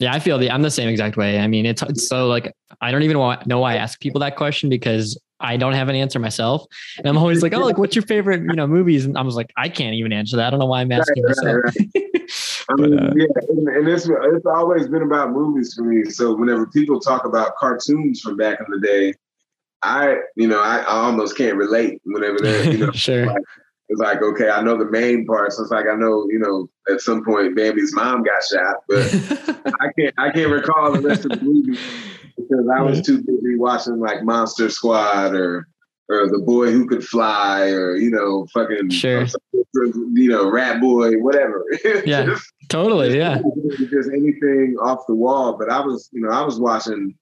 Yeah, 0.00 0.12
I 0.12 0.18
feel 0.18 0.38
the 0.38 0.50
I'm 0.50 0.62
the 0.62 0.72
same 0.72 0.88
exact 0.88 1.16
way. 1.16 1.38
I 1.38 1.46
mean, 1.46 1.66
it's, 1.66 1.80
it's 1.82 2.08
so 2.08 2.26
like 2.26 2.52
I 2.80 2.90
don't 2.90 3.04
even 3.04 3.16
know 3.46 3.60
why 3.60 3.74
I 3.74 3.76
ask 3.76 4.00
people 4.00 4.20
that 4.20 4.36
question 4.36 4.68
because 4.68 5.18
I 5.44 5.56
don't 5.56 5.74
have 5.74 5.88
an 5.88 5.96
answer 5.96 6.18
myself. 6.18 6.66
And 6.98 7.06
I'm 7.06 7.16
always 7.16 7.42
like, 7.42 7.54
oh, 7.54 7.60
like 7.60 7.78
what's 7.78 7.94
your 7.94 8.04
favorite, 8.04 8.40
you 8.40 8.54
know, 8.54 8.66
movies? 8.66 9.04
And 9.04 9.16
I 9.18 9.22
was 9.22 9.36
like, 9.36 9.52
I 9.56 9.68
can't 9.68 9.94
even 9.94 10.12
answer 10.12 10.36
that. 10.36 10.48
I 10.48 10.50
don't 10.50 10.58
know 10.60 10.66
why 10.66 10.80
I'm 10.80 10.92
asking 10.92 11.22
right, 11.24 11.36
myself. 11.36 11.60
Right, 11.64 11.90
right. 11.94 12.30
I 12.70 12.74
mean, 12.76 12.98
uh, 12.98 13.12
yeah, 13.14 13.26
and, 13.48 13.68
and 13.68 13.88
it's 13.88 14.08
it's 14.08 14.46
always 14.46 14.88
been 14.88 15.02
about 15.02 15.32
movies 15.32 15.74
for 15.74 15.82
me. 15.82 16.04
So 16.10 16.34
whenever 16.34 16.66
people 16.66 16.98
talk 16.98 17.26
about 17.26 17.56
cartoons 17.56 18.20
from 18.20 18.36
back 18.36 18.58
in 18.60 18.66
the 18.70 18.80
day, 18.80 19.12
I, 19.82 20.16
you 20.36 20.48
know, 20.48 20.60
I, 20.60 20.78
I 20.78 21.04
almost 21.04 21.36
can't 21.36 21.56
relate 21.56 22.00
whenever 22.04 22.38
they're, 22.38 22.70
you 22.70 22.78
know, 22.78 22.90
sure. 22.92 23.26
Like, 23.26 23.42
it's 23.90 24.00
like, 24.00 24.22
okay, 24.22 24.48
I 24.48 24.62
know 24.62 24.78
the 24.78 24.90
main 24.90 25.26
parts. 25.26 25.60
It's 25.60 25.70
like 25.70 25.84
I 25.86 25.94
know, 25.94 26.26
you 26.30 26.38
know, 26.38 26.70
at 26.90 27.02
some 27.02 27.22
point 27.22 27.54
Bambi's 27.54 27.94
mom 27.94 28.22
got 28.22 28.42
shot, 28.42 28.76
but 28.88 29.14
I 29.80 29.92
can't 29.98 30.14
I 30.16 30.30
can't 30.30 30.50
recall 30.50 30.92
the 30.92 31.02
rest 31.02 31.26
of 31.26 31.32
the 31.32 31.42
movie 31.42 31.78
because 32.48 32.66
I 32.76 32.82
was 32.82 33.02
too 33.02 33.18
busy 33.18 33.56
watching 33.56 33.98
like 33.98 34.24
Monster 34.24 34.70
Squad 34.70 35.34
or 35.34 35.68
or 36.08 36.28
the 36.28 36.42
boy 36.44 36.70
who 36.70 36.86
could 36.86 37.04
fly 37.04 37.68
or 37.70 37.96
you 37.96 38.10
know 38.10 38.46
fucking 38.52 38.90
sure. 38.90 39.26
you 39.74 40.28
know 40.28 40.50
rat 40.50 40.80
boy 40.80 41.12
whatever. 41.14 41.64
Yeah 42.04 42.24
just, 42.26 42.52
totally 42.68 43.16
yeah. 43.16 43.40
just 43.90 44.10
anything 44.10 44.76
off 44.80 45.06
the 45.06 45.14
wall. 45.14 45.56
But 45.58 45.70
i 45.70 45.80
was 45.80 46.08
you 46.12 46.20
know 46.20 46.30
i 46.30 46.42
was 46.42 46.60
watching 46.60 47.14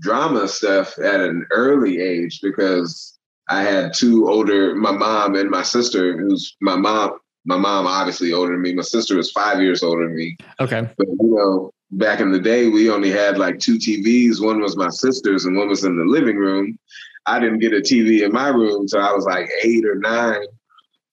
drama 0.00 0.48
stuff 0.48 0.98
at 0.98 1.20
an 1.20 1.46
early 1.52 2.00
age 2.00 2.40
because 2.42 3.18
i 3.48 3.62
had 3.62 3.94
two 3.94 4.28
older 4.28 4.74
my 4.74 4.90
mom 4.90 5.34
and 5.34 5.48
my 5.48 5.62
sister 5.62 6.18
who's 6.18 6.54
my 6.60 6.76
mom 6.76 7.18
my 7.46 7.56
mom 7.56 7.86
obviously 7.86 8.32
older 8.32 8.52
than 8.52 8.62
me. 8.62 8.74
My 8.74 8.82
sister 8.82 9.16
was 9.16 9.30
five 9.30 9.60
years 9.60 9.82
older 9.82 10.04
than 10.06 10.16
me. 10.16 10.36
Okay. 10.60 10.88
But 10.98 11.06
you 11.06 11.16
know 11.20 11.70
back 11.90 12.20
in 12.20 12.32
the 12.32 12.40
day, 12.40 12.68
we 12.68 12.90
only 12.90 13.10
had 13.10 13.38
like 13.38 13.58
two 13.58 13.78
TVs. 13.78 14.44
One 14.44 14.60
was 14.60 14.76
my 14.76 14.88
sister's 14.88 15.44
and 15.44 15.56
one 15.56 15.68
was 15.68 15.84
in 15.84 15.96
the 15.96 16.04
living 16.04 16.36
room. 16.36 16.78
I 17.26 17.40
didn't 17.40 17.58
get 17.58 17.72
a 17.72 17.80
TV 17.80 18.22
in 18.22 18.32
my 18.32 18.48
room 18.48 18.82
until 18.82 19.00
I 19.00 19.12
was 19.12 19.24
like 19.24 19.48
eight 19.64 19.84
or 19.84 19.96
nine. 19.96 20.46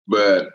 But 0.07 0.49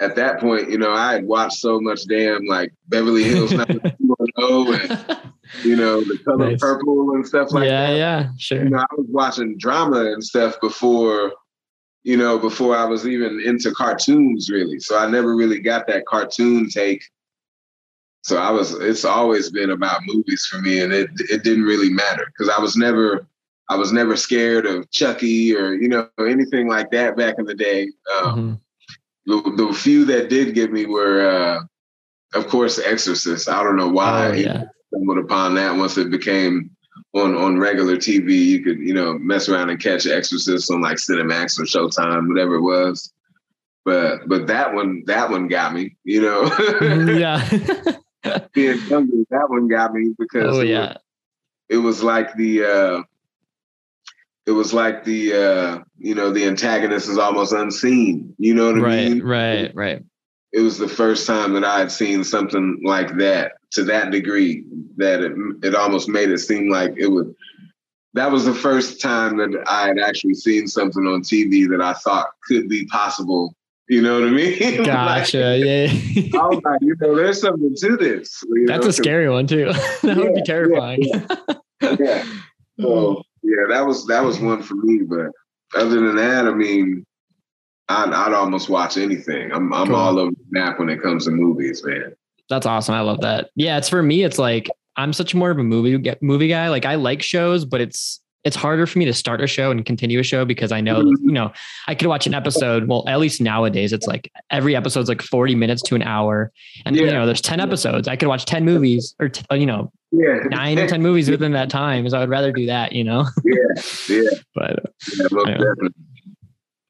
at 0.00 0.16
that 0.16 0.40
point, 0.40 0.70
you 0.70 0.78
know, 0.78 0.92
I 0.92 1.12
had 1.12 1.24
watched 1.24 1.58
so 1.58 1.80
much 1.80 2.06
damn 2.08 2.44
like 2.46 2.72
Beverly 2.88 3.24
Hills 3.24 3.52
90210 3.52 5.10
and 5.10 5.18
you 5.62 5.76
know, 5.76 6.00
the 6.02 6.18
color 6.24 6.50
nice. 6.50 6.60
purple 6.60 7.12
and 7.12 7.26
stuff 7.26 7.52
like 7.52 7.64
yeah, 7.64 7.86
that. 7.86 7.96
Yeah, 7.96 8.20
yeah, 8.20 8.28
sure. 8.38 8.64
You 8.64 8.70
know, 8.70 8.78
I 8.78 8.94
was 8.96 9.06
watching 9.08 9.56
drama 9.58 10.12
and 10.12 10.22
stuff 10.22 10.60
before, 10.60 11.32
you 12.02 12.16
know, 12.16 12.38
before 12.38 12.76
I 12.76 12.84
was 12.84 13.06
even 13.06 13.40
into 13.44 13.72
cartoons 13.72 14.50
really. 14.50 14.78
So 14.78 14.98
I 14.98 15.08
never 15.08 15.34
really 15.34 15.60
got 15.60 15.86
that 15.88 16.06
cartoon 16.06 16.68
take 16.68 17.02
so 18.22 18.36
I 18.36 18.50
was, 18.50 18.72
it's 18.74 19.04
always 19.04 19.50
been 19.50 19.70
about 19.70 20.02
movies 20.04 20.46
for 20.50 20.58
me, 20.60 20.80
and 20.80 20.92
it 20.92 21.08
it 21.30 21.44
didn't 21.44 21.64
really 21.64 21.90
matter 21.90 22.26
because 22.26 22.52
I 22.54 22.60
was 22.60 22.76
never, 22.76 23.26
I 23.70 23.76
was 23.76 23.92
never 23.92 24.16
scared 24.16 24.66
of 24.66 24.90
Chucky 24.90 25.54
or 25.54 25.74
you 25.74 25.88
know 25.88 26.08
anything 26.18 26.68
like 26.68 26.90
that 26.90 27.16
back 27.16 27.36
in 27.38 27.46
the 27.46 27.54
day. 27.54 27.88
Um, 28.20 28.60
mm-hmm. 29.28 29.56
the, 29.56 29.66
the 29.66 29.72
few 29.72 30.04
that 30.06 30.28
did 30.28 30.54
get 30.54 30.72
me 30.72 30.86
were, 30.86 31.28
uh, 31.28 32.38
of 32.38 32.48
course, 32.48 32.78
Exorcist. 32.78 33.48
I 33.48 33.62
don't 33.62 33.76
know 33.76 33.88
why 33.88 34.28
oh, 34.28 34.32
yeah. 34.32 34.64
stumbled 34.88 35.18
upon 35.18 35.54
that 35.54 35.76
once 35.76 35.96
it 35.96 36.10
became 36.10 36.70
on 37.14 37.36
on 37.36 37.58
regular 37.58 37.96
TV. 37.96 38.34
You 38.34 38.64
could 38.64 38.78
you 38.78 38.94
know 38.94 39.16
mess 39.18 39.48
around 39.48 39.70
and 39.70 39.80
catch 39.80 40.06
Exorcist 40.06 40.70
on 40.70 40.82
like 40.82 40.96
Cinemax 40.96 41.58
or 41.58 41.64
Showtime, 41.64 42.28
whatever 42.28 42.56
it 42.56 42.62
was. 42.62 43.12
But 43.84 44.28
but 44.28 44.48
that 44.48 44.74
one 44.74 45.04
that 45.06 45.30
one 45.30 45.46
got 45.48 45.72
me. 45.72 45.96
You 46.04 46.22
know. 46.22 46.42
Mm-hmm, 46.44 47.18
yeah. 47.18 47.96
being 48.52 48.80
younger, 48.86 49.24
that 49.30 49.48
one 49.48 49.68
got 49.68 49.92
me 49.92 50.14
because 50.18 50.56
oh, 50.56 50.60
it, 50.60 50.68
yeah. 50.68 50.88
was, 50.88 50.96
it 51.68 51.76
was 51.78 52.02
like 52.02 52.34
the 52.34 52.64
uh, 52.64 53.02
it 54.46 54.52
was 54.52 54.72
like 54.72 55.04
the 55.04 55.32
uh, 55.34 55.78
you 55.98 56.14
know 56.14 56.30
the 56.30 56.46
antagonist 56.46 57.08
is 57.08 57.18
almost 57.18 57.52
unseen. 57.52 58.34
You 58.38 58.54
know 58.54 58.66
what 58.66 58.76
I 58.76 58.80
right, 58.80 59.08
mean? 59.08 59.22
Right, 59.22 59.62
right, 59.62 59.74
right. 59.74 60.04
It 60.52 60.60
was 60.60 60.78
the 60.78 60.88
first 60.88 61.26
time 61.26 61.52
that 61.52 61.64
I 61.64 61.78
had 61.78 61.92
seen 61.92 62.24
something 62.24 62.80
like 62.82 63.16
that 63.18 63.52
to 63.72 63.84
that 63.84 64.10
degree 64.10 64.64
that 64.96 65.20
it 65.20 65.32
it 65.62 65.74
almost 65.74 66.08
made 66.08 66.30
it 66.30 66.38
seem 66.38 66.70
like 66.70 66.94
it 66.96 67.08
would. 67.08 67.34
That 68.14 68.32
was 68.32 68.46
the 68.46 68.54
first 68.54 69.02
time 69.02 69.36
that 69.36 69.64
I 69.68 69.88
had 69.88 69.98
actually 69.98 70.34
seen 70.34 70.66
something 70.66 71.06
on 71.06 71.20
TV 71.20 71.68
that 71.68 71.82
I 71.82 71.92
thought 71.92 72.28
could 72.48 72.68
be 72.68 72.86
possible 72.86 73.54
you 73.88 74.02
know 74.02 74.20
what 74.20 74.28
I 74.28 74.30
mean? 74.30 74.82
Gotcha. 74.84 75.38
like, 75.38 75.64
yeah. 75.64 75.86
I 76.40 76.46
was 76.46 76.60
like, 76.62 76.80
you 76.82 76.94
know, 77.00 77.16
there's 77.16 77.40
something 77.40 77.74
to 77.74 77.96
this. 77.96 78.42
That's 78.66 78.84
know? 78.84 78.90
a 78.90 78.92
scary 78.92 79.28
one 79.28 79.46
too. 79.46 79.66
that 79.72 79.98
yeah, 80.02 80.14
would 80.14 80.34
be 80.34 80.42
terrifying. 80.42 81.02
Yeah. 81.02 81.96
yeah. 81.98 82.24
So 82.78 83.14
hmm. 83.14 83.48
yeah, 83.48 83.64
that 83.70 83.86
was 83.86 84.06
that 84.06 84.22
was 84.22 84.38
one 84.38 84.62
for 84.62 84.74
me. 84.74 85.00
But 85.02 85.30
other 85.74 86.00
than 86.00 86.16
that, 86.16 86.46
I 86.46 86.52
mean, 86.52 87.04
I'd, 87.88 88.12
I'd 88.12 88.34
almost 88.34 88.68
watch 88.68 88.98
anything. 88.98 89.52
I'm 89.52 89.72
I'm 89.72 89.88
cool. 89.88 89.96
all 89.96 90.18
over 90.18 90.32
the 90.32 90.44
map 90.50 90.78
when 90.78 90.90
it 90.90 91.02
comes 91.02 91.24
to 91.24 91.30
movies, 91.30 91.82
man. 91.84 92.14
That's 92.50 92.66
awesome. 92.66 92.94
I 92.94 93.00
love 93.00 93.22
that. 93.22 93.50
Yeah, 93.54 93.78
it's 93.78 93.88
for 93.88 94.02
me. 94.02 94.22
It's 94.22 94.38
like 94.38 94.70
I'm 94.96 95.12
such 95.12 95.34
more 95.34 95.50
of 95.50 95.58
a 95.58 95.62
movie 95.62 96.14
movie 96.20 96.48
guy. 96.48 96.68
Like 96.68 96.84
I 96.84 96.96
like 96.96 97.22
shows, 97.22 97.64
but 97.64 97.80
it's 97.80 98.20
it's 98.44 98.56
harder 98.56 98.86
for 98.86 98.98
me 98.98 99.04
to 99.04 99.12
start 99.12 99.40
a 99.42 99.46
show 99.46 99.70
and 99.70 99.84
continue 99.84 100.20
a 100.20 100.22
show 100.22 100.44
because 100.44 100.70
I 100.70 100.80
know, 100.80 101.00
you 101.00 101.32
know, 101.32 101.52
I 101.86 101.94
could 101.94 102.06
watch 102.06 102.26
an 102.26 102.34
episode. 102.34 102.88
Well, 102.88 103.04
at 103.08 103.18
least 103.18 103.40
nowadays, 103.40 103.92
it's 103.92 104.06
like 104.06 104.30
every 104.50 104.76
episode's 104.76 105.08
like 105.08 105.22
40 105.22 105.54
minutes 105.54 105.82
to 105.82 105.94
an 105.96 106.02
hour. 106.02 106.52
And, 106.84 106.94
yeah. 106.94 107.02
you 107.04 107.10
know, 107.10 107.26
there's 107.26 107.40
10 107.40 107.60
episodes. 107.60 108.06
I 108.06 108.16
could 108.16 108.28
watch 108.28 108.44
10 108.44 108.64
movies 108.64 109.14
or, 109.18 109.28
t- 109.28 109.44
you 109.52 109.66
know, 109.66 109.92
yeah. 110.12 110.38
nine 110.50 110.78
or 110.78 110.86
10 110.86 111.02
movies 111.02 111.28
within 111.28 111.52
that 111.52 111.68
time. 111.68 112.08
So 112.08 112.16
I 112.16 112.20
would 112.20 112.30
rather 112.30 112.52
do 112.52 112.66
that, 112.66 112.92
you 112.92 113.04
know? 113.04 113.26
Yeah. 113.44 113.82
Yeah. 114.08 114.30
but 114.54 114.94
yeah, 115.16 115.64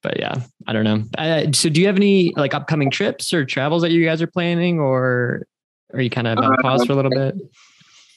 but 0.02 0.20
yeah, 0.20 0.34
I 0.66 0.72
don't 0.72 0.84
know. 0.84 1.02
Uh, 1.16 1.52
so 1.52 1.70
do 1.70 1.80
you 1.80 1.86
have 1.86 1.96
any 1.96 2.32
like 2.36 2.54
upcoming 2.54 2.90
trips 2.90 3.32
or 3.32 3.44
travels 3.44 3.82
that 3.82 3.90
you 3.90 4.04
guys 4.04 4.20
are 4.20 4.26
planning 4.26 4.78
or 4.78 5.46
are 5.94 6.00
you 6.00 6.10
kind 6.10 6.26
of 6.26 6.38
on 6.38 6.56
pause 6.58 6.84
for 6.84 6.92
a 6.92 6.96
little 6.96 7.10
bit? 7.10 7.34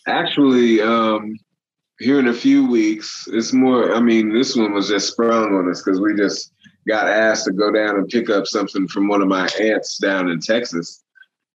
Actually, 0.05 0.81
um, 0.81 1.37
here 2.01 2.19
in 2.19 2.27
a 2.27 2.33
few 2.33 2.65
weeks, 2.65 3.27
it's 3.31 3.53
more, 3.53 3.93
I 3.93 3.99
mean, 3.99 4.33
this 4.33 4.55
one 4.55 4.73
was 4.73 4.89
just 4.89 5.09
sprung 5.09 5.53
on 5.55 5.69
us 5.69 5.83
because 5.83 6.01
we 6.01 6.15
just 6.15 6.51
got 6.87 7.07
asked 7.07 7.45
to 7.45 7.51
go 7.51 7.71
down 7.71 7.95
and 7.95 8.07
pick 8.07 8.29
up 8.29 8.47
something 8.47 8.87
from 8.87 9.07
one 9.07 9.21
of 9.21 9.27
my 9.27 9.47
aunts 9.59 9.97
down 9.97 10.29
in 10.29 10.39
Texas. 10.39 11.03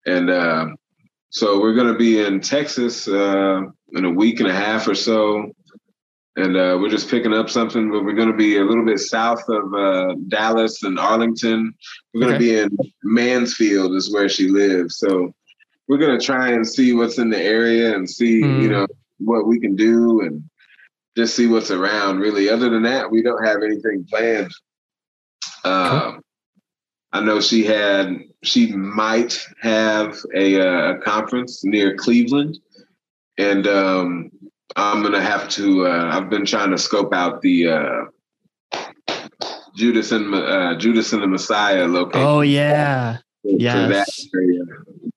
And 0.06 0.30
uh, 0.30 0.66
so 1.30 1.60
we're 1.60 1.74
going 1.74 1.92
to 1.92 1.98
be 1.98 2.24
in 2.24 2.40
Texas 2.40 3.08
uh, 3.08 3.62
in 3.92 4.04
a 4.04 4.10
week 4.10 4.38
and 4.38 4.48
a 4.48 4.54
half 4.54 4.86
or 4.86 4.94
so. 4.94 5.50
And 6.36 6.56
uh, 6.56 6.78
we're 6.80 6.90
just 6.90 7.10
picking 7.10 7.32
up 7.32 7.50
something, 7.50 7.90
but 7.90 8.04
we're 8.04 8.12
going 8.12 8.30
to 8.30 8.36
be 8.36 8.58
a 8.58 8.64
little 8.64 8.84
bit 8.84 9.00
south 9.00 9.42
of 9.48 9.74
uh, 9.74 10.14
Dallas 10.28 10.82
and 10.82 10.98
Arlington. 10.98 11.74
We're 12.14 12.20
going 12.20 12.32
to 12.32 12.36
okay. 12.36 12.68
be 12.68 12.84
in 12.84 12.92
Mansfield, 13.02 13.94
is 13.94 14.12
where 14.12 14.28
she 14.28 14.48
lives. 14.48 14.98
So 14.98 15.34
we're 15.88 15.98
going 15.98 16.18
to 16.18 16.24
try 16.24 16.50
and 16.50 16.66
see 16.66 16.92
what's 16.92 17.18
in 17.18 17.30
the 17.30 17.40
area 17.40 17.96
and 17.96 18.08
see, 18.08 18.42
mm. 18.42 18.62
you 18.62 18.68
know, 18.68 18.86
what 19.18 19.46
we 19.46 19.58
can 19.58 19.76
do 19.76 20.20
and 20.20 20.42
just 21.16 21.34
see 21.34 21.46
what's 21.46 21.70
around. 21.70 22.18
Really, 22.20 22.48
other 22.48 22.68
than 22.68 22.82
that, 22.82 23.10
we 23.10 23.22
don't 23.22 23.44
have 23.44 23.62
anything 23.62 24.06
planned. 24.08 24.50
Um, 25.64 26.20
I 27.12 27.20
know 27.20 27.40
she 27.40 27.64
had, 27.64 28.18
she 28.42 28.72
might 28.72 29.44
have 29.62 30.18
a, 30.34 30.60
uh, 30.60 30.92
a 30.92 30.98
conference 30.98 31.64
near 31.64 31.96
Cleveland, 31.96 32.58
and 33.38 33.66
um, 33.66 34.30
I'm 34.76 35.02
gonna 35.02 35.22
have 35.22 35.48
to. 35.50 35.86
Uh, 35.86 36.10
I've 36.12 36.28
been 36.28 36.44
trying 36.44 36.70
to 36.70 36.78
scope 36.78 37.14
out 37.14 37.40
the 37.40 37.68
uh, 37.68 38.04
Judas 39.74 40.12
and 40.12 40.34
uh, 40.34 40.76
Judas 40.76 41.12
and 41.12 41.22
the 41.22 41.26
Messiah 41.26 41.86
location. 41.86 42.26
Oh 42.26 42.40
yeah, 42.42 43.18
yeah. 43.42 44.04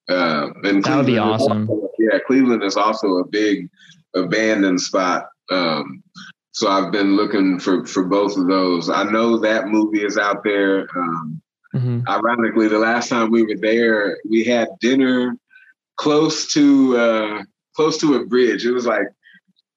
That, 0.10 0.18
uh, 0.18 0.54
and 0.64 0.84
that 0.84 0.98
would 0.98 1.06
be 1.06 1.20
awesome. 1.20 1.70
Also, 1.70 1.92
yeah, 2.00 2.18
Cleveland 2.26 2.64
is 2.64 2.76
also 2.76 3.18
a 3.18 3.28
big 3.28 3.70
abandoned 4.16 4.82
spot. 4.82 5.30
Um, 5.52 6.04
so 6.52 6.68
I've 6.68 6.92
been 6.92 7.16
looking 7.16 7.60
for 7.60 7.86
for 7.86 8.04
both 8.04 8.36
of 8.36 8.48
those. 8.48 8.90
I 8.90 9.04
know 9.04 9.38
that 9.38 9.68
movie 9.68 10.04
is 10.04 10.18
out 10.18 10.44
there. 10.44 10.88
Um, 10.98 11.42
mm-hmm. 11.76 12.00
Ironically, 12.08 12.68
the 12.68 12.80
last 12.80 13.10
time 13.10 13.30
we 13.30 13.44
were 13.44 13.58
there, 13.60 14.18
we 14.28 14.44
had 14.44 14.68
dinner 14.82 15.38
close 15.98 16.52
to 16.54 16.98
uh, 16.98 17.44
close 17.76 17.98
to 18.00 18.16
a 18.16 18.26
bridge. 18.26 18.66
It 18.66 18.72
was 18.72 18.88
like 18.88 19.08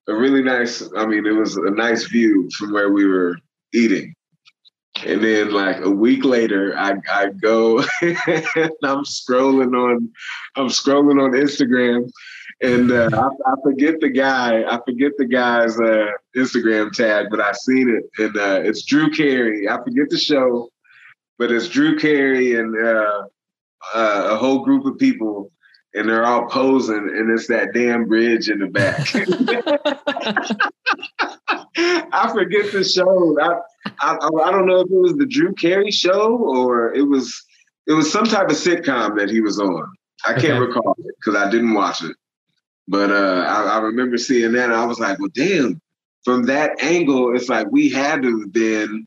a 0.09 0.15
really 0.15 0.41
nice. 0.41 0.83
I 0.97 1.05
mean, 1.05 1.27
it 1.27 1.35
was 1.35 1.57
a 1.57 1.69
nice 1.69 2.05
view 2.07 2.49
from 2.57 2.73
where 2.73 2.91
we 2.91 3.05
were 3.05 3.37
eating. 3.73 4.15
And 5.05 5.23
then 5.23 5.51
like 5.51 5.81
a 5.81 5.89
week 5.89 6.23
later, 6.23 6.77
I, 6.77 6.93
I 7.11 7.29
go 7.29 7.79
and 8.01 8.71
I'm 8.83 9.03
scrolling 9.03 9.73
on 9.75 10.11
I'm 10.55 10.67
scrolling 10.67 11.21
on 11.21 11.31
Instagram 11.31 12.11
and 12.63 12.91
uh, 12.91 13.09
I, 13.11 13.51
I, 13.51 13.55
forget 13.61 13.99
the 13.99 14.09
guy. 14.09 14.63
I 14.63 14.79
forget 14.85 15.11
the 15.17 15.25
guy's 15.25 15.77
uh, 15.79 16.07
Instagram 16.35 16.91
tag, 16.91 17.27
but 17.29 17.41
I 17.41 17.51
seen 17.51 17.89
it, 17.89 18.23
and 18.23 18.37
uh, 18.37 18.61
it's 18.63 18.83
Drew 18.83 19.09
Carey. 19.09 19.67
I 19.67 19.77
forget 19.83 20.09
the 20.09 20.17
show, 20.17 20.69
but 21.37 21.51
it's 21.51 21.67
Drew 21.67 21.97
Carey 21.97 22.55
and 22.55 22.75
uh, 22.75 23.23
uh, 23.93 24.27
a 24.31 24.37
whole 24.37 24.63
group 24.63 24.85
of 24.85 24.97
people, 24.97 25.51
and 25.93 26.09
they're 26.09 26.25
all 26.25 26.47
posing, 26.47 26.95
and 26.95 27.29
it's 27.31 27.47
that 27.47 27.73
damn 27.73 28.07
bridge 28.07 28.49
in 28.49 28.59
the 28.59 28.67
back. 28.67 29.07
I 32.13 32.31
forget 32.31 32.71
the 32.71 32.83
show. 32.83 33.37
I, 33.39 33.59
I 33.99 34.17
I 34.45 34.51
don't 34.51 34.65
know 34.65 34.81
if 34.81 34.91
it 34.91 34.95
was 34.95 35.15
the 35.15 35.25
Drew 35.25 35.53
Carey 35.53 35.91
show 35.91 36.37
or 36.37 36.93
it 36.93 37.03
was 37.07 37.43
it 37.87 37.93
was 37.93 38.11
some 38.11 38.25
type 38.25 38.49
of 38.49 38.55
sitcom 38.55 39.17
that 39.17 39.29
he 39.29 39.41
was 39.41 39.59
on. 39.59 39.91
I 40.25 40.33
can't 40.33 40.53
okay. 40.53 40.59
recall 40.59 40.95
it 40.99 41.15
because 41.19 41.39
I 41.39 41.49
didn't 41.49 41.73
watch 41.73 42.03
it. 42.03 42.15
But 42.87 43.11
uh, 43.11 43.45
I, 43.47 43.77
I, 43.77 43.77
remember 43.79 44.17
seeing 44.17 44.53
that, 44.53 44.71
I 44.71 44.85
was 44.85 44.99
like, 44.99 45.19
well, 45.19 45.29
damn. 45.33 45.79
From 46.25 46.43
that 46.43 46.81
angle, 46.81 47.35
it's 47.35 47.49
like 47.49 47.67
we 47.71 47.89
had 47.89 48.21
to 48.21 48.39
have 48.39 48.53
been 48.53 49.05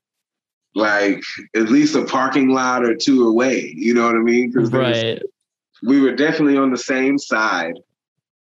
like 0.74 1.22
at 1.54 1.70
least 1.70 1.94
a 1.94 2.04
parking 2.04 2.50
lot 2.50 2.84
or 2.84 2.94
two 2.94 3.26
away. 3.26 3.72
You 3.74 3.94
know 3.94 4.04
what 4.04 4.16
I 4.16 4.18
mean? 4.18 4.52
Right. 4.52 5.22
We 5.82 6.00
were 6.00 6.14
definitely 6.14 6.56
on 6.56 6.70
the 6.70 6.78
same 6.78 7.18
side, 7.18 7.78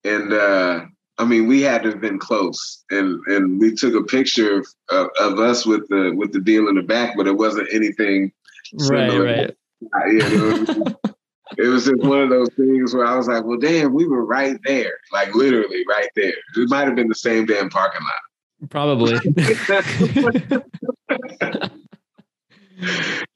and 0.04 0.34
uh, 0.34 0.86
I 1.18 1.26
mean, 1.26 1.48
we 1.48 1.62
had 1.62 1.84
to 1.84 1.90
have 1.90 2.02
been 2.02 2.20
close. 2.20 2.84
And 2.90 3.20
and 3.28 3.60
we 3.60 3.74
took 3.76 3.94
a 3.96 4.04
picture 4.04 4.58
of, 4.58 4.68
of, 4.90 5.08
of 5.20 5.40
us 5.40 5.66
with 5.66 5.88
the 5.90 6.14
with 6.16 6.34
the 6.34 6.40
deal 6.40 6.68
in 6.68 6.76
the 6.76 6.82
back, 6.82 7.16
but 7.16 7.28
it 7.28 7.38
wasn't 7.38 7.70
anything. 7.72 8.32
Right. 8.74 9.12
Similar. 9.12 9.26
Right. 9.26 9.56
Yeah, 10.12 10.94
it 11.58 11.68
was 11.68 11.86
just 11.86 12.02
one 12.04 12.22
of 12.22 12.30
those 12.30 12.50
things 12.56 12.94
where 12.96 13.06
I 13.06 13.16
was 13.16 13.28
like, 13.28 13.44
well, 13.44 13.60
damn, 13.60 13.94
we 13.94 14.08
were 14.08 14.26
right 14.26 14.58
there, 14.64 14.94
like 15.12 15.36
literally 15.36 15.84
right 15.88 16.10
there. 16.16 16.34
It 16.56 16.70
might 16.70 16.88
have 16.88 16.96
been 16.96 17.10
the 17.10 17.16
same 17.16 17.46
damn 17.46 17.70
parking 17.70 18.02
lot. 18.02 18.70
Probably. 18.70 19.14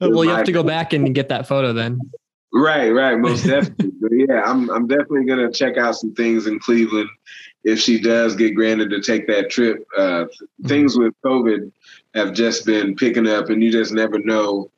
well, 0.00 0.24
you 0.24 0.30
have 0.30 0.46
to 0.46 0.52
go 0.52 0.62
back 0.62 0.92
and 0.94 1.14
get 1.14 1.28
that 1.28 1.46
photo 1.46 1.72
then. 1.72 2.00
Right, 2.52 2.90
right, 2.90 3.18
most 3.18 3.44
definitely. 3.46 3.92
but 4.00 4.10
yeah, 4.12 4.42
I'm 4.44 4.70
I'm 4.70 4.86
definitely 4.86 5.24
gonna 5.24 5.52
check 5.52 5.76
out 5.76 5.96
some 5.96 6.14
things 6.14 6.46
in 6.46 6.58
Cleveland 6.58 7.10
if 7.64 7.78
she 7.78 8.00
does 8.00 8.36
get 8.36 8.54
granted 8.54 8.90
to 8.90 9.00
take 9.00 9.26
that 9.26 9.50
trip. 9.50 9.86
Uh, 9.96 10.24
mm-hmm. 10.24 10.68
Things 10.68 10.96
with 10.96 11.14
COVID 11.24 11.70
have 12.14 12.32
just 12.32 12.64
been 12.64 12.96
picking 12.96 13.28
up, 13.28 13.50
and 13.50 13.62
you 13.62 13.70
just 13.70 13.92
never 13.92 14.18
know. 14.18 14.70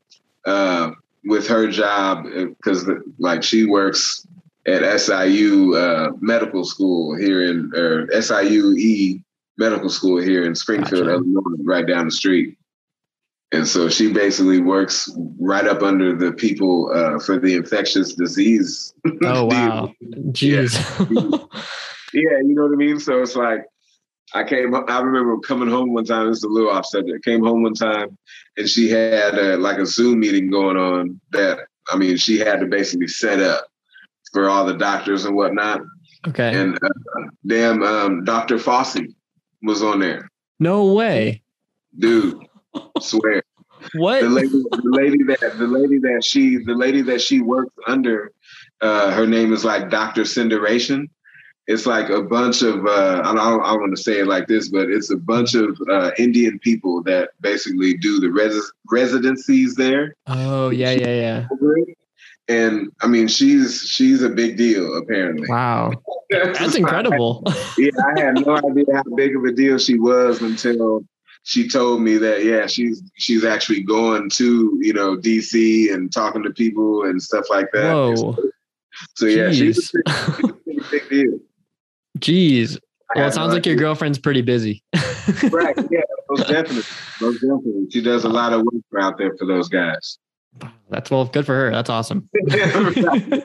Uh, 0.47 0.93
with 1.25 1.47
her 1.47 1.69
job 1.69 2.25
because 2.25 2.89
like 3.19 3.43
she 3.43 3.67
works 3.67 4.27
at 4.67 5.01
SIU 5.01 5.75
uh, 5.75 6.11
Medical 6.21 6.65
School 6.65 7.17
here 7.17 7.43
in 7.49 7.73
or 7.75 8.09
SIU 8.21 8.73
E 8.73 9.23
Medical 9.57 9.91
School 9.91 10.21
here 10.21 10.45
in 10.45 10.55
Springfield, 10.55 11.07
gotcha. 11.07 11.17
Illinois, 11.17 11.63
right 11.65 11.87
down 11.87 12.07
the 12.07 12.11
street. 12.11 12.57
And 13.53 13.67
so 13.67 13.89
she 13.89 14.13
basically 14.13 14.61
works 14.61 15.11
right 15.41 15.67
up 15.67 15.83
under 15.83 16.15
the 16.15 16.33
people 16.33 16.91
uh, 16.95 17.19
for 17.19 17.39
the 17.39 17.55
infectious 17.55 18.15
disease. 18.15 18.95
Oh 19.25 19.45
wow! 19.47 19.93
Jeez. 20.31 20.79
yeah. 21.11 21.61
yeah, 22.13 22.39
you 22.45 22.55
know 22.55 22.63
what 22.63 22.73
I 22.73 22.77
mean. 22.77 23.01
So 23.01 23.21
it's 23.21 23.35
like 23.35 23.65
I 24.35 24.45
came. 24.45 24.75
I 24.75 25.01
remember 25.01 25.39
coming 25.41 25.69
home 25.69 25.93
one 25.93 26.05
time. 26.05 26.29
This 26.29 26.39
is 26.39 26.45
a 26.45 26.49
little 26.49 26.71
off 26.71 26.87
subject. 26.87 27.25
Came 27.25 27.43
home 27.43 27.63
one 27.63 27.75
time, 27.75 28.17
and 28.57 28.69
she 28.69 28.89
had 28.89 29.35
a, 29.35 29.57
like 29.57 29.79
a 29.79 29.87
Zoom 29.87 30.21
meeting 30.21 30.51
going 30.51 30.77
on. 30.77 31.21
That 31.33 31.59
I 31.91 31.97
mean, 31.97 32.17
she 32.17 32.39
had 32.39 32.61
to 32.61 32.67
basically 32.67 33.09
set 33.09 33.41
up 33.41 33.67
for 34.33 34.49
all 34.49 34.65
the 34.65 34.75
doctors 34.77 35.25
and 35.25 35.35
whatnot. 35.35 35.81
Okay. 36.29 36.55
And 36.55 36.77
uh, 36.77 37.29
damn, 37.47 37.83
um, 37.83 38.25
Dr. 38.25 38.57
Fauci 38.57 39.13
was 39.63 39.83
on 39.83 39.99
there. 39.99 40.31
No 40.61 40.93
way, 40.93 41.43
dude. 41.99 42.39
swear. 43.01 43.40
What 43.95 44.23
the 44.23 44.29
lady, 44.29 44.49
the 44.49 44.83
lady 44.85 45.25
that 45.25 45.59
the 45.59 45.67
lady 45.67 45.99
that 45.99 46.25
she 46.25 46.59
the 46.59 46.75
lady 46.75 47.03
that 47.03 47.21
she 47.21 47.41
works 47.41 47.75
under, 47.87 48.33
uh, 48.81 49.11
her 49.11 49.27
name 49.27 49.53
is 49.53 49.65
like 49.65 49.91
Dr. 49.91 50.25
Cinderation 50.25 51.09
it's 51.71 51.87
like 51.87 52.09
a 52.09 52.21
bunch 52.21 52.63
of 52.63 52.85
uh, 52.85 53.23
I 53.25 53.33
don't, 53.33 53.39
I 53.39 53.71
don't 53.71 53.81
want 53.81 53.97
to 53.97 54.03
say 54.03 54.19
it 54.19 54.27
like 54.27 54.49
this, 54.49 54.69
but 54.69 54.91
it's 54.91 55.11
a 55.11 55.17
bunch 55.17 55.55
of 55.55 55.79
uh, 55.89 56.11
Indian 56.19 56.59
people 56.59 57.01
that 57.05 57.31
basically 57.41 57.95
do 57.97 58.19
the 58.19 58.29
res- 58.29 58.73
residencies 58.91 59.77
there. 59.77 60.17
Oh 60.27 60.71
yeah, 60.71 60.91
yeah, 60.91 61.47
yeah. 61.49 61.49
And 62.49 62.91
I 63.03 63.07
mean, 63.07 63.29
she's 63.29 63.83
she's 63.83 64.21
a 64.23 64.29
big 64.29 64.57
deal 64.57 64.99
apparently. 64.99 65.49
Wow, 65.49 65.93
that's 66.31 66.75
incredible. 66.75 67.45
yeah, 67.79 67.91
I 68.17 68.21
had 68.21 68.45
no 68.45 68.57
idea 68.57 68.87
how 68.93 69.05
big 69.15 69.37
of 69.37 69.45
a 69.45 69.53
deal 69.53 69.79
she 69.79 69.97
was 69.97 70.43
until 70.43 71.05
she 71.43 71.69
told 71.69 72.03
me 72.03 72.19
that 72.19 72.45
yeah, 72.45 72.67
she's 72.67 73.03
she's 73.17 73.45
actually 73.45 73.83
going 73.83 74.31
to 74.31 74.79
you 74.81 74.93
know 74.93 75.17
DC 75.17 75.93
and 75.93 76.13
talking 76.13 76.43
to 76.43 76.51
people 76.51 77.05
and 77.05 77.23
stuff 77.23 77.47
like 77.51 77.69
that. 77.73 77.95
Whoa. 77.95 78.37
So 79.15 79.27
yeah, 79.27 79.51
she's 79.51 79.93
a, 79.95 79.99
big, 80.05 80.55
she's 80.65 80.87
a 80.87 80.91
big 80.91 81.09
deal. 81.09 81.39
Jeez. 82.19 82.79
Well, 83.15 83.27
it 83.27 83.33
sounds 83.33 83.53
like 83.53 83.67
your 83.67 83.77
girlfriend's 83.77 84.19
pretty 84.19 84.43
busy. 84.43 84.85
right. 85.51 85.77
Yeah. 85.91 86.01
Most 86.29 86.49
definitely. 86.49 86.83
Most 87.21 87.41
definitely. 87.41 87.87
She 87.91 88.03
does 88.03 88.25
a 88.25 88.29
lot 88.29 88.53
of 88.53 88.61
work 88.63 89.03
out 89.03 89.19
there 89.19 89.37
for 89.37 89.47
those 89.47 89.69
guys. 89.69 90.19
That's 90.91 91.11
well, 91.11 91.25
good 91.25 91.47
for 91.47 91.55
her. 91.55 91.71
That's 91.71 91.91
awesome. 91.91 92.29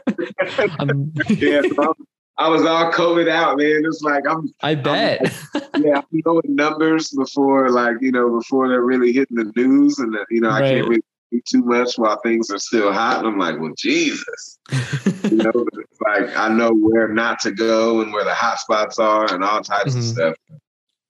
Um, 0.80 1.12
yeah. 1.30 1.62
So 1.76 1.96
I 2.38 2.50
was 2.50 2.66
all 2.66 2.92
COVID 2.92 3.30
out, 3.30 3.58
man. 3.58 3.84
It's 3.86 4.02
like 4.02 4.24
I'm. 4.28 4.54
I 4.62 4.76
bet. 4.76 5.34
I'm, 5.74 5.84
yeah, 5.84 5.98
I'm 6.00 6.22
knowing 6.26 6.42
numbers 6.48 7.10
before, 7.12 7.70
like 7.70 7.96
you 8.02 8.12
know, 8.12 8.30
before 8.38 8.68
they're 8.68 8.82
really 8.82 9.14
hitting 9.14 9.38
the 9.38 9.52
news, 9.56 10.00
and 10.00 10.14
the, 10.14 10.26
you 10.30 10.42
know, 10.42 10.50
right. 10.50 10.64
I 10.64 10.70
can't 10.74 10.88
really 10.90 11.02
too 11.46 11.64
much 11.64 11.98
while 11.98 12.20
things 12.22 12.50
are 12.52 12.58
still 12.58 12.94
hot. 12.94 13.20
And 13.20 13.28
I'm 13.28 13.38
like, 13.38 13.60
well, 13.60 13.74
Jesus. 13.78 14.60
you 15.24 15.38
know, 15.38 15.66
like 16.06 16.36
I 16.36 16.50
know 16.50 16.72
where 16.72 17.08
not 17.10 17.40
to 17.42 17.52
go 17.52 18.02
and 18.02 18.14
where 18.14 18.24
the 18.24 18.34
hot 18.34 18.60
spots 18.60 19.00
are 19.00 19.34
and 19.34 19.44
all 19.44 19.62
types 19.62 19.92
mm-hmm. 19.92 20.00
of 20.00 20.06
stuff. 20.06 20.36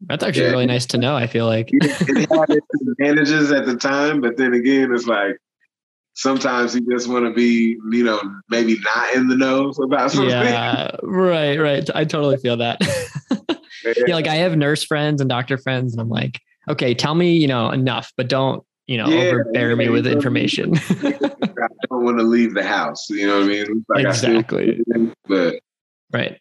That's 0.02 0.24
actually 0.24 0.46
Yeah. 0.46 0.52
really 0.52 0.66
nice 0.66 0.86
to 0.88 0.98
know. 0.98 1.16
I 1.16 1.28
feel 1.28 1.46
like. 1.46 1.70
it 1.72 2.30
had 2.32 2.50
its 2.50 2.68
advantages 2.90 3.52
at 3.52 3.66
the 3.66 3.76
time, 3.76 4.22
but 4.22 4.38
then 4.38 4.54
again, 4.54 4.94
it's 4.94 5.08
like 5.08 5.38
sometimes 6.16 6.74
you 6.76 6.82
just 6.90 7.08
want 7.08 7.26
to 7.26 7.32
be, 7.32 7.78
you 7.92 8.04
know, 8.04 8.20
maybe 8.50 8.78
not 8.84 9.14
in 9.14 9.28
the 9.28 9.36
know 9.36 9.70
about 9.70 10.12
something. 10.12 10.30
yeah, 10.30 10.92
right, 11.04 11.58
right. 11.60 11.88
I 11.94 12.06
totally 12.06 12.38
feel 12.38 12.58
that. 12.58 12.80
yeah, 14.08 14.16
like 14.16 14.28
I 14.28 14.36
have 14.36 14.58
nurse 14.58 14.84
friends 14.84 15.22
and 15.22 15.30
doctor 15.30 15.58
friends, 15.58 15.94
and 15.94 16.02
I'm 16.02 16.10
like, 16.10 16.42
okay, 16.70 16.94
tell 16.94 17.16
me, 17.16 17.34
you 17.34 17.48
know, 17.48 17.70
enough, 17.70 18.12
but 18.18 18.28
don't, 18.28 18.64
you 18.88 18.98
know, 18.98 19.08
Yeah, 19.08 19.22
overbear 19.32 19.76
me 19.76 19.90
with 19.90 20.08
information. 20.08 20.74
I 20.90 21.68
don't 21.90 22.04
want 22.04 22.18
to 22.20 22.24
leave 22.24 22.54
the 22.54 22.64
house. 22.64 23.10
You 23.10 23.28
know 23.28 23.40
what 23.40 23.46
I 23.46 23.48
mean? 23.48 23.86
Like 23.90 24.06
I 24.06 24.10
exactly. 24.10 24.82
but 25.28 25.56
Right. 26.14 26.40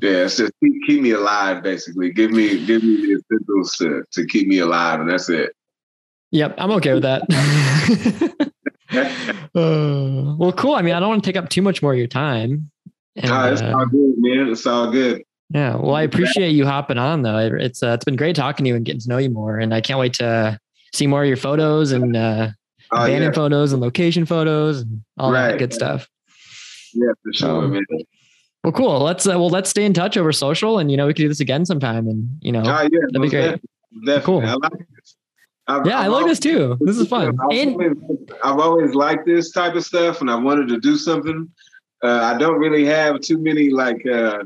yeah, 0.00 0.24
it's 0.24 0.36
just 0.36 0.52
keep, 0.62 0.72
keep 0.86 1.02
me 1.02 1.10
alive. 1.10 1.62
Basically, 1.62 2.12
give 2.12 2.30
me 2.30 2.64
give 2.64 2.82
me 2.82 2.96
the 2.96 3.20
essentials 3.20 3.72
to 3.78 4.04
to 4.12 4.26
keep 4.26 4.46
me 4.48 4.58
alive, 4.60 5.00
and 5.00 5.10
that's 5.10 5.28
it. 5.28 5.52
Yep, 6.30 6.54
I'm 6.58 6.70
okay 6.72 6.94
with 6.94 7.02
that. 7.02 8.52
Uh, 9.52 10.36
well, 10.38 10.52
cool. 10.52 10.74
I 10.74 10.82
mean, 10.82 10.94
I 10.94 11.00
don't 11.00 11.08
want 11.08 11.24
to 11.24 11.28
take 11.28 11.36
up 11.36 11.48
too 11.48 11.60
much 11.62 11.82
more 11.82 11.92
of 11.92 11.98
your 11.98 12.06
time. 12.06 12.70
And, 13.16 13.26
Nah, 13.30 13.48
it's 13.50 13.60
uh, 13.60 13.72
all 13.76 13.86
good, 13.86 14.14
man. 14.18 14.48
It's 14.48 14.64
all 14.64 14.90
good. 14.92 15.22
yeah. 15.52 15.74
Well, 15.74 15.96
I 15.96 16.02
appreciate 16.02 16.50
you 16.50 16.64
hopping 16.66 16.98
on, 16.98 17.22
though. 17.22 17.36
It- 17.38 17.60
It's 17.60 17.82
uh, 17.82 17.88
it's 17.88 18.04
been 18.04 18.14
great 18.14 18.36
talking 18.36 18.62
to 18.64 18.68
you 18.68 18.76
and 18.76 18.84
getting 18.84 19.00
to 19.00 19.08
know 19.08 19.18
you 19.18 19.28
more. 19.30 19.58
And 19.58 19.74
I 19.74 19.80
can't 19.80 19.98
wait 19.98 20.14
to 20.14 20.56
see 20.94 21.08
more 21.08 21.22
of 21.22 21.28
your 21.28 21.36
photos 21.36 21.90
and 21.90 22.16
uh, 22.16 22.50
abandoned 22.92 23.22
yeah, 23.24 23.30
photos 23.32 23.72
and 23.72 23.82
location 23.82 24.24
photos 24.24 24.82
and 24.82 25.02
all 25.18 25.32
that 25.32 25.58
good 25.58 25.74
stuff. 25.74 26.08
yeah, 26.94 27.10
for 27.24 27.32
sure, 27.32 27.64
Um, 27.64 27.72
man. 27.72 27.84
Well, 28.62 28.72
cool. 28.72 29.00
Let's 29.00 29.26
uh, 29.26 29.30
well 29.32 29.48
let's 29.50 29.70
stay 29.70 29.84
in 29.84 29.94
touch 29.94 30.16
over 30.16 30.30
social, 30.30 30.78
and 30.78 30.90
you 30.92 30.96
know 30.96 31.06
we 31.08 31.14
can 31.14 31.24
do 31.24 31.28
this 31.28 31.40
again 31.40 31.66
sometime. 31.66 32.06
And 32.06 32.28
you 32.40 32.52
know, 32.52 32.62
Oh, 32.64 32.82
yeah, 32.82 32.88
that'd 33.10 33.20
be 33.22 33.28
great. 33.28 33.60
Definitely. 34.06 34.20
Cool. 34.22 34.58
I 35.70 35.74
like 35.76 35.84
this. 35.84 35.92
I've, 35.92 35.98
yeah, 35.98 36.00
I 36.00 36.06
like 36.08 36.22
always- 36.22 36.38
this 36.40 36.52
too. 36.52 36.76
This 36.80 36.96
is 36.98 37.08
fun. 37.08 37.28
I've 37.40 37.58
And 37.58 37.70
always, 37.72 37.96
I've 38.42 38.58
always 38.58 38.94
liked 38.94 39.26
this 39.26 39.50
type 39.52 39.74
of 39.74 39.84
stuff, 39.84 40.20
and 40.20 40.30
I 40.30 40.36
wanted 40.36 40.68
to 40.68 40.78
do 40.80 40.96
something. 40.96 41.48
Uh, 42.02 42.32
I 42.34 42.38
don't 42.38 42.58
really 42.58 42.84
have 42.86 43.20
too 43.20 43.38
many 43.38 43.70
like 43.70 44.04
uh, 44.06 44.44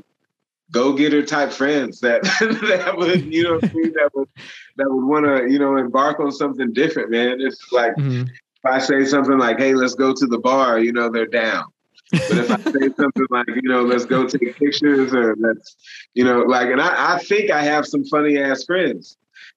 go-getter 0.72 1.24
type 1.24 1.52
friends 1.52 2.00
that 2.00 2.22
that 2.68 2.94
would, 2.96 3.32
you 3.32 3.42
know, 3.44 3.54
what 3.54 3.64
I 3.64 3.72
mean, 3.74 3.92
that 3.92 4.10
would 4.14 4.28
that 4.76 4.86
would 4.90 5.04
want 5.04 5.24
to, 5.26 5.50
you 5.52 5.58
know, 5.58 5.76
embark 5.76 6.18
on 6.20 6.32
something 6.32 6.72
different, 6.72 7.10
man. 7.10 7.40
It's 7.40 7.70
like 7.72 7.94
Mhm. 7.96 8.22
if 8.28 8.64
I 8.64 8.78
say 8.78 9.04
something 9.04 9.38
like, 9.38 9.58
"Hey, 9.58 9.74
let's 9.74 9.94
go 9.94 10.12
to 10.12 10.26
the 10.26 10.38
bar," 10.38 10.78
you 10.80 10.92
know, 10.92 11.10
they're 11.10 11.26
down. 11.26 11.64
But 12.10 12.38
if 12.38 12.50
I 12.50 12.56
say 12.72 12.88
something 12.96 13.26
like, 13.30 13.46
you 13.48 13.68
know, 13.68 13.82
let's 13.82 14.04
go 14.04 14.26
take 14.26 14.56
pictures 14.56 15.14
or 15.14 15.36
let's, 15.38 15.76
you 16.14 16.24
know, 16.24 16.40
like, 16.40 16.68
and 16.70 16.80
I, 16.80 17.14
I 17.14 17.18
think 17.20 17.50
I 17.50 17.62
have 17.62 17.86
some 17.86 18.04
funny 18.04 18.38
ass 18.38 18.64
friends. 18.64 19.16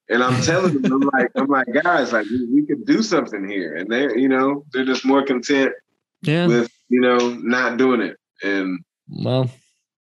And 0.10 0.24
I'm 0.24 0.42
telling 0.42 0.82
them, 0.82 0.94
I'm 0.94 1.10
like, 1.14 1.32
I'm 1.36 1.48
like, 1.48 1.68
guys, 1.84 2.14
like 2.14 2.26
we, 2.28 2.46
we 2.46 2.66
could 2.66 2.86
do 2.86 3.02
something 3.04 3.48
here. 3.48 3.76
And 3.76 3.92
they're, 3.92 4.18
you 4.18 4.30
know, 4.30 4.66
they're 4.72 4.86
just 4.86 5.06
more 5.06 5.24
content 5.24 5.74
yeah. 6.22 6.48
with, 6.48 6.72
you 6.90 7.02
know, 7.02 7.18
not 7.42 7.78
doing 7.78 8.02
it. 8.02 8.18
And 8.42 8.80
Well, 9.10 9.50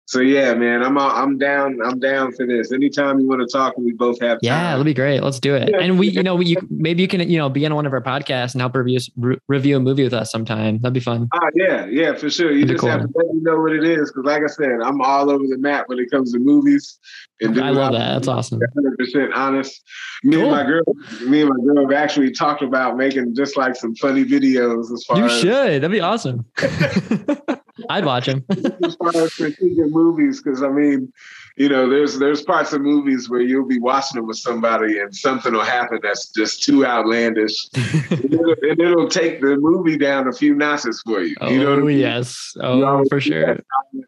so 0.07 0.21
yeah, 0.21 0.55
man, 0.55 0.83
I'm 0.83 0.97
all, 0.97 1.11
I'm 1.11 1.37
down, 1.37 1.79
I'm 1.85 1.99
down 1.99 2.33
for 2.33 2.47
this. 2.47 2.73
Anytime 2.73 3.19
you 3.19 3.27
want 3.29 3.41
to 3.41 3.47
talk 3.47 3.77
we 3.77 3.93
both 3.93 4.21
have 4.21 4.35
Time. 4.37 4.41
yeah, 4.43 4.71
that'll 4.71 4.85
be 4.85 4.95
great. 4.95 5.21
Let's 5.21 5.41
do 5.41 5.55
it. 5.57 5.75
And 5.75 5.99
we, 5.99 6.09
you 6.09 6.23
know, 6.23 6.37
we, 6.37 6.47
you, 6.47 6.57
maybe 6.71 7.03
you 7.03 7.09
can, 7.09 7.29
you 7.29 7.39
know, 7.39 7.49
be 7.49 7.67
on 7.67 7.75
one 7.75 7.87
of 7.87 7.93
our 7.93 8.01
podcasts 8.01 8.55
and 8.55 8.61
help 8.61 8.77
review 8.77 9.01
re- 9.17 9.39
review 9.49 9.77
a 9.77 9.81
movie 9.81 10.05
with 10.05 10.15
us 10.15 10.31
sometime. 10.31 10.79
That'd 10.79 10.95
be 10.95 11.01
fun. 11.01 11.29
Ah, 11.35 11.41
yeah, 11.55 11.87
yeah, 11.87 12.15
for 12.15 12.31
sure. 12.31 12.53
You 12.53 12.61
That'd 12.67 12.77
just 12.81 12.87
have 12.87 13.01
to 13.01 13.09
let 13.17 13.35
me 13.35 13.41
know 13.43 13.59
what 13.59 13.73
it 13.73 13.85
is. 13.85 14.11
Cause 14.13 14.25
like 14.25 14.43
I 14.43 14.47
said, 14.47 14.79
I'm 14.83 15.01
all 15.01 15.29
over 15.29 15.45
the 15.47 15.59
map 15.59 15.89
when 15.89 15.99
it 15.99 16.11
comes 16.11 16.33
to 16.33 16.39
movies. 16.39 16.99
And 17.41 17.61
I 17.61 17.71
love 17.71 17.93
that. 17.93 18.15
That's 18.15 18.29
awesome. 18.29 18.61
hundred 18.75 18.97
percent 18.97 19.33
honest. 19.35 19.83
Me 20.23 20.37
Cool. 20.37 20.45
and 20.45 20.51
my 20.53 20.65
girl, 20.65 20.83
me 21.29 21.43
and 21.43 21.51
my 21.51 21.65
girl 21.75 21.83
have 21.83 21.93
actually 21.93 22.31
talked 22.31 22.63
about 22.63 22.97
making 22.97 23.35
just 23.35 23.57
like 23.57 23.75
some 23.77 23.95
funny 23.97 24.25
videos 24.25 24.91
as 24.93 25.05
far 25.07 25.19
You 25.19 25.25
as 25.27 25.41
should. 25.41 25.83
That'd 25.83 25.91
be 25.91 26.01
awesome. 26.01 26.47
I'd 27.89 28.05
watch 28.05 28.27
him. 28.27 28.45
as 28.51 28.95
far 28.97 29.09
as 29.09 29.33
critiquing 29.33 29.91
movies. 29.91 30.43
Because 30.43 30.63
I 30.63 30.69
mean, 30.69 31.13
you 31.57 31.69
know, 31.69 31.89
there's 31.89 32.19
there's 32.19 32.43
parts 32.43 32.73
of 32.73 32.81
movies 32.81 33.29
where 33.29 33.41
you'll 33.41 33.67
be 33.67 33.79
watching 33.79 34.21
them 34.21 34.27
with 34.27 34.39
somebody 34.39 34.99
and 34.99 35.15
something 35.15 35.53
will 35.53 35.65
happen 35.65 36.01
that's 36.03 36.31
just 36.31 36.63
too 36.63 36.85
outlandish, 36.87 37.69
and 37.75 38.35
it'll, 38.35 38.55
and 38.63 38.81
it'll 38.81 39.09
take 39.09 39.41
the 39.41 39.57
movie 39.57 39.99
down 39.99 40.29
a 40.29 40.33
few 40.33 40.55
notches 40.55 41.03
for 41.05 41.23
you. 41.23 41.37
oh 41.41 41.49
you 41.49 41.59
know 41.61 41.71
what 41.71 41.79
I 41.79 41.83
oh, 41.83 41.87
mean? 41.87 41.99
yes. 41.99 42.53
Oh, 42.61 43.05
for 43.09 43.21
sure. 43.21 43.47
that 43.47 43.65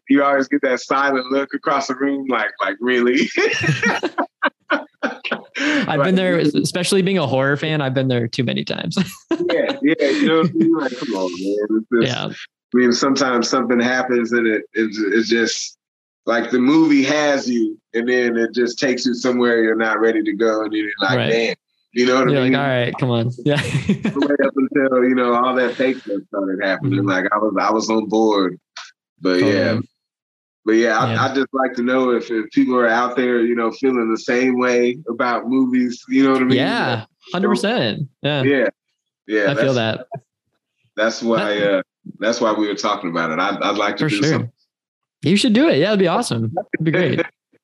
You 0.09 0.23
always 0.23 0.47
get 0.47 0.61
that 0.63 0.79
silent 0.79 1.25
look 1.31 1.53
across 1.53 1.87
the 1.87 1.95
room, 1.95 2.27
like, 2.27 2.51
like 2.61 2.75
really. 2.79 3.29
I've 5.61 6.03
been 6.03 6.15
there, 6.15 6.37
especially 6.37 7.01
being 7.01 7.17
a 7.17 7.27
horror 7.27 7.57
fan. 7.57 7.81
I've 7.81 7.93
been 7.93 8.07
there 8.07 8.27
too 8.27 8.43
many 8.43 8.63
times. 8.63 8.97
yeah, 9.31 9.77
yeah. 9.81 10.09
You 10.09 10.27
know, 10.27 10.41
what 10.41 10.49
I 10.49 10.53
mean? 10.53 10.73
like, 10.73 10.97
come 10.97 11.13
on, 11.15 11.31
man. 11.39 11.85
Just, 11.93 12.07
yeah. 12.07 12.33
I 12.73 12.77
mean, 12.77 12.91
sometimes 12.91 13.49
something 13.49 13.79
happens 13.79 14.31
and 14.31 14.45
it 14.47 14.63
it's, 14.73 14.97
it's 14.99 15.29
just 15.29 15.77
like 16.25 16.51
the 16.51 16.59
movie 16.59 17.03
has 17.03 17.49
you, 17.49 17.79
and 17.93 18.07
then 18.07 18.37
it 18.37 18.53
just 18.53 18.77
takes 18.77 19.05
you 19.05 19.13
somewhere 19.15 19.63
you're 19.63 19.75
not 19.75 19.99
ready 19.99 20.21
to 20.23 20.33
go, 20.33 20.63
and 20.63 20.73
you're 20.73 20.91
like, 21.01 21.17
Right. 21.17 21.29
man, 21.29 21.55
you 21.93 22.05
know 22.05 22.19
what 22.19 22.29
You're 22.29 22.39
I 22.39 22.41
like, 22.43 22.51
mean? 22.51 22.59
all 22.59 22.67
right, 22.67 22.93
come 22.99 23.09
on. 23.09 23.31
Yeah. 23.45 23.55
Up 23.55 24.53
until 24.55 25.03
you 25.05 25.15
know 25.15 25.33
all 25.33 25.55
that 25.55 25.73
fake 25.75 25.97
stuff 25.97 26.21
started 26.27 26.59
happening, 26.63 26.99
Mhm. 27.03 27.09
like 27.09 27.25
I 27.31 27.37
was 27.37 27.55
I 27.59 27.71
was 27.71 27.89
on 27.89 28.07
board, 28.07 28.59
but 29.19 29.39
yeah. 29.41 29.79
But 30.65 30.73
yeah, 30.73 31.13
Yeah. 31.13 31.21
I, 31.23 31.31
I 31.31 31.33
just 31.33 31.47
like 31.53 31.73
to 31.75 31.81
know 31.83 32.11
if, 32.11 32.29
if 32.29 32.51
people 32.51 32.75
are 32.75 32.87
out 32.87 33.15
there, 33.15 33.41
you 33.43 33.55
know, 33.55 33.71
feeling 33.71 34.11
the 34.11 34.19
same 34.19 34.59
way 34.59 34.99
about 35.09 35.47
movies. 35.47 36.03
You 36.09 36.23
know 36.25 36.33
what 36.33 36.41
I 36.41 36.45
mean? 36.45 36.57
yeah. 36.57 37.05
Hundred 37.33 37.49
percent. 37.49 38.07
Yeah. 38.21 38.43
yeah, 38.43 38.67
yeah. 39.25 39.51
I 39.51 39.55
feel 39.55 39.73
that 39.73 40.05
That's 40.95 41.23
why. 41.23 41.57
Uh, 41.59 41.81
that's 42.19 42.41
why 42.41 42.53
we 42.53 42.67
were 42.67 42.75
talking 42.75 43.09
about 43.09 43.31
it. 43.31 43.39
I'd, 43.39 43.61
I'd 43.61 43.77
like 43.77 43.97
to 43.97 44.05
for 44.05 44.09
do 44.09 44.15
sure. 44.17 44.29
something. 44.29 44.51
You 45.21 45.35
should 45.35 45.53
do 45.53 45.67
it. 45.67 45.77
Yeah, 45.79 45.87
it'd 45.89 45.99
be 45.99 46.07
awesome. 46.07 46.53
It'd 46.75 46.85
be 46.85 46.91
great. 46.91 47.21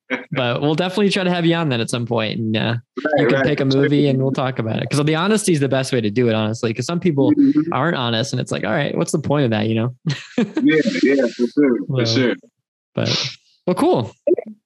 but 0.31 0.61
we'll 0.61 0.75
definitely 0.75 1.09
try 1.09 1.23
to 1.23 1.31
have 1.31 1.45
you 1.45 1.55
on 1.55 1.69
then 1.69 1.79
at 1.81 1.89
some 1.89 2.05
point. 2.05 2.37
and 2.39 2.55
uh, 2.57 2.75
you 3.17 3.27
can 3.27 3.35
right. 3.35 3.45
pick 3.45 3.59
a 3.59 3.65
movie 3.65 4.07
and 4.07 4.21
we'll 4.21 4.31
talk 4.31 4.59
about 4.59 4.77
it. 4.77 4.81
Because 4.89 5.03
the 5.03 5.15
honesty 5.15 5.53
is 5.53 5.59
the 5.59 5.69
best 5.69 5.91
way 5.93 6.01
to 6.01 6.11
do 6.11 6.27
it, 6.29 6.35
honestly. 6.35 6.69
Because 6.71 6.85
some 6.85 6.99
people 6.99 7.31
Mhm. 7.33 7.63
aren't 7.71 7.95
honest, 7.95 8.33
and 8.33 8.39
it's 8.39 8.51
like, 8.51 8.63
all 8.65 8.71
right, 8.71 8.95
what's 8.97 9.11
the 9.11 9.19
point 9.19 9.45
of 9.45 9.51
that? 9.51 9.67
You 9.67 9.75
know. 9.75 9.95
yeah, 10.37 10.81
yeah, 11.01 11.27
for 11.27 11.47
sure, 11.47 11.77
for 11.77 11.85
Well, 11.87 12.05
sure. 12.05 12.35
But 12.93 13.35
well, 13.65 13.75
cool. 13.75 14.15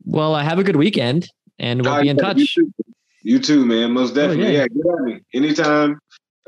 Well, 0.05 0.35
uh, 0.35 0.43
have 0.43 0.59
a 0.59 0.63
good 0.63 0.75
weekend, 0.75 1.29
and 1.57 1.83
we'll 1.85 2.01
be 2.01 2.09
in 2.09 2.17
yeah, 2.17 2.23
touch. 2.23 2.37
You 2.39 2.45
too. 2.47 2.73
You 3.21 3.39
too, 3.39 3.65
man. 3.65 3.91
Most 3.91 4.15
definitely. 4.15 4.53
yeah. 4.53 4.61
yeah. 4.61 4.67
get 4.67 4.93
at 4.93 5.01
me 5.03 5.19
anytime. 5.33 5.99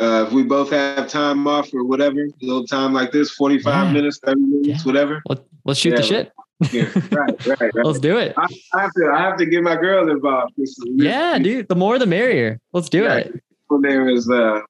Uh, 0.01 0.25
if 0.25 0.33
we 0.33 0.41
both 0.43 0.71
have 0.71 1.07
time 1.07 1.45
off 1.47 1.71
or 1.73 1.83
whatever, 1.83 2.21
a 2.23 2.29
little 2.45 2.65
time 2.65 2.91
like 2.91 3.11
this, 3.11 3.29
forty-five 3.31 3.87
Yeah. 3.87 3.93
minutes, 3.93 4.19
thirty 4.25 4.41
minutes, 4.41 4.67
Yeah. 4.67 4.77
whatever. 4.83 5.21
Let, 5.29 5.39
let's 5.63 5.79
shoot 5.79 5.95
the 5.95 6.01
shit. 6.01 6.31
Yeah, 6.71 6.89
right, 7.11 7.45
right, 7.47 7.61
right. 7.61 7.71
Let's 7.85 7.99
do 7.99 8.17
it. 8.17 8.33
I, 8.37 8.47
I 8.73 8.81
have 8.81 8.91
to. 8.93 9.11
I 9.13 9.19
have 9.21 9.37
to 9.37 9.45
get 9.45 9.61
my 9.63 9.75
girl 9.75 10.09
involved. 10.09 10.53
This, 10.57 10.75
this, 10.75 10.87
Yeah, 10.95 11.37
dude. 11.37 11.67
The 11.67 11.75
more, 11.75 11.99
the 11.99 12.05
merrier. 12.07 12.59
Let's 12.73 12.89
do 12.89 13.03
Yeah. 13.03 13.15
it. 13.17 13.43
there 13.81 14.09
is 14.09 14.29
uh 14.29 14.61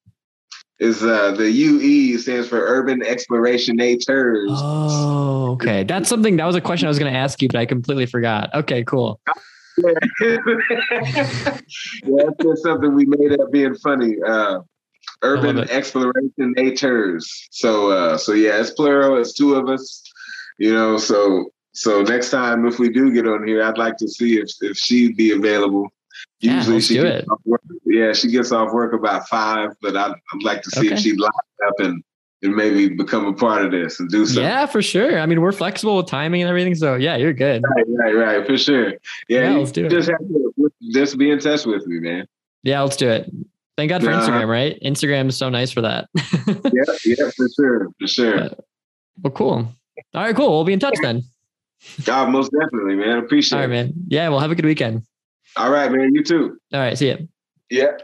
is 0.80 1.02
uh 1.04 1.32
the 1.32 1.50
UE 1.50 2.18
stands 2.18 2.48
for 2.50 2.60
Urban 2.60 3.02
Exploration 3.02 3.76
Natures. 3.78 4.50
Oh, 4.54 5.52
okay. 5.52 5.84
That's 5.84 6.10
something. 6.10 6.36
That 6.38 6.46
was 6.46 6.56
a 6.58 6.62
question 6.62 6.88
I 6.88 6.90
was 6.90 7.00
going 7.00 7.12
to 7.14 7.18
ask 7.18 7.42
you, 7.42 7.48
but 7.48 7.58
I 7.58 7.66
completely 7.66 8.06
forgot. 8.06 8.50
Okay, 8.54 8.84
cool. 8.84 9.20
yeah, 9.82 10.38
that's 12.18 12.44
just 12.44 12.64
something 12.64 12.94
we 12.94 13.06
made 13.06 13.40
up 13.40 13.52
being 13.52 13.76
funny. 13.76 14.16
Uh 14.26 14.60
Urban. 15.24 15.60
Exploration 15.70 16.54
Natures. 16.58 17.48
So 17.52 17.92
uh 17.92 18.18
so 18.18 18.34
yeah, 18.34 18.60
it's 18.60 18.72
plural, 18.72 19.18
it's 19.20 19.34
two 19.34 19.56
of 19.56 19.70
us, 19.70 20.04
you 20.58 20.74
know, 20.74 20.98
so 20.98 21.52
so 21.74 22.02
next 22.02 22.30
time 22.32 22.66
if 22.66 22.80
we 22.80 22.90
do 22.90 23.14
get 23.14 23.28
on 23.28 23.48
here, 23.48 23.64
I'd 23.64 23.78
like 23.78 23.98
to 23.98 24.08
see 24.08 24.38
if 24.40 24.50
if 24.62 24.78
she'd 24.78 25.16
be 25.16 25.32
available. 25.32 25.88
Yeah, 26.40 26.56
Usually 26.58 26.82
she 26.82 26.96
do 26.96 27.04
gets 27.04 27.24
it. 27.24 27.30
off 27.30 27.40
work, 27.46 27.62
yeah, 27.86 28.14
she 28.14 28.30
gets 28.32 28.52
off 28.52 28.74
work 28.74 28.94
about 28.94 29.28
five, 29.30 29.70
but 29.82 29.96
I'd, 29.96 30.12
I'd 30.12 30.44
like 30.44 30.62
to 30.64 30.70
see 30.72 30.88
Okay. 30.88 30.94
if 30.96 31.00
she'd 31.00 31.20
line 31.20 31.32
up 31.68 31.80
and 31.80 32.04
and 32.44 32.56
maybe 32.56 32.90
become 32.90 33.28
a 33.28 33.34
part 33.34 33.64
of 33.64 33.70
this 33.72 34.00
and 34.00 34.10
do 34.10 34.26
something. 34.26 34.44
Yeah, 34.44 34.66
for 34.66 34.82
sure. 34.82 35.20
I 35.20 35.28
mean, 35.28 35.42
we're 35.42 35.52
flexible 35.52 35.98
with 35.98 36.08
timing 36.08 36.42
and 36.42 36.50
everything. 36.50 36.74
So 36.74 36.96
yeah, 36.96 37.16
you're 37.16 37.34
good. 37.34 37.62
Right, 37.76 37.86
right, 37.88 38.16
right, 38.16 38.48
for 38.48 38.58
sure. 38.58 38.94
Yeah, 39.30 39.52
Yeah, 39.52 39.58
let's 39.58 39.72
do 39.72 39.86
it. 39.86 39.90
just 39.92 40.10
have 40.10 40.18
to 40.20 40.72
just 40.92 41.20
be 41.20 41.30
in 41.30 41.38
touch 41.40 41.66
with 41.68 41.86
me, 41.86 42.00
man. 42.00 42.26
Yeah, 42.64 42.82
let's 42.82 42.98
do 42.98 43.08
it. 43.10 43.32
Thank 43.82 43.90
God 43.90 44.04
for 44.04 44.12
Uh-huh. 44.12 44.30
Instagram, 44.30 44.48
right? 44.48 44.80
Instagram 44.86 45.28
is 45.30 45.38
so 45.38 45.50
nice 45.50 45.72
for 45.72 45.82
that. 45.82 46.08
Yeah, 46.72 46.84
yeah, 47.04 47.30
for 47.36 47.48
sure, 47.50 47.88
for 48.00 48.08
sure. 48.08 48.50
well, 49.24 49.32
cool. 49.34 49.74
All 50.14 50.22
right, 50.24 50.36
cool. 50.36 50.50
We'll 50.52 50.64
be 50.66 50.74
in 50.74 50.80
touch 50.80 50.94
then. 51.02 51.24
God, 52.04 52.30
most 52.30 52.52
definitely, 52.52 52.94
man. 52.94 53.18
Appreciate 53.18 53.58
it. 53.58 53.62
All 53.64 53.68
right, 53.68 53.74
man. 53.74 53.94
Yeah, 54.08 54.30
well, 54.30 54.40
have 54.40 54.52
a 54.52 54.56
good 54.56 54.66
weekend. 54.66 55.02
All 55.58 55.72
right, 55.72 55.92
man. 55.92 56.14
You 56.14 56.24
too. 56.24 56.60
All 56.72 56.80
right, 56.80 56.96
see 56.96 57.10
ya. 57.10 57.16
Yeah. 57.72 57.98